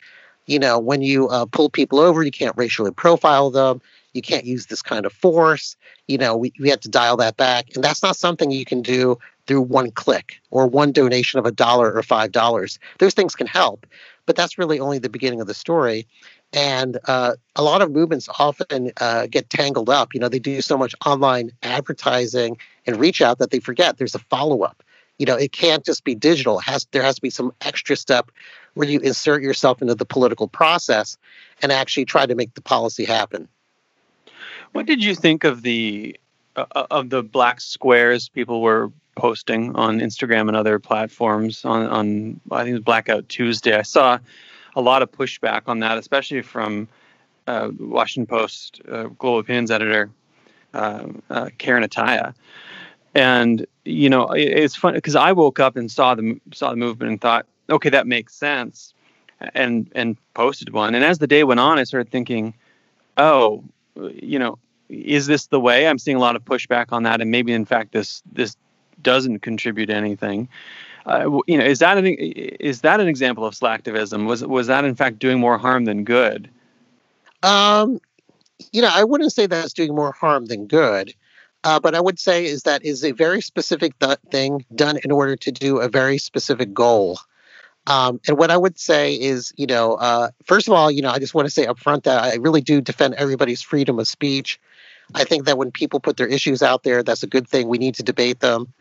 you 0.47 0.57
know, 0.57 0.79
when 0.79 1.01
you 1.01 1.27
uh, 1.29 1.45
pull 1.45 1.69
people 1.69 1.99
over, 1.99 2.23
you 2.23 2.31
can't 2.31 2.57
racially 2.57 2.91
profile 2.91 3.51
them 3.51 3.81
you 4.13 4.21
can't 4.21 4.45
use 4.45 4.65
this 4.65 4.81
kind 4.81 5.05
of 5.05 5.13
force. 5.13 5.75
You 6.07 6.17
know, 6.17 6.35
we, 6.35 6.53
we 6.59 6.69
had 6.69 6.81
to 6.81 6.89
dial 6.89 7.17
that 7.17 7.37
back. 7.37 7.69
And 7.75 7.83
that's 7.83 8.03
not 8.03 8.15
something 8.15 8.51
you 8.51 8.65
can 8.65 8.81
do 8.81 9.17
through 9.47 9.61
one 9.61 9.91
click 9.91 10.39
or 10.49 10.67
one 10.67 10.91
donation 10.91 11.39
of 11.39 11.45
a 11.45 11.51
dollar 11.51 11.93
or 11.93 12.03
five 12.03 12.31
dollars. 12.31 12.79
Those 12.99 13.13
things 13.13 13.35
can 13.35 13.47
help, 13.47 13.85
but 14.25 14.35
that's 14.35 14.57
really 14.57 14.79
only 14.79 14.99
the 14.99 15.09
beginning 15.09 15.41
of 15.41 15.47
the 15.47 15.53
story. 15.53 16.07
And 16.53 16.97
uh, 17.07 17.35
a 17.55 17.63
lot 17.63 17.81
of 17.81 17.91
movements 17.91 18.27
often 18.37 18.91
uh, 18.99 19.27
get 19.27 19.49
tangled 19.49 19.89
up. 19.89 20.13
You 20.13 20.19
know, 20.19 20.29
they 20.29 20.39
do 20.39 20.61
so 20.61 20.77
much 20.77 20.93
online 21.05 21.51
advertising 21.63 22.57
and 22.85 22.97
reach 22.97 23.21
out 23.21 23.39
that 23.39 23.51
they 23.51 23.59
forget 23.59 23.97
there's 23.97 24.15
a 24.15 24.19
follow 24.19 24.63
up. 24.63 24.83
You 25.17 25.25
know, 25.25 25.35
it 25.35 25.51
can't 25.51 25.85
just 25.85 26.03
be 26.03 26.15
digital. 26.15 26.59
It 26.59 26.65
has 26.65 26.87
there 26.91 27.03
has 27.03 27.15
to 27.15 27.21
be 27.21 27.29
some 27.29 27.53
extra 27.61 27.95
step 27.95 28.31
where 28.73 28.87
you 28.87 28.99
insert 28.99 29.43
yourself 29.43 29.81
into 29.81 29.95
the 29.95 30.05
political 30.05 30.47
process 30.47 31.17
and 31.61 31.71
actually 31.71 32.05
try 32.05 32.25
to 32.25 32.35
make 32.35 32.53
the 32.55 32.61
policy 32.61 33.05
happen. 33.05 33.47
What 34.71 34.85
did 34.85 35.03
you 35.03 35.15
think 35.15 35.43
of 35.43 35.61
the 35.61 36.17
uh, 36.55 36.65
uh, 36.75 36.87
of 36.91 37.09
the 37.09 37.23
black 37.23 37.61
squares 37.61 38.29
people 38.29 38.61
were 38.61 38.91
posting 39.15 39.75
on 39.75 39.99
Instagram 39.99 40.47
and 40.47 40.55
other 40.55 40.79
platforms 40.79 41.65
on 41.65 41.87
on 41.87 42.39
I 42.51 42.63
think 42.63 42.69
it 42.69 42.73
was 42.73 42.83
Blackout 42.83 43.29
Tuesday? 43.29 43.75
I 43.75 43.81
saw 43.81 44.19
a 44.75 44.81
lot 44.81 45.01
of 45.01 45.11
pushback 45.11 45.63
on 45.67 45.79
that, 45.79 45.97
especially 45.97 46.41
from 46.41 46.87
uh, 47.47 47.69
Washington 47.79 48.27
Post 48.27 48.81
uh, 48.89 49.03
global 49.03 49.39
opinions 49.39 49.71
editor 49.71 50.09
uh, 50.73 51.07
uh, 51.29 51.49
Karen 51.57 51.83
Attiah. 51.83 52.33
And 53.13 53.65
you 53.83 54.09
know, 54.09 54.27
it, 54.27 54.43
it's 54.43 54.75
funny 54.75 54.97
because 54.97 55.15
I 55.15 55.33
woke 55.33 55.59
up 55.59 55.75
and 55.75 55.91
saw 55.91 56.15
the 56.15 56.39
saw 56.53 56.69
the 56.69 56.77
movement 56.77 57.11
and 57.11 57.21
thought, 57.21 57.45
okay, 57.69 57.89
that 57.89 58.07
makes 58.07 58.33
sense, 58.33 58.93
and 59.53 59.91
and 59.93 60.15
posted 60.33 60.71
one. 60.71 60.95
And 60.95 61.03
as 61.03 61.19
the 61.19 61.27
day 61.27 61.43
went 61.43 61.59
on, 61.59 61.77
I 61.77 61.83
started 61.83 62.09
thinking, 62.09 62.53
oh, 63.17 63.65
you 63.95 64.39
know, 64.39 64.57
is 64.89 65.27
this 65.27 65.47
the 65.47 65.59
way? 65.59 65.87
I'm 65.87 65.97
seeing 65.97 66.17
a 66.17 66.19
lot 66.19 66.35
of 66.35 66.43
pushback 66.43 66.87
on 66.91 67.03
that, 67.03 67.21
and 67.21 67.31
maybe 67.31 67.53
in 67.53 67.65
fact 67.65 67.91
this 67.91 68.21
this 68.31 68.55
doesn't 69.01 69.39
contribute 69.39 69.89
anything. 69.89 70.47
Uh, 71.05 71.39
you 71.47 71.57
know, 71.57 71.65
is 71.65 71.79
that 71.79 71.97
an 71.97 72.05
is 72.05 72.81
that 72.81 72.99
an 72.99 73.07
example 73.07 73.45
of 73.45 73.53
slacktivism? 73.53 74.25
Was 74.27 74.45
was 74.45 74.67
that 74.67 74.85
in 74.85 74.95
fact 74.95 75.19
doing 75.19 75.39
more 75.39 75.57
harm 75.57 75.85
than 75.85 76.03
good? 76.03 76.49
Um, 77.43 77.99
you 78.71 78.81
know, 78.81 78.91
I 78.91 79.03
wouldn't 79.03 79.33
say 79.33 79.47
that's 79.47 79.73
doing 79.73 79.95
more 79.95 80.11
harm 80.11 80.45
than 80.45 80.67
good. 80.67 81.13
Uh, 81.63 81.79
but 81.79 81.93
I 81.93 82.01
would 82.01 82.19
say 82.19 82.45
is 82.45 82.63
that 82.63 82.83
is 82.83 83.03
a 83.03 83.11
very 83.11 83.41
specific 83.41 83.97
th- 83.99 84.17
thing 84.31 84.65
done 84.73 84.97
in 85.03 85.11
order 85.11 85.35
to 85.35 85.51
do 85.51 85.77
a 85.77 85.89
very 85.89 86.17
specific 86.17 86.73
goal. 86.73 87.19
Um, 87.87 88.21
and 88.27 88.37
what 88.37 88.51
I 88.51 88.57
would 88.57 88.79
say 88.79 89.15
is, 89.15 89.53
you 89.57 89.65
know, 89.65 89.95
uh, 89.95 90.29
first 90.45 90.67
of 90.67 90.73
all, 90.73 90.91
you 90.91 91.01
know, 91.01 91.09
I 91.09 91.19
just 91.19 91.33
want 91.33 91.47
to 91.47 91.51
say 91.51 91.65
up 91.65 91.79
front 91.79 92.03
that 92.03 92.23
I 92.23 92.35
really 92.35 92.61
do 92.61 92.79
defend 92.79 93.15
everybody's 93.15 93.61
freedom 93.61 93.99
of 93.99 94.07
speech. 94.07 94.59
I 95.15 95.23
think 95.23 95.45
that 95.45 95.57
when 95.57 95.71
people 95.71 95.99
put 95.99 96.17
their 96.17 96.27
issues 96.27 96.61
out 96.61 96.83
there, 96.83 97.03
that's 97.03 97.23
a 97.23 97.27
good 97.27 97.47
thing. 97.47 97.67
We 97.67 97.77
need 97.77 97.95
to 97.95 98.03
debate 98.03 98.39
them. 98.39 98.73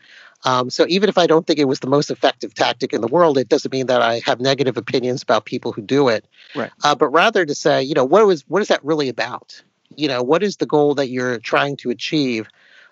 Um, 0.43 0.69
so 0.69 0.85
even 0.87 1.09
if 1.09 1.17
I 1.17 1.27
don't 1.27 1.45
think 1.45 1.59
it 1.59 1.65
was 1.65 1.81
the 1.81 1.87
most 1.87 2.09
effective 2.09 2.53
tactic 2.53 2.93
in 2.93 3.01
the 3.01 3.07
world, 3.07 3.37
it 3.37 3.49
doesn't 3.49 3.71
mean 3.71 3.87
that 3.87 4.01
I 4.01 4.21
have 4.25 4.39
negative 4.39 4.77
opinions 4.77 5.21
about 5.21 5.45
people 5.45 5.71
who 5.71 5.81
do 5.81 6.07
it. 6.07 6.25
Right. 6.55 6.71
Uh, 6.83 6.95
but 6.95 7.09
rather 7.09 7.45
to 7.45 7.53
say, 7.53 7.83
you 7.83 7.93
know, 7.93 8.05
what 8.05 8.25
was 8.25 8.43
what 8.47 8.61
is 8.61 8.69
that 8.69 8.83
really 8.83 9.09
about? 9.09 9.61
You 9.95 10.07
know, 10.07 10.23
what 10.23 10.41
is 10.41 10.57
the 10.57 10.65
goal 10.65 10.95
that 10.95 11.09
you're 11.09 11.37
trying 11.39 11.77
to 11.77 11.89
achieve? 11.89 12.47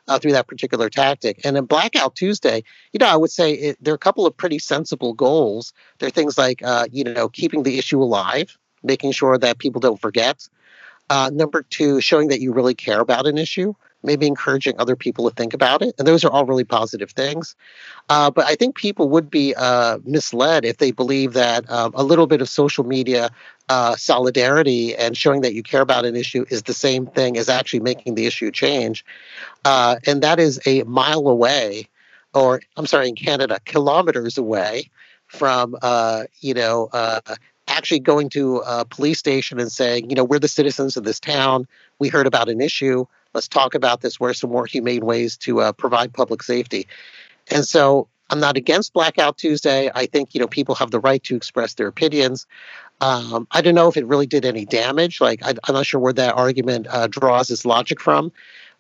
Uh, 0.10 0.20
through 0.20 0.34
that 0.34 0.48
particular 0.48 0.90
tactic. 0.90 1.40
And 1.46 1.56
in 1.56 1.66
Blackout 1.66 2.16
Tuesday, 2.16 2.64
you 2.92 2.98
know, 2.98 3.08
I 3.08 3.16
would 3.16 3.32
say 3.32 3.54
it, 3.54 3.78
there 3.80 3.94
are 3.94 3.96
a 3.96 4.00
couple 4.00 4.26
of 4.26 4.36
pretty 4.36 4.60
sensible 4.60 5.14
goals. 5.14 5.72
There 6.00 6.08
are 6.08 6.12
things 6.12 6.38
like, 6.38 6.62
uh, 6.64 6.88
you 6.92 7.04
know, 7.06 7.30
keeping 7.30 7.64
the 7.64 7.78
issue 7.78 8.02
alive, 8.02 8.58
making 8.84 9.14
sure 9.14 9.38
that 9.38 9.60
people 9.60 9.80
don't 9.80 10.02
forget. 10.02 10.50
Uh, 11.10 11.30
number 11.34 11.62
two, 11.62 12.02
showing 12.02 12.28
that 12.28 12.42
you 12.42 12.52
really 12.52 12.76
care 12.76 13.00
about 13.00 13.28
an 13.28 13.38
issue 13.38 13.74
maybe 14.04 14.28
encouraging 14.28 14.76
other 14.80 14.96
people 14.96 15.30
to 15.30 15.36
think 15.36 15.54
about 15.54 15.82
it. 15.82 15.94
And 15.98 16.08
those 16.08 16.24
are 16.24 16.32
all 16.32 16.46
really 16.46 16.64
positive 16.64 17.12
things. 17.12 17.56
Uh, 18.08 18.32
but 18.32 18.46
I 18.46 18.56
think 18.56 18.76
people 18.76 19.10
would 19.10 19.30
be 19.30 19.54
uh, 19.56 20.00
misled 20.06 20.66
if 20.66 20.78
they 20.78 20.92
believe 20.92 21.34
that 21.34 21.70
um, 21.70 21.92
a 21.96 22.04
little 22.04 22.28
bit 22.28 22.42
of 22.42 22.50
social 22.50 22.84
media 22.84 23.30
uh, 23.68 23.96
solidarity 23.96 24.96
and 24.96 25.16
showing 25.16 25.42
that 25.42 25.54
you 25.54 25.64
care 25.64 25.82
about 25.82 26.06
an 26.06 26.16
issue 26.16 26.46
is 26.50 26.64
the 26.64 26.74
same 26.74 27.06
thing 27.06 27.38
as 27.38 27.50
actually 27.50 27.82
making 27.82 28.16
the 28.16 28.26
issue 28.26 28.52
change. 28.52 29.06
Uh, 29.66 29.98
and 30.08 30.22
that 30.24 30.40
is 30.40 30.60
a 30.66 30.84
mile 30.84 31.28
away, 31.28 31.88
or 32.34 32.62
I'm 32.78 32.88
sorry, 32.88 33.10
in 33.10 33.16
Canada, 33.16 33.60
kilometers 33.66 34.38
away 34.38 34.90
from, 35.28 35.76
uh, 35.82 36.24
you 36.40 36.54
know, 36.54 36.90
uh, 36.94 37.22
actually 37.68 38.00
going 38.00 38.30
to 38.30 38.58
a 38.66 38.84
police 38.84 39.20
station 39.20 39.60
and 39.60 39.72
saying, 39.72 40.10
you 40.10 40.16
know, 40.16 40.24
we're 40.24 40.40
the 40.40 40.48
citizens 40.48 40.98
of 40.98 41.04
this 41.04 41.20
town. 41.20 41.68
We 42.00 42.10
heard 42.10 42.26
about 42.26 42.50
an 42.50 42.62
issue 42.62 43.06
let's 43.34 43.48
talk 43.48 43.76
about 43.76 44.02
this. 44.02 44.18
Are 44.22 44.34
some 44.34 44.52
more 44.52 44.66
humane 44.66 45.06
ways 45.06 45.38
to 45.38 45.62
uh, 45.62 45.72
provide 45.72 46.14
public 46.14 46.44
safety? 46.44 46.88
And 47.52 47.66
so 47.66 48.08
I'm 48.30 48.40
not 48.40 48.58
against 48.58 48.94
Blackout 48.94 49.38
Tuesday. 49.38 49.90
I 49.94 50.06
think 50.06 50.34
you 50.34 50.40
know 50.40 50.48
people 50.48 50.76
have 50.76 50.92
the 50.92 51.00
right 51.00 51.24
to 51.24 51.36
express 51.36 51.74
their 51.74 51.88
opinions. 51.88 52.46
Um, 53.02 53.48
I 53.52 53.62
don't 53.62 53.76
know 53.76 53.88
if 53.88 53.98
it 53.98 54.06
really 54.06 54.28
did 54.28 54.46
any 54.46 54.66
damage. 54.66 55.22
Like 55.22 55.44
I, 55.44 55.52
am 55.52 55.74
not 55.74 55.86
sure 55.86 56.00
where 56.00 56.14
that 56.14 56.36
argument 56.36 56.88
uh, 56.90 57.08
draws 57.08 57.50
its 57.50 57.66
logic 57.66 58.00
from, 58.00 58.32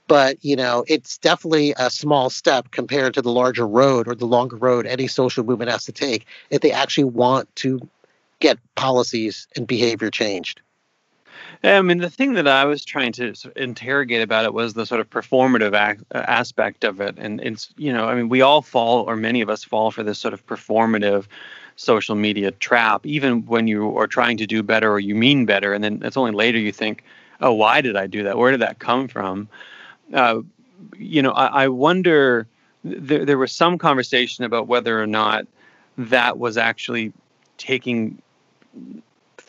but 0.07 0.43
you 0.43 0.55
know 0.55 0.83
it's 0.87 1.17
definitely 1.17 1.73
a 1.77 1.89
small 1.89 2.29
step 2.29 2.71
compared 2.71 3.13
to 3.15 3.21
the 3.21 3.31
larger 3.31 3.67
road 3.67 4.07
or 4.07 4.15
the 4.15 4.25
longer 4.25 4.55
road 4.55 4.85
any 4.85 5.07
social 5.07 5.43
movement 5.43 5.71
has 5.71 5.85
to 5.85 5.91
take 5.91 6.25
if 6.49 6.61
they 6.61 6.71
actually 6.71 7.05
want 7.05 7.53
to 7.57 7.79
get 8.39 8.57
policies 8.75 9.47
and 9.55 9.67
behavior 9.67 10.09
changed. 10.09 10.61
I 11.63 11.81
mean, 11.81 11.97
the 11.97 12.09
thing 12.09 12.33
that 12.33 12.47
I 12.47 12.65
was 12.65 12.85
trying 12.85 13.11
to 13.13 13.33
interrogate 13.55 14.21
about 14.21 14.45
it 14.45 14.53
was 14.53 14.73
the 14.73 14.85
sort 14.85 15.01
of 15.01 15.09
performative 15.09 15.73
uh, 15.73 16.17
aspect 16.17 16.83
of 16.83 17.01
it. 17.01 17.15
And 17.17 17.41
it's, 17.41 17.73
you 17.77 17.91
know, 17.91 18.07
I 18.07 18.15
mean, 18.15 18.29
we 18.29 18.41
all 18.41 18.61
fall, 18.61 19.03
or 19.03 19.15
many 19.15 19.41
of 19.41 19.49
us 19.49 19.63
fall 19.63 19.91
for 19.91 20.03
this 20.03 20.19
sort 20.19 20.33
of 20.33 20.45
performative 20.45 21.25
social 21.75 22.15
media 22.15 22.51
trap, 22.51 23.05
even 23.05 23.45
when 23.45 23.67
you 23.67 23.97
are 23.97 24.07
trying 24.07 24.37
to 24.37 24.47
do 24.47 24.63
better 24.63 24.91
or 24.91 24.99
you 24.99 25.15
mean 25.15 25.45
better. 25.45 25.73
And 25.73 25.83
then 25.83 26.01
it's 26.03 26.17
only 26.17 26.31
later 26.31 26.57
you 26.57 26.71
think, 26.71 27.03
oh, 27.41 27.53
why 27.53 27.81
did 27.81 27.95
I 27.95 28.07
do 28.07 28.23
that? 28.23 28.37
Where 28.37 28.51
did 28.51 28.61
that 28.61 28.79
come 28.79 29.07
from? 29.07 29.47
Uh, 30.13 30.41
you 30.97 31.21
know, 31.21 31.31
I, 31.31 31.63
I 31.63 31.67
wonder, 31.67 32.47
there 32.83 33.37
was 33.37 33.51
some 33.51 33.77
conversation 33.77 34.45
about 34.45 34.67
whether 34.67 35.01
or 35.01 35.07
not 35.07 35.45
that 35.97 36.37
was 36.37 36.57
actually 36.57 37.11
taking 37.57 38.21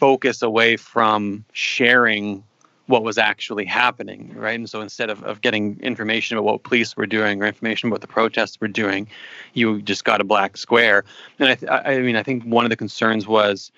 focus 0.01 0.41
away 0.41 0.77
from 0.77 1.45
sharing 1.53 2.43
what 2.87 3.05
was 3.05 3.19
actually 3.19 3.67
happening, 3.67 4.35
right? 4.35 4.59
And 4.59 4.69
so 4.69 4.81
instead 4.81 5.11
of, 5.11 5.23
of 5.23 5.43
getting 5.43 5.79
information 5.81 6.37
about 6.37 6.45
what 6.45 6.63
police 6.65 6.97
were 6.97 7.07
doing 7.07 7.41
or 7.41 7.47
information 7.47 7.89
about 7.89 8.01
the 8.01 8.09
protests 8.09 8.61
were 8.61 8.67
doing, 8.67 9.07
you 9.53 9.81
just 9.83 10.05
got 10.05 10.21
a 10.21 10.25
black 10.25 10.57
square. 10.57 11.05
And 11.39 11.51
I, 11.51 11.55
th- 11.55 11.71
I 11.71 11.99
mean, 12.01 12.17
I 12.17 12.25
think 12.25 12.43
one 12.45 12.65
of 12.65 12.71
the 12.71 12.77
concerns 12.77 13.29
was 13.29 13.71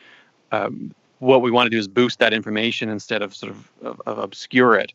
um, 0.52 0.94
what 1.18 1.42
we 1.42 1.50
want 1.50 1.66
to 1.66 1.70
do 1.70 1.78
is 1.78 1.88
boost 1.88 2.20
that 2.20 2.32
information 2.32 2.88
instead 2.88 3.20
of 3.20 3.34
sort 3.34 3.52
of, 3.52 3.68
of, 3.82 4.02
of, 4.06 4.18
obscure 4.18 4.76
it. 4.76 4.92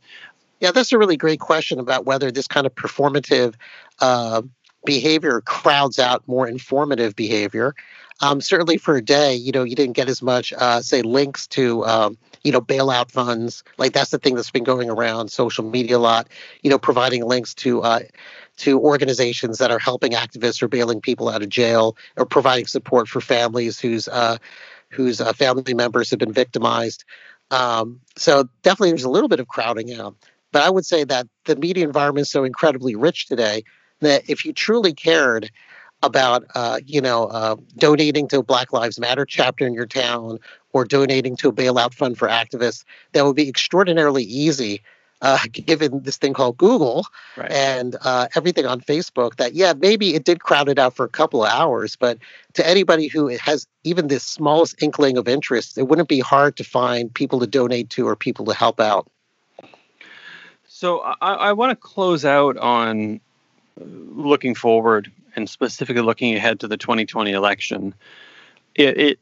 Yeah, 0.62 0.72
that's 0.72 0.92
a 0.92 0.98
really 0.98 1.18
great 1.18 1.40
question 1.40 1.78
about 1.78 2.06
whether 2.06 2.32
this 2.32 2.48
kind 2.48 2.66
of 2.66 2.74
performative 2.74 3.54
uh, 4.00 4.42
behavior 4.86 5.42
crowds 5.42 6.00
out 6.00 6.28
more 6.28 6.48
informative 6.48 7.16
behavior. 7.16 7.76
Um, 8.20 8.42
certainly 8.42 8.78
for 8.78 8.96
a 8.96 9.02
day, 9.02 9.36
you 9.36 9.52
know, 9.52 9.64
you 9.64 9.76
didn't 9.76 9.96
get 9.96 10.10
as 10.10 10.22
much, 10.24 10.52
uh, 10.54 10.82
say, 10.82 11.04
links 11.04 11.46
to, 11.48 11.86
um, 11.86 12.18
you 12.44 12.52
know, 12.52 12.62
bailout 12.62 13.12
funds. 13.12 13.64
Like 13.78 13.94
that's 13.94 14.10
the 14.10 14.18
thing 14.18 14.36
that's 14.36 14.50
been 14.50 14.64
going 14.64 14.90
around 14.90 15.30
social 15.30 15.64
media 15.64 15.98
a 15.98 16.00
lot. 16.00 16.28
You 16.64 16.72
know, 16.72 16.80
providing 16.80 17.26
links 17.26 17.54
to 17.56 17.82
uh, 17.84 18.00
to 18.58 18.80
organizations 18.80 19.60
that 19.60 19.70
are 19.70 19.78
helping 19.80 20.14
activists 20.14 20.64
or 20.64 20.68
bailing 20.68 21.00
people 21.00 21.30
out 21.30 21.44
of 21.44 21.50
jail, 21.50 21.96
or 22.16 22.26
providing 22.26 22.66
support 22.66 23.08
for 23.08 23.22
families 23.22 23.80
whose 23.80 24.08
uh, 24.08 24.38
whose 24.90 25.22
uh, 25.22 25.34
family 25.34 25.76
members 25.76 26.10
have 26.10 26.20
been 26.20 26.34
victimized. 26.34 27.04
Um, 27.52 28.00
so 28.18 28.50
definitely, 28.64 28.92
there's 28.92 29.04
a 29.04 29.10
little 29.10 29.30
bit 29.30 29.40
of 29.40 29.48
crowding 29.48 29.94
out. 29.94 30.16
But 30.52 30.64
I 30.64 30.70
would 30.70 30.86
say 30.86 31.04
that 31.04 31.28
the 31.46 31.56
media 31.56 31.86
environment 31.86 32.26
is 32.26 32.32
so 32.32 32.44
incredibly 32.44 32.96
rich 32.96 33.28
today 33.28 33.64
that 34.00 34.30
if 34.30 34.46
you 34.46 34.54
truly 34.54 34.94
cared 34.94 35.52
about, 36.04 36.46
uh, 36.56 36.80
you 36.86 37.02
know, 37.02 37.26
uh, 37.26 37.56
donating 37.78 38.28
to 38.30 38.40
a 38.40 38.44
Black 38.44 38.72
Lives 38.72 39.00
Matter 39.00 39.26
chapter 39.26 39.66
in 39.66 39.74
your 39.74 39.86
town 39.86 40.40
or 40.74 40.86
donating 40.86 41.36
to 41.38 41.50
a 41.50 41.54
bailout 41.54 41.94
fund 41.94 42.18
for 42.18 42.28
activists, 42.28 42.84
that 43.14 43.26
would 43.26 43.36
be 43.36 43.50
extraordinarily 43.50 44.24
easy. 44.24 44.82
Uh, 45.20 45.40
given 45.52 46.04
this 46.04 46.16
thing 46.18 46.32
called 46.32 46.56
Google 46.58 47.08
right. 47.38 47.52
and 47.52 47.96
uh, 48.04 48.28
everything 48.36 48.68
on 48.68 48.80
Facebook, 48.80 49.38
that 49.38 49.56
yeah, 49.56 49.74
maybe 49.76 50.14
it 50.14 50.26
did 50.26 50.42
crowd 50.42 50.70
it 50.70 50.78
out 50.78 50.96
for 50.96 51.04
a 51.04 51.10
couple 51.10 51.44
of 51.44 51.52
hours, 51.52 51.96
but 51.96 52.20
to 52.54 52.68
anybody 52.68 53.08
who 53.08 53.30
has 53.30 53.66
even 53.84 54.10
the 54.10 54.20
smallest 54.20 54.76
inkling 54.80 55.18
of 55.18 55.28
interest, 55.28 55.76
it 55.76 55.88
wouldn't 55.88 56.08
be 56.08 56.20
hard 56.20 56.56
to 56.58 56.64
find 56.64 57.12
people 57.12 57.40
to 57.40 57.48
donate 57.48 57.90
to 57.90 58.08
or 58.08 58.16
people 58.16 58.46
to 58.46 58.54
help 58.54 58.80
out. 58.80 59.08
So 60.68 61.00
I, 61.00 61.34
I 61.34 61.54
want 61.54 61.72
to 61.72 61.76
close 61.76 62.24
out 62.24 62.56
on 62.58 63.20
looking 63.80 64.54
forward 64.54 65.12
and 65.38 65.50
specifically 65.50 66.02
looking 66.02 66.36
ahead 66.36 66.60
to 66.60 66.68
the 66.68 66.76
2020 66.76 67.32
election. 67.32 67.94
It, 68.76 69.20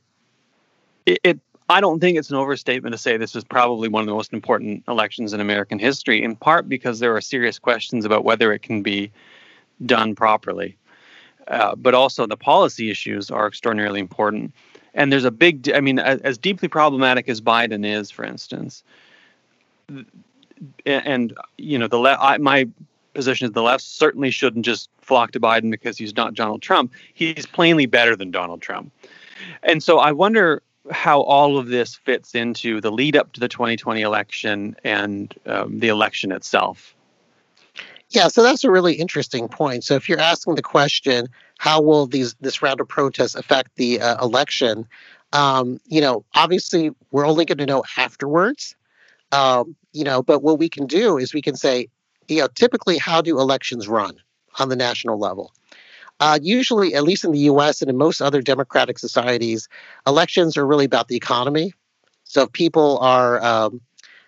it, 1.06 1.20
it, 1.24 1.40
I 1.70 1.82
don't 1.82 2.00
think 2.00 2.18
it's 2.18 2.30
an 2.30 2.38
overstatement 2.38 2.94
to 2.94 2.98
say 2.98 3.18
this 3.18 3.36
is 3.36 3.44
probably 3.44 3.90
one 3.90 4.02
of 4.02 4.08
the 4.08 4.14
most 4.14 4.34
important 4.34 4.84
elections 4.88 5.34
in 5.34 5.42
American 5.42 5.78
history, 5.78 6.24
in 6.24 6.36
part 6.36 6.68
because 6.68 7.00
there 7.00 7.16
are 7.16 7.22
serious 7.22 7.60
questions 7.60 8.06
about 8.06 8.24
whether 8.24 8.54
it 8.54 8.62
can 8.62 8.82
be 8.82 9.12
done 9.86 10.16
properly. 10.16 10.78
Uh, 11.50 11.76
but 11.76 11.94
also 11.94 12.26
the 12.26 12.38
policy 12.38 12.90
issues 12.90 13.30
are 13.30 13.46
extraordinarily 13.46 14.00
important. 14.00 14.52
And 14.96 15.12
there's 15.12 15.26
a 15.26 15.32
big, 15.32 15.70
I 15.72 15.82
mean, 15.82 16.00
as, 16.00 16.20
as 16.22 16.38
deeply 16.38 16.70
problematic 16.70 17.28
as 17.30 17.42
Biden 17.42 17.86
is, 17.86 18.10
for 18.10 18.24
instance, 18.24 18.84
and 20.86 21.38
you 21.58 21.78
know 21.78 21.88
the 21.88 22.00
left. 22.00 22.40
My 22.40 22.68
position 23.16 23.46
is 23.46 23.54
the 23.54 23.64
left 23.64 23.84
certainly 23.84 24.30
shouldn't 24.30 24.66
just 24.66 24.90
flock 25.02 25.32
to 25.32 25.40
Biden 25.40 25.72
because 25.72 25.98
he's 25.98 26.16
not 26.16 26.34
Donald 26.34 26.62
Trump. 26.62 26.94
He's 27.14 27.46
plainly 27.46 27.86
better 27.86 28.16
than 28.16 28.32
Donald 28.32 28.62
Trump, 28.62 28.92
and 29.64 29.82
so 29.82 30.00
I 30.00 30.12
wonder 30.12 30.62
how 30.92 31.22
all 31.22 31.58
of 31.58 31.68
this 31.68 31.96
fits 31.96 32.36
into 32.36 32.80
the 32.80 32.92
lead 32.92 33.16
up 33.16 33.34
to 33.34 33.40
the 33.40 33.48
2020 33.48 34.02
election 34.02 34.76
and 34.84 35.34
um, 35.48 35.80
the 35.80 35.88
election 35.88 36.32
itself. 36.32 36.96
Yeah, 38.10 38.28
so 38.28 38.44
that's 38.44 38.64
a 38.64 38.72
really 38.72 38.94
interesting 38.94 39.48
point. 39.48 39.84
So 39.84 39.96
if 39.96 40.08
you're 40.08 40.20
asking 40.20 40.56
the 40.56 40.62
question, 40.62 41.28
how 41.58 41.82
will 41.82 42.06
these 42.06 42.36
this 42.36 42.62
round 42.62 42.80
of 42.80 42.88
protests 42.88 43.36
affect 43.36 43.76
the 43.76 44.00
uh, 44.00 44.24
election? 44.24 44.88
Um, 45.34 45.80
you 45.88 46.02
know, 46.02 46.24
obviously 46.36 46.92
we're 47.12 47.26
only 47.26 47.46
going 47.46 47.58
to 47.58 47.66
know 47.66 47.84
afterwards. 47.98 48.76
Um, 49.32 49.76
you 49.92 50.04
know, 50.04 50.22
but 50.22 50.44
what 50.44 50.60
we 50.60 50.70
can 50.70 50.86
do 50.86 51.18
is 51.18 51.34
we 51.34 51.42
can 51.42 51.56
say, 51.56 51.88
you 52.28 52.42
know, 52.42 52.48
typically 52.56 52.98
how 52.98 53.22
do 53.22 53.40
elections 53.40 53.88
run 53.88 54.16
on 54.60 54.70
the 54.70 54.76
national 54.76 55.20
level? 55.20 55.52
Uh, 56.20 56.40
usually, 56.42 56.94
at 56.96 57.04
least 57.04 57.26
in 57.26 57.32
the 57.32 57.40
U.S. 57.40 57.82
and 57.82 57.90
in 57.90 57.98
most 57.98 58.22
other 58.22 58.42
democratic 58.42 58.98
societies, 58.98 59.68
elections 60.08 60.56
are 60.56 60.66
really 60.66 60.86
about 60.86 61.10
the 61.10 61.16
economy. 61.16 61.74
So 62.24 62.44
if 62.44 62.52
people 62.54 62.98
are, 63.00 63.44
um, 63.44 63.82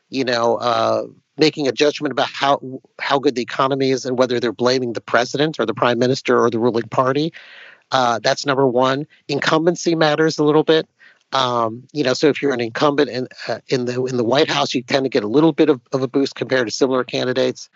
you 0.09 0.25
know, 0.25 0.57
uh, 0.57 1.03
making 1.37 1.67
a 1.67 1.71
judgment 1.71 2.11
about 2.11 2.29
how 2.29 2.59
how 2.99 3.19
good 3.19 3.35
the 3.35 3.41
economy 3.41 3.91
is 3.91 4.05
and 4.05 4.17
whether 4.17 4.39
they're 4.39 4.51
blaming 4.51 4.93
the 4.93 5.01
president 5.01 5.59
or 5.59 5.65
the 5.65 5.73
prime 5.73 5.97
minister 5.97 6.39
or 6.43 6.49
the 6.49 6.59
ruling 6.59 6.89
party, 6.89 7.33
uh, 7.91 8.19
that's 8.19 8.45
number 8.45 8.67
one. 8.67 9.07
Incumbency 9.29 9.95
matters 9.95 10.37
a 10.37 10.43
little 10.43 10.63
bit. 10.63 10.89
Um, 11.33 11.87
you 11.91 12.03
know, 12.03 12.13
so 12.13 12.27
if 12.27 12.41
you're 12.41 12.53
an 12.53 12.61
incumbent 12.61 13.09
in 13.09 13.27
uh, 13.47 13.59
in 13.67 13.85
the 13.85 14.03
in 14.05 14.17
the 14.17 14.23
White 14.23 14.49
House, 14.49 14.73
you 14.73 14.81
tend 14.81 15.05
to 15.05 15.09
get 15.09 15.23
a 15.23 15.27
little 15.27 15.51
bit 15.51 15.69
of, 15.69 15.81
of 15.91 16.01
a 16.01 16.07
boost 16.07 16.35
compared 16.35 16.67
to 16.67 16.71
similar 16.73 17.03
candidates. 17.03 17.69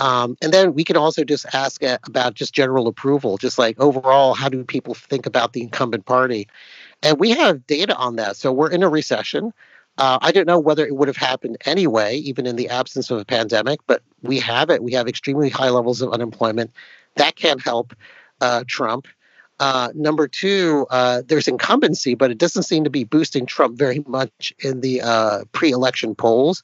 Um, 0.00 0.36
and 0.42 0.52
then 0.52 0.74
we 0.74 0.82
can 0.84 0.96
also 0.96 1.22
just 1.24 1.46
ask 1.54 1.80
about 1.82 2.34
just 2.34 2.52
general 2.52 2.88
approval, 2.88 3.38
just 3.38 3.58
like 3.58 3.78
overall, 3.78 4.34
how 4.34 4.48
do 4.48 4.64
people 4.64 4.94
think 4.94 5.26
about 5.26 5.52
the 5.52 5.62
incumbent 5.62 6.04
party? 6.04 6.48
And 7.02 7.20
we 7.20 7.30
have 7.30 7.66
data 7.66 7.94
on 7.96 8.16
that. 8.16 8.36
So 8.36 8.52
we're 8.52 8.70
in 8.70 8.82
a 8.82 8.88
recession. 8.88 9.52
Uh, 9.96 10.18
I 10.20 10.32
don't 10.32 10.46
know 10.48 10.58
whether 10.58 10.84
it 10.84 10.96
would 10.96 11.06
have 11.06 11.16
happened 11.16 11.58
anyway, 11.64 12.16
even 12.16 12.46
in 12.46 12.56
the 12.56 12.70
absence 12.70 13.10
of 13.10 13.18
a 13.18 13.24
pandemic, 13.24 13.78
but 13.86 14.02
we 14.22 14.40
have 14.40 14.70
it. 14.70 14.82
We 14.82 14.92
have 14.94 15.06
extremely 15.06 15.48
high 15.48 15.70
levels 15.70 16.02
of 16.02 16.12
unemployment. 16.12 16.72
That 17.14 17.36
can't 17.36 17.62
help 17.62 17.94
uh, 18.40 18.64
Trump. 18.66 19.06
Uh, 19.60 19.90
number 19.94 20.26
two, 20.26 20.86
uh, 20.90 21.22
there's 21.26 21.48
incumbency, 21.48 22.14
but 22.14 22.30
it 22.30 22.38
doesn't 22.38 22.64
seem 22.64 22.84
to 22.84 22.90
be 22.90 23.04
boosting 23.04 23.46
Trump 23.46 23.78
very 23.78 24.02
much 24.06 24.52
in 24.58 24.80
the 24.80 25.00
uh, 25.00 25.44
pre 25.52 25.70
election 25.70 26.14
polls. 26.14 26.62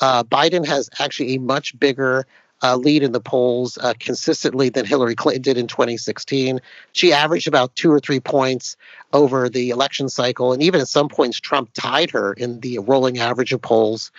Uh, 0.00 0.22
Biden 0.22 0.64
has 0.66 0.88
actually 0.98 1.34
a 1.34 1.40
much 1.40 1.78
bigger 1.78 2.26
uh, 2.62 2.76
lead 2.76 3.02
in 3.02 3.12
the 3.12 3.20
polls 3.20 3.78
uh, 3.78 3.94
consistently 3.98 4.68
than 4.68 4.84
Hillary 4.84 5.14
Clinton 5.14 5.42
did 5.42 5.58
in 5.58 5.66
2016. 5.66 6.60
She 6.92 7.12
averaged 7.12 7.48
about 7.48 7.74
two 7.76 7.90
or 7.90 8.00
three 8.00 8.20
points 8.20 8.76
over 9.12 9.48
the 9.48 9.70
election 9.70 10.08
cycle. 10.08 10.52
And 10.52 10.62
even 10.62 10.80
at 10.80 10.88
some 10.88 11.08
points, 11.08 11.40
Trump 11.40 11.70
tied 11.74 12.10
her 12.10 12.32
in 12.32 12.60
the 12.60 12.78
rolling 12.80 13.18
average 13.18 13.52
of 13.52 13.62
polls 13.62 14.10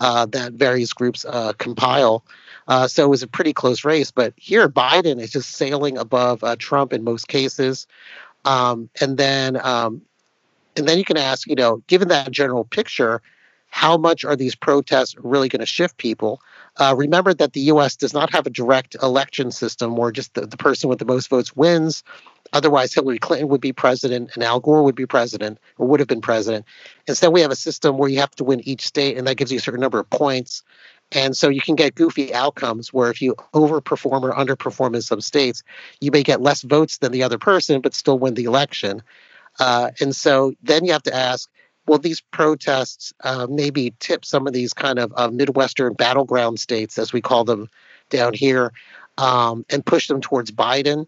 that 0.00 0.52
various 0.54 0.92
groups 0.92 1.24
compile. 1.58 2.24
Uh, 2.68 2.86
so 2.88 3.04
it 3.04 3.08
was 3.08 3.22
a 3.22 3.28
pretty 3.28 3.52
close 3.52 3.84
race. 3.84 4.10
But 4.10 4.34
here, 4.36 4.68
Biden 4.68 5.20
is 5.20 5.30
just 5.30 5.50
sailing 5.50 5.98
above 5.98 6.44
uh, 6.44 6.56
Trump 6.58 6.92
in 6.92 7.04
most 7.04 7.28
cases. 7.28 7.86
Um, 8.44 8.88
and 9.00 9.16
then, 9.16 9.64
um, 9.64 10.02
and 10.76 10.88
then 10.88 10.98
you 10.98 11.04
can 11.04 11.16
ask, 11.16 11.46
you 11.48 11.54
know, 11.54 11.82
given 11.86 12.08
that 12.08 12.30
general 12.30 12.64
picture, 12.64 13.22
how 13.72 13.96
much 13.96 14.22
are 14.22 14.36
these 14.36 14.54
protests 14.54 15.16
really 15.18 15.48
going 15.48 15.60
to 15.60 15.66
shift 15.66 15.96
people? 15.96 16.42
Uh, 16.76 16.94
remember 16.96 17.32
that 17.32 17.54
the 17.54 17.60
U.S. 17.62 17.96
does 17.96 18.12
not 18.12 18.30
have 18.30 18.46
a 18.46 18.50
direct 18.50 18.94
election 19.02 19.50
system 19.50 19.96
where 19.96 20.12
just 20.12 20.34
the, 20.34 20.46
the 20.46 20.58
person 20.58 20.90
with 20.90 20.98
the 20.98 21.06
most 21.06 21.30
votes 21.30 21.56
wins. 21.56 22.04
Otherwise, 22.52 22.92
Hillary 22.92 23.18
Clinton 23.18 23.48
would 23.48 23.62
be 23.62 23.72
president 23.72 24.30
and 24.34 24.44
Al 24.44 24.60
Gore 24.60 24.82
would 24.82 24.94
be 24.94 25.06
president 25.06 25.58
or 25.78 25.86
would 25.88 26.00
have 26.00 26.08
been 26.08 26.20
president. 26.20 26.66
Instead, 27.08 27.32
we 27.32 27.40
have 27.40 27.50
a 27.50 27.56
system 27.56 27.96
where 27.96 28.10
you 28.10 28.20
have 28.20 28.36
to 28.36 28.44
win 28.44 28.60
each 28.68 28.86
state, 28.86 29.16
and 29.16 29.26
that 29.26 29.36
gives 29.36 29.50
you 29.50 29.56
a 29.56 29.62
certain 29.62 29.80
number 29.80 29.98
of 29.98 30.10
points. 30.10 30.62
And 31.10 31.34
so 31.34 31.48
you 31.48 31.62
can 31.62 31.74
get 31.74 31.94
goofy 31.94 32.34
outcomes 32.34 32.92
where 32.92 33.10
if 33.10 33.22
you 33.22 33.34
overperform 33.54 34.22
or 34.22 34.32
underperform 34.32 34.94
in 34.94 35.00
some 35.00 35.22
states, 35.22 35.62
you 36.02 36.10
may 36.10 36.22
get 36.22 36.42
less 36.42 36.60
votes 36.60 36.98
than 36.98 37.10
the 37.10 37.22
other 37.22 37.38
person, 37.38 37.80
but 37.80 37.94
still 37.94 38.18
win 38.18 38.34
the 38.34 38.44
election. 38.44 39.02
Uh, 39.58 39.90
and 39.98 40.14
so 40.14 40.52
then 40.62 40.84
you 40.84 40.92
have 40.92 41.02
to 41.04 41.14
ask, 41.14 41.48
will 41.86 41.98
these 41.98 42.20
protests 42.20 43.12
uh, 43.24 43.46
maybe 43.50 43.94
tip 43.98 44.24
some 44.24 44.46
of 44.46 44.52
these 44.52 44.72
kind 44.72 44.98
of 44.98 45.12
uh, 45.16 45.28
Midwestern 45.28 45.94
battleground 45.94 46.60
states, 46.60 46.98
as 46.98 47.12
we 47.12 47.20
call 47.20 47.44
them 47.44 47.68
down 48.10 48.34
here, 48.34 48.72
um, 49.18 49.64
and 49.70 49.84
push 49.84 50.08
them 50.08 50.20
towards 50.20 50.50
Biden? 50.50 51.06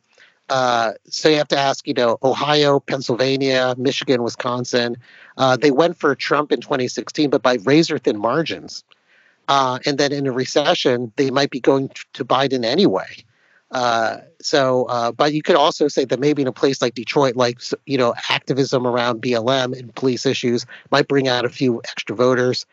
Uh, 0.50 0.92
so 1.08 1.28
you 1.28 1.36
have 1.36 1.48
to 1.48 1.58
ask, 1.58 1.86
you 1.86 1.94
know, 1.94 2.18
Ohio, 2.22 2.78
Pennsylvania, 2.80 3.74
Michigan, 3.78 4.22
Wisconsin. 4.22 4.96
Uh, 5.38 5.56
they 5.56 5.70
went 5.70 5.96
for 5.96 6.14
Trump 6.14 6.52
in 6.52 6.60
2016, 6.60 7.30
but 7.30 7.42
by 7.42 7.54
razor 7.64 7.98
thin 7.98 8.18
margins. 8.18 8.84
Uh, 9.48 9.78
and 9.86 9.98
then 9.98 10.12
in 10.12 10.26
a 10.26 10.32
recession, 10.32 11.12
they 11.16 11.30
might 11.30 11.50
be 11.50 11.60
going 11.60 11.90
to 12.14 12.24
Biden 12.24 12.64
anyway. 12.64 13.24
Uh, 13.74 14.18
so, 14.40 14.84
uh, 14.84 15.10
but 15.10 15.34
you 15.34 15.42
could 15.42 15.56
also 15.56 15.88
say 15.88 16.04
that 16.04 16.20
maybe 16.20 16.40
in 16.40 16.46
a 16.46 16.52
place 16.52 16.80
like 16.80 16.94
Detroit, 16.94 17.34
like 17.34 17.58
you 17.86 17.98
know, 17.98 18.14
activism 18.30 18.86
around 18.86 19.20
BLM 19.20 19.76
and 19.76 19.92
police 19.96 20.24
issues 20.24 20.64
might 20.92 21.08
bring 21.08 21.26
out 21.26 21.44
a 21.44 21.48
few 21.48 21.82
extra 21.88 22.14
voters. 22.14 22.66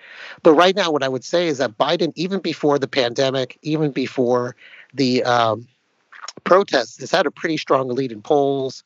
But 0.44 0.54
right 0.54 0.76
now, 0.76 0.92
what 0.92 1.02
I 1.02 1.10
would 1.10 1.24
say 1.24 1.48
is 1.48 1.58
that 1.58 1.76
Biden, 1.76 2.14
even 2.16 2.40
before 2.40 2.78
the 2.78 2.88
pandemic, 2.88 3.58
even 3.64 3.90
before 3.92 4.56
the 4.94 5.24
um, 5.24 5.68
protests, 6.44 7.00
has 7.00 7.10
had 7.10 7.26
a 7.26 7.32
pretty 7.32 7.58
strong 7.58 7.90
lead 7.90 8.12
in 8.12 8.22
polls. 8.22 8.84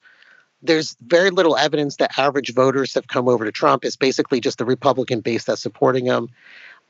There's 0.61 0.95
very 1.05 1.31
little 1.31 1.57
evidence 1.57 1.97
that 1.97 2.17
average 2.17 2.53
voters 2.53 2.93
have 2.93 3.09
come 3.09 3.27
over 3.27 3.43
to 3.43 3.51
Trump. 3.51 3.83
It's 3.83 3.97
basically 3.97 4.39
just 4.39 4.57
the 4.57 4.65
Republican 4.65 5.19
base 5.19 5.43
that's 5.43 5.61
supporting 5.61 6.05
him. 6.05 6.29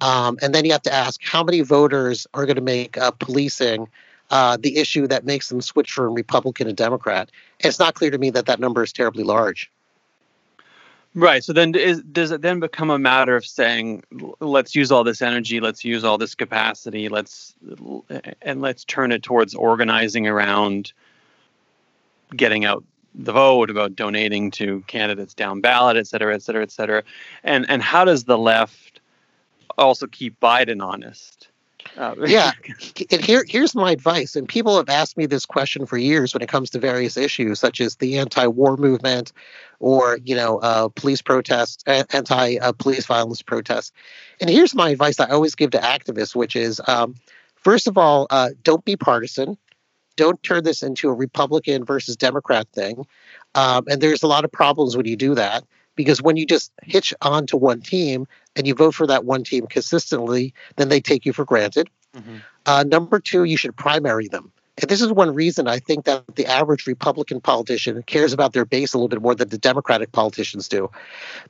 Um, 0.02 0.38
and 0.44 0.54
then 0.54 0.66
you 0.66 0.72
have 0.72 0.84
to 0.84 0.94
ask 0.94 1.20
how 1.24 1.44
many 1.44 1.62
voters 1.62 2.28
are 2.36 2.46
going 2.46 2.58
to 2.58 2.62
make 2.62 2.96
uh, 2.96 3.10
policing 3.10 3.88
uh, 4.30 4.58
the 4.58 4.78
issue 4.78 5.08
that 5.08 5.26
makes 5.26 5.50
them 5.50 5.62
switch 5.62 5.92
from 5.92 6.14
Republican 6.14 6.68
to 6.68 6.74
Democrat. 6.74 7.32
And 7.62 7.70
it's 7.70 7.80
not 7.80 7.94
clear 7.94 8.12
to 8.12 8.18
me 8.18 8.30
that 8.32 8.46
that 8.46 8.60
number 8.60 8.84
is 8.84 8.92
terribly 8.92 9.24
large. 9.24 9.72
Right. 11.18 11.44
So 11.44 11.54
then, 11.54 11.74
is, 11.76 12.02
does 12.02 12.32
it 12.32 12.42
then 12.42 12.60
become 12.60 12.90
a 12.90 13.00
matter 13.00 13.38
of 13.38 13.46
saying, 13.46 14.04
let's 14.42 14.76
use 14.76 14.92
all 14.92 15.06
this 15.06 15.22
energy, 15.22 15.62
let's 15.62 15.86
use 15.86 16.04
all 16.04 16.18
this 16.18 16.36
capacity, 16.36 17.08
let's 17.08 17.56
and 18.42 18.62
let's 18.62 18.84
turn 18.84 19.14
it 19.14 19.24
towards 19.24 19.56
organizing 19.56 20.28
around 20.28 20.92
getting 22.36 22.66
out 22.66 22.84
the 23.14 23.32
vote, 23.32 23.70
about 23.70 23.96
donating 23.96 24.52
to 24.52 24.82
candidates 24.88 25.34
down 25.34 25.62
ballot, 25.62 25.96
et 25.96 26.06
cetera, 26.06 26.36
et 26.36 26.42
cetera, 26.42 26.64
et 26.64 26.72
cetera. 26.72 27.02
And 27.46 27.66
and 27.70 27.82
how 27.82 28.04
does 28.04 28.26
the 28.26 28.38
left 28.38 29.00
also 29.78 30.08
keep 30.08 30.38
Biden 30.42 30.84
honest? 30.84 31.48
Uh, 31.98 32.16
yeah, 32.26 32.52
and 33.12 33.24
here 33.24 33.46
here's 33.48 33.74
my 33.74 33.92
advice. 33.92 34.36
And 34.36 34.48
people 34.48 34.76
have 34.78 34.90
asked 34.90 35.18
me 35.18 35.26
this 35.26 35.46
question 35.46 35.86
for 35.86 35.98
years 35.98 36.34
when 36.34 36.42
it 36.42 36.50
comes 36.50 36.70
to 36.72 36.80
various 36.80 37.16
issues, 37.16 37.60
such 37.60 37.80
as 37.80 37.96
the 37.96 38.18
anti-war 38.18 38.76
movement, 38.76 39.32
or 39.80 40.20
you 40.24 40.36
know, 40.36 40.60
uh, 40.60 40.90
police 40.90 41.22
protests, 41.22 41.84
anti-police 41.88 43.06
violence 43.06 43.42
protests. 43.42 43.92
And 44.42 44.50
here's 44.50 44.76
my 44.76 44.90
advice 44.90 45.20
I 45.20 45.30
always 45.30 45.56
give 45.56 45.72
to 45.72 45.80
activists, 45.80 46.36
which 46.36 46.56
is, 46.56 46.82
um, 46.88 47.16
first 47.56 47.88
of 47.88 47.98
all, 47.98 48.28
uh, 48.30 48.50
don't 48.64 48.84
be 48.84 48.98
partisan. 48.98 49.58
Don't 50.18 50.42
turn 50.44 50.64
this 50.64 50.84
into 50.84 51.10
a 51.10 51.14
Republican 51.14 51.86
versus 51.86 52.16
Democrat 52.16 52.68
thing. 52.74 53.06
Um, 53.54 53.86
and 53.90 54.02
there's 54.02 54.24
a 54.24 54.28
lot 54.28 54.46
of 54.46 54.52
problems 54.52 54.96
when 54.98 55.06
you 55.06 55.16
do 55.16 55.36
that 55.36 55.64
because 55.96 56.22
when 56.22 56.38
you 56.38 56.46
just 56.46 56.72
hitch 56.84 57.14
on 57.22 57.46
to 57.48 57.58
one 57.58 57.82
team 57.82 58.28
and 58.56 58.68
you 58.68 58.74
vote 58.74 58.96
for 58.96 59.08
that 59.08 59.26
one 59.26 59.44
team 59.44 59.68
consistently, 59.68 60.54
then 60.78 60.90
they 60.90 61.02
take 61.02 61.26
you 61.26 61.34
for 61.34 61.46
granted. 61.46 61.90
Mm-hmm. 62.16 62.38
Uh, 62.66 62.84
number 62.88 63.20
two, 63.20 63.44
you 63.44 63.58
should 63.58 63.76
primary 63.76 64.28
them. 64.28 64.52
And 64.82 64.90
this 64.90 65.02
is 65.02 65.12
one 65.12 65.34
reason 65.34 65.68
I 65.68 65.80
think 65.80 66.06
that 66.06 66.24
the 66.36 66.46
average 66.46 66.86
Republican 66.86 67.40
politician 67.40 68.04
cares 68.04 68.34
about 68.34 68.54
their 68.54 68.66
base 68.66 68.94
a 68.94 68.98
little 68.98 69.08
bit 69.08 69.22
more 69.22 69.36
than 69.36 69.48
the 69.50 69.58
Democratic 69.58 70.12
politicians 70.12 70.68
do, 70.68 70.90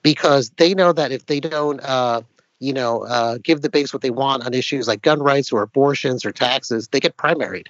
because 0.04 0.52
they 0.58 0.76
know 0.76 0.94
that 0.94 1.12
if 1.12 1.26
they 1.26 1.40
don't, 1.40 1.80
uh, 1.82 2.22
you 2.60 2.72
know, 2.72 3.04
uh, 3.06 3.40
give 3.42 3.62
the 3.62 3.70
base 3.70 3.94
what 3.94 4.04
they 4.04 4.12
want 4.12 4.46
on 4.46 4.54
issues 4.54 4.88
like 4.88 5.02
gun 5.02 5.22
rights 5.24 5.52
or 5.52 5.64
abortions 5.64 6.24
or 6.24 6.32
taxes, 6.32 6.90
they 6.90 7.00
get 7.00 7.18
primaried. 7.18 7.68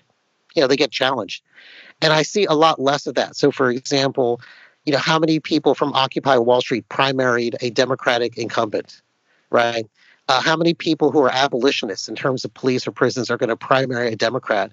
You 0.56 0.62
know, 0.62 0.68
they 0.68 0.78
get 0.78 0.92
challenged, 0.92 1.44
and 2.02 2.14
I 2.14 2.22
see 2.22 2.46
a 2.46 2.54
lot 2.54 2.80
less 2.80 3.08
of 3.08 3.16
that. 3.16 3.36
So, 3.36 3.52
for 3.52 3.70
example, 3.70 4.40
you 4.86 4.94
know, 4.94 5.00
how 5.00 5.20
many 5.20 5.40
people 5.40 5.76
from 5.76 5.92
Occupy 5.94 6.38
Wall 6.38 6.62
Street 6.62 6.88
primaried 6.88 7.56
a 7.62 7.72
Democratic 7.72 8.38
incumbent, 8.38 9.02
right? 9.56 9.90
Uh, 10.28 10.42
how 10.42 10.58
many 10.58 10.74
people 10.74 11.12
who 11.12 11.22
are 11.22 11.32
abolitionists 11.32 12.10
in 12.10 12.16
terms 12.16 12.44
of 12.44 12.54
police 12.54 12.88
or 12.88 12.92
prisons 12.92 13.30
are 13.30 13.38
going 13.38 13.50
to 13.50 13.56
primary 13.56 14.12
a 14.12 14.16
Democrat? 14.16 14.72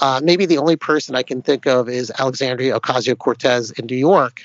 Uh, 0.00 0.20
maybe 0.22 0.46
the 0.46 0.58
only 0.58 0.76
person 0.76 1.16
I 1.16 1.22
can 1.22 1.42
think 1.42 1.66
of 1.66 1.88
is 1.88 2.12
Alexandria 2.18 2.78
Ocasio 2.78 3.18
Cortez 3.18 3.70
in 3.72 3.86
New 3.86 3.96
York. 3.96 4.42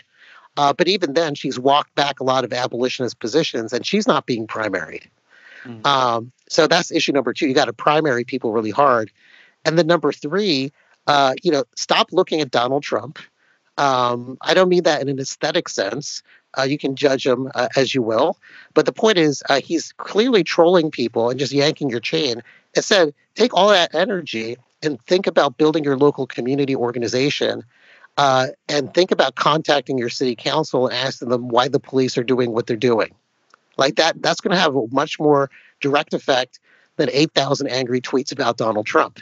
Uh, 0.58 0.74
but 0.74 0.88
even 0.88 1.14
then, 1.14 1.36
she's 1.36 1.60
walked 1.60 1.94
back 1.96 2.20
a 2.20 2.24
lot 2.24 2.46
of 2.46 2.54
abolitionist 2.54 3.20
positions 3.20 3.74
and 3.74 3.86
she's 3.86 4.08
not 4.08 4.26
being 4.26 4.48
primaried. 4.48 5.04
Mm-hmm. 5.66 5.86
Um, 5.86 6.32
so 6.50 6.68
that's 6.68 6.92
issue 6.92 7.12
number 7.12 7.34
two. 7.34 7.48
You 7.48 7.54
got 7.54 7.66
to 7.66 7.74
primary 7.74 8.24
people 8.24 8.54
really 8.54 8.72
hard. 8.72 9.12
And 9.66 9.78
then 9.78 9.88
number 9.88 10.14
three, 10.14 10.72
uh, 11.08 11.34
you 11.44 11.52
know, 11.52 11.66
stop 11.76 12.14
looking 12.14 12.40
at 12.40 12.52
Donald 12.52 12.84
Trump 12.84 13.20
um, 13.78 14.38
I 14.42 14.54
don't 14.54 14.70
mean 14.70 14.84
that 14.84 15.02
in 15.02 15.10
an 15.10 15.20
aesthetic 15.20 15.68
sense. 15.70 16.24
Uh, 16.58 16.64
you 16.64 16.78
can 16.78 16.96
judge 16.96 17.26
him 17.26 17.52
uh, 17.56 17.68
as 17.76 17.94
you 17.94 18.02
will. 18.02 18.38
But 18.74 18.86
the 18.86 18.92
point 18.92 19.18
is, 19.18 19.44
uh, 19.50 19.62
he's 19.62 19.94
clearly 19.94 20.44
trolling 20.44 20.92
people 20.92 21.30
and 21.30 21.40
just 21.40 21.52
yanking 21.52 21.90
your 21.90 22.00
chain. 22.00 22.42
Instead, 22.76 23.14
take 23.36 23.54
all 23.54 23.70
that 23.70 23.94
energy 23.96 24.58
and 24.84 25.02
think 25.02 25.28
about 25.28 25.58
building 25.58 25.84
your 25.84 25.98
local 25.98 26.28
community 26.28 26.76
organization 26.76 27.64
uh, 28.18 28.48
and 28.70 28.94
think 28.94 29.12
about 29.12 29.36
contacting 29.36 29.98
your 29.98 30.10
city 30.10 30.36
council 30.36 30.88
and 30.88 30.96
asking 30.96 31.30
them 31.30 31.50
why 31.50 31.68
the 31.68 31.80
police 31.80 32.18
are 32.18 32.24
doing 32.24 32.52
what 32.52 32.68
they're 32.68 32.78
doing. 32.78 33.14
Like 33.78 33.96
that, 33.96 34.22
that's 34.22 34.42
going 34.42 34.56
to 34.56 34.62
have 34.62 34.76
a 34.76 34.88
much 34.92 35.20
more 35.20 35.50
direct 35.82 36.14
effect 36.14 36.60
than 36.96 37.10
8,000 37.12 37.68
angry 37.68 38.00
tweets 38.00 38.32
about 38.32 38.58
Donald 38.58 38.86
Trump. 38.86 39.20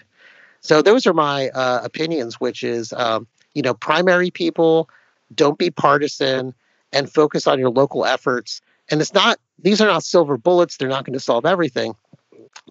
So 0.61 0.81
those 0.81 1.07
are 1.07 1.13
my 1.13 1.49
uh, 1.49 1.81
opinions, 1.83 2.39
which 2.39 2.63
is 2.63 2.93
um, 2.93 3.27
you 3.53 3.61
know, 3.61 3.73
primary 3.73 4.31
people, 4.31 4.89
don't 5.33 5.57
be 5.57 5.69
partisan, 5.69 6.53
and 6.93 7.11
focus 7.11 7.47
on 7.47 7.59
your 7.59 7.69
local 7.69 8.05
efforts. 8.05 8.61
And 8.89 9.01
it's 9.01 9.13
not; 9.13 9.39
these 9.59 9.81
are 9.81 9.87
not 9.87 10.03
silver 10.03 10.37
bullets. 10.37 10.77
They're 10.77 10.87
not 10.87 11.05
going 11.05 11.13
to 11.13 11.19
solve 11.19 11.45
everything, 11.45 11.95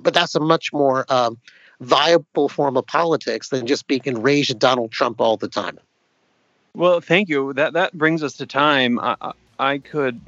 but 0.01 0.15
that's 0.15 0.35
a 0.35 0.41
much 0.41 0.73
more 0.73 1.05
um, 1.13 1.39
viable 1.81 2.49
form 2.49 2.77
of 2.77 2.87
politics 2.87 3.49
than 3.51 3.67
just 3.67 3.87
being 3.87 4.03
enraged 4.05 4.51
at 4.51 4.59
Donald 4.59 4.93
Trump 4.93 5.21
all 5.21 5.37
the 5.37 5.49
time. 5.49 5.79
Well, 6.75 7.01
thank 7.01 7.29
you. 7.29 7.53
That 7.53 7.75
that 7.75 7.93
brings 7.93 8.23
us 8.23 8.35
to 8.39 8.47
time. 8.47 8.99
I, 8.99 9.33
I 9.59 9.79
could 9.79 10.21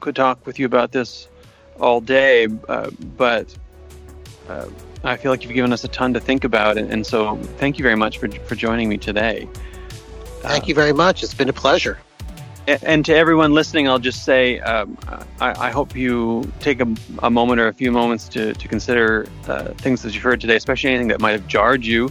could 0.00 0.16
talk 0.16 0.44
with 0.46 0.58
you 0.58 0.66
about 0.66 0.92
this 0.92 1.28
all 1.78 2.00
day, 2.00 2.48
uh, 2.68 2.90
but 3.16 3.54
uh, 4.48 4.68
I 5.04 5.16
feel 5.16 5.30
like 5.30 5.44
you've 5.44 5.52
given 5.52 5.72
us 5.72 5.84
a 5.84 5.88
ton 5.88 6.14
to 6.14 6.20
think 6.20 6.44
about, 6.44 6.76
and, 6.78 6.90
and 6.90 7.06
so 7.06 7.36
thank 7.58 7.78
you 7.78 7.82
very 7.82 7.96
much 7.96 8.18
for 8.18 8.28
for 8.30 8.56
joining 8.56 8.88
me 8.88 8.96
today. 8.96 9.48
Thank 10.40 10.68
you 10.68 10.74
very 10.74 10.92
much. 10.92 11.22
It's 11.22 11.34
been 11.34 11.48
a 11.48 11.52
pleasure. 11.52 11.98
And 12.66 13.04
to 13.04 13.14
everyone 13.14 13.54
listening, 13.54 13.88
I'll 13.88 14.00
just 14.00 14.24
say 14.24 14.58
um, 14.60 14.98
I, 15.40 15.68
I, 15.68 15.70
hope 15.70 15.94
you 15.94 16.50
take 16.58 16.80
a, 16.80 16.94
a, 17.22 17.30
moment 17.30 17.60
or 17.60 17.68
a 17.68 17.72
few 17.72 17.92
moments 17.92 18.28
to, 18.30 18.54
to 18.54 18.68
consider 18.68 19.28
uh, 19.46 19.68
things 19.74 20.02
that 20.02 20.14
you've 20.14 20.24
heard 20.24 20.40
today, 20.40 20.56
especially 20.56 20.90
anything 20.90 21.06
that 21.08 21.20
might 21.20 21.30
have 21.30 21.46
jarred 21.46 21.84
you, 21.84 22.10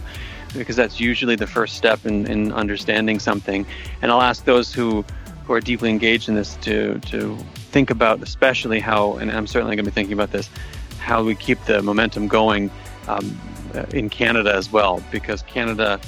because 0.53 0.77
that's 0.77 0.97
usually 0.97 1.35
the 1.35 1.47
first 1.47 1.75
step 1.75 2.05
in, 2.05 2.25
in 2.27 2.53
understanding 2.53 3.19
something. 3.19 3.65
And 4.01 4.13
I'll 4.13 4.21
ask 4.21 4.45
those 4.45 4.73
who, 4.73 5.03
who 5.43 5.51
are 5.51 5.59
deeply 5.59 5.89
engaged 5.89 6.29
in 6.29 6.35
this 6.35 6.55
to, 6.57 6.99
to 6.99 7.35
think 7.71 7.89
about, 7.89 8.23
especially 8.23 8.79
how, 8.79 9.15
and 9.15 9.31
I'm 9.31 9.47
certainly 9.47 9.75
going 9.75 9.83
to 9.83 9.91
be 9.91 9.95
thinking 9.95 10.13
about 10.13 10.31
this, 10.31 10.49
how 10.99 11.21
we 11.21 11.35
keep 11.35 11.61
the 11.65 11.81
momentum 11.81 12.29
going 12.29 12.71
um, 13.09 13.37
in 13.91 14.09
Canada 14.09 14.53
as 14.55 14.71
well, 14.71 15.03
because 15.11 15.41
Canada 15.41 15.99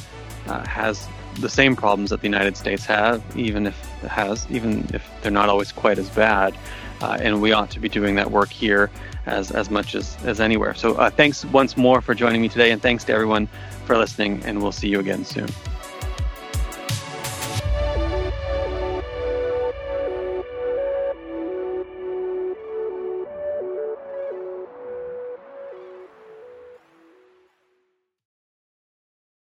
uh, 0.48 0.66
has 0.66 1.06
the 1.40 1.50
same 1.50 1.76
problems 1.76 2.10
that 2.10 2.22
the 2.22 2.28
United 2.28 2.58
States 2.58 2.86
have, 2.86 3.24
even 3.38 3.68
if 3.68 3.78
has, 4.02 4.48
even 4.50 4.88
if 4.94 5.08
they're 5.22 5.32
not 5.32 5.50
always 5.50 5.72
quite 5.72 5.98
as 5.98 6.10
bad. 6.10 6.56
Uh, 7.02 7.18
and 7.22 7.42
we 7.42 7.52
ought 7.52 7.70
to 7.70 7.80
be 7.80 7.90
doing 7.90 8.16
that 8.16 8.32
work 8.32 8.50
here 8.50 8.90
as 9.28 9.52
as 9.52 9.70
much 9.70 9.94
as 9.94 10.18
as 10.26 10.40
anywhere. 10.40 10.74
So 10.74 10.96
uh, 10.96 11.10
thanks 11.10 11.46
once 11.46 11.78
more 11.78 12.02
for 12.02 12.16
joining 12.16 12.42
me 12.42 12.50
today, 12.50 12.72
and 12.72 12.82
thanks 12.82 13.04
to 13.06 13.14
everyone 13.14 13.48
for 13.86 13.98
listening. 13.98 14.42
And 14.46 14.62
we'll 14.62 14.72
see 14.72 14.90
you 14.90 15.00
again 15.00 15.24
soon. 15.24 15.48